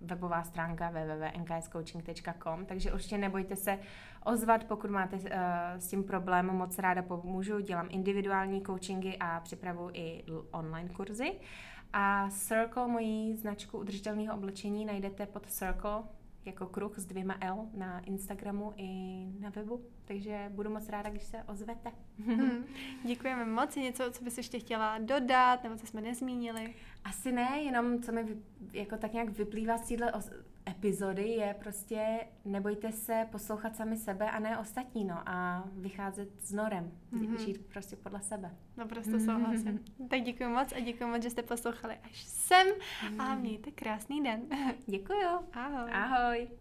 webová 0.01 0.43
stránka 0.43 0.89
www.nkscoaching.com, 0.89 2.65
takže 2.65 2.93
určitě 2.93 3.17
nebojte 3.17 3.55
se 3.55 3.79
ozvat, 4.23 4.63
pokud 4.63 4.89
máte 4.89 5.15
uh, 5.15 5.23
s 5.77 5.87
tím 5.87 6.03
problém, 6.03 6.45
moc 6.45 6.79
ráda 6.79 7.01
pomůžu, 7.01 7.59
dělám 7.59 7.87
individuální 7.89 8.61
coachingy 8.61 9.17
a 9.19 9.39
připravu 9.39 9.89
i 9.93 10.23
online 10.51 10.89
kurzy. 10.89 11.31
A 11.93 12.29
Circle, 12.29 12.87
moji 12.87 13.35
značku 13.35 13.77
udržitelného 13.77 14.35
oblečení, 14.35 14.85
najdete 14.85 15.25
pod 15.25 15.45
Circle 15.45 16.03
jako 16.45 16.65
kruh 16.65 16.99
s 16.99 17.05
dvěma 17.05 17.37
L 17.41 17.67
na 17.73 17.99
Instagramu 17.99 18.73
i 18.77 19.25
na 19.39 19.49
webu, 19.49 19.85
takže 20.05 20.51
budu 20.53 20.69
moc 20.69 20.89
ráda, 20.89 21.09
když 21.09 21.23
se 21.23 21.43
ozvete. 21.43 21.91
Hmm, 22.25 22.65
děkujeme 23.05 23.45
moc. 23.45 23.77
Je 23.77 23.83
něco, 23.83 24.11
co 24.11 24.23
bys 24.23 24.37
ještě 24.37 24.59
chtěla 24.59 24.97
dodat, 24.97 25.63
nebo 25.63 25.75
co 25.75 25.87
jsme 25.87 26.01
nezmínili? 26.01 26.75
Asi 27.03 27.31
ne, 27.31 27.61
jenom 27.61 28.03
co 28.03 28.11
mi 28.11 28.25
jako 28.73 28.97
tak 28.97 29.13
nějak 29.13 29.29
vyplývá 29.29 29.77
z 29.77 29.87
téhle 29.87 30.11
epizody 30.69 31.27
je 31.29 31.55
prostě 31.59 32.19
nebojte 32.45 32.91
se 32.91 33.27
poslouchat 33.31 33.75
sami 33.75 33.97
sebe 33.97 34.31
a 34.31 34.39
ne 34.39 34.57
ostatní, 34.57 35.05
no 35.05 35.15
a 35.29 35.63
vycházet 35.77 36.29
s 36.41 36.51
norem, 36.53 36.91
Mhm. 37.11 37.25
mm-hmm. 37.25 37.37
žít 37.45 37.65
prostě 37.73 37.95
podle 37.95 38.21
sebe. 38.21 38.51
Naprosto 38.77 39.19
souhlasím. 39.19 39.79
tak 40.09 40.21
děkuji 40.21 40.49
moc 40.49 40.71
a 40.73 40.79
děkuji 40.79 41.05
moc, 41.05 41.23
že 41.23 41.29
jste 41.29 41.41
poslouchali 41.43 41.95
až 42.03 42.23
sem 42.23 42.67
a 43.19 43.35
mějte 43.35 43.71
krásný 43.71 44.23
den. 44.23 44.41
Děkuju. 44.87 45.27
Ahoj. 45.53 45.91
Ahoj. 45.93 46.47